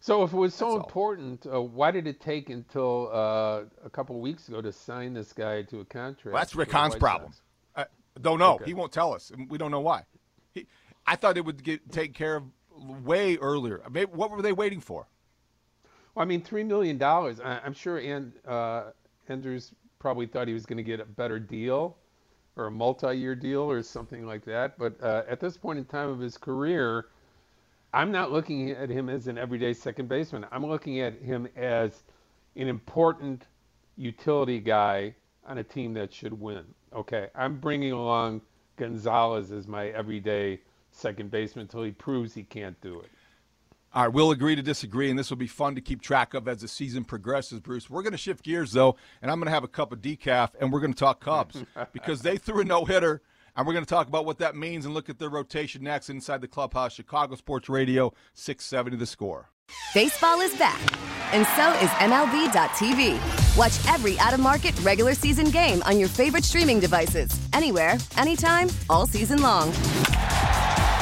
So 0.00 0.22
if 0.22 0.34
it 0.34 0.36
was 0.36 0.54
so 0.54 0.76
important, 0.76 1.46
uh, 1.46 1.62
why 1.62 1.90
did 1.90 2.06
it 2.06 2.20
take 2.20 2.50
until 2.50 3.08
uh, 3.10 3.62
a 3.82 3.90
couple 3.90 4.20
weeks 4.20 4.48
ago 4.48 4.60
to 4.60 4.70
sign 4.70 5.14
this 5.14 5.32
guy 5.32 5.62
to 5.62 5.80
a 5.80 5.84
contract? 5.86 6.26
Well, 6.26 6.42
that's 6.42 6.54
Rick 6.54 6.70
Hahn's 6.72 6.96
problem. 6.96 7.32
I 7.74 7.86
don't 8.20 8.38
know. 8.38 8.56
Okay. 8.56 8.66
He 8.66 8.74
won't 8.74 8.92
tell 8.92 9.14
us, 9.14 9.32
we 9.48 9.56
don't 9.56 9.70
know 9.70 9.80
why. 9.80 10.02
He, 10.52 10.66
I 11.06 11.16
thought 11.16 11.36
it 11.36 11.44
would 11.44 11.62
get 11.62 11.90
taken 11.92 12.14
care 12.14 12.36
of 12.36 12.44
way 13.04 13.36
earlier. 13.36 13.82
What 14.12 14.30
were 14.30 14.42
they 14.42 14.52
waiting 14.52 14.80
for? 14.80 15.06
Well, 16.14 16.22
I 16.22 16.26
mean, 16.26 16.42
three 16.42 16.64
million 16.64 16.98
dollars. 16.98 17.40
I'm 17.42 17.74
sure 17.74 17.98
and, 17.98 18.32
uh, 18.46 18.84
Andrus 19.28 19.72
probably 19.98 20.26
thought 20.26 20.48
he 20.48 20.54
was 20.54 20.66
going 20.66 20.76
to 20.76 20.82
get 20.82 21.00
a 21.00 21.04
better 21.04 21.38
deal, 21.38 21.96
or 22.56 22.66
a 22.66 22.70
multi-year 22.70 23.34
deal, 23.34 23.62
or 23.62 23.82
something 23.82 24.26
like 24.26 24.44
that. 24.44 24.78
But 24.78 25.02
uh, 25.02 25.22
at 25.28 25.40
this 25.40 25.56
point 25.56 25.78
in 25.78 25.84
time 25.86 26.08
of 26.08 26.20
his 26.20 26.36
career, 26.36 27.06
I'm 27.92 28.12
not 28.12 28.30
looking 28.30 28.70
at 28.70 28.90
him 28.90 29.08
as 29.08 29.28
an 29.28 29.38
everyday 29.38 29.72
second 29.72 30.08
baseman. 30.08 30.46
I'm 30.52 30.66
looking 30.66 31.00
at 31.00 31.20
him 31.22 31.48
as 31.56 32.02
an 32.56 32.68
important 32.68 33.46
utility 33.96 34.60
guy 34.60 35.14
on 35.46 35.58
a 35.58 35.64
team 35.64 35.94
that 35.94 36.12
should 36.12 36.38
win. 36.38 36.64
Okay, 36.94 37.28
I'm 37.34 37.58
bringing 37.58 37.92
along 37.92 38.42
Gonzalez 38.76 39.52
as 39.52 39.66
my 39.66 39.88
everyday 39.88 40.60
second 40.96 41.30
baseman 41.30 41.62
until 41.62 41.82
he 41.82 41.90
proves 41.90 42.34
he 42.34 42.42
can't 42.42 42.80
do 42.80 43.00
it. 43.00 43.10
All 43.94 44.02
right, 44.02 44.12
we'll 44.12 44.32
agree 44.32 44.56
to 44.56 44.62
disagree, 44.62 45.08
and 45.08 45.16
this 45.16 45.30
will 45.30 45.36
be 45.36 45.46
fun 45.46 45.76
to 45.76 45.80
keep 45.80 46.02
track 46.02 46.34
of 46.34 46.48
as 46.48 46.60
the 46.60 46.66
season 46.66 47.04
progresses, 47.04 47.60
Bruce. 47.60 47.88
We're 47.88 48.02
going 48.02 48.12
to 48.12 48.18
shift 48.18 48.44
gears, 48.44 48.72
though, 48.72 48.96
and 49.22 49.30
I'm 49.30 49.38
going 49.38 49.46
to 49.46 49.52
have 49.52 49.62
a 49.62 49.68
cup 49.68 49.92
of 49.92 50.00
decaf, 50.00 50.50
and 50.60 50.72
we're 50.72 50.80
going 50.80 50.92
to 50.92 50.98
talk 50.98 51.20
Cubs 51.20 51.62
because 51.92 52.20
they 52.20 52.36
threw 52.36 52.62
a 52.62 52.64
no 52.64 52.84
hitter, 52.84 53.22
and 53.56 53.64
we're 53.64 53.72
going 53.72 53.84
to 53.84 53.88
talk 53.88 54.08
about 54.08 54.26
what 54.26 54.38
that 54.38 54.56
means 54.56 54.84
and 54.84 54.94
look 54.94 55.08
at 55.08 55.20
their 55.20 55.28
rotation 55.28 55.84
next 55.84 56.10
inside 56.10 56.40
the 56.40 56.48
clubhouse. 56.48 56.92
Chicago 56.92 57.36
Sports 57.36 57.68
Radio, 57.68 58.12
670 58.34 58.96
the 58.96 59.06
score. 59.06 59.50
Baseball 59.94 60.40
is 60.40 60.56
back, 60.56 60.80
and 61.32 61.46
so 61.54 61.70
is 61.74 61.90
MLB.tv. 62.00 63.56
Watch 63.56 63.94
every 63.94 64.18
out 64.18 64.34
of 64.34 64.40
market 64.40 64.76
regular 64.80 65.14
season 65.14 65.50
game 65.50 65.84
on 65.84 66.00
your 66.00 66.08
favorite 66.08 66.42
streaming 66.42 66.80
devices, 66.80 67.30
anywhere, 67.52 67.96
anytime, 68.16 68.68
all 68.90 69.06
season 69.06 69.40
long. 69.40 69.72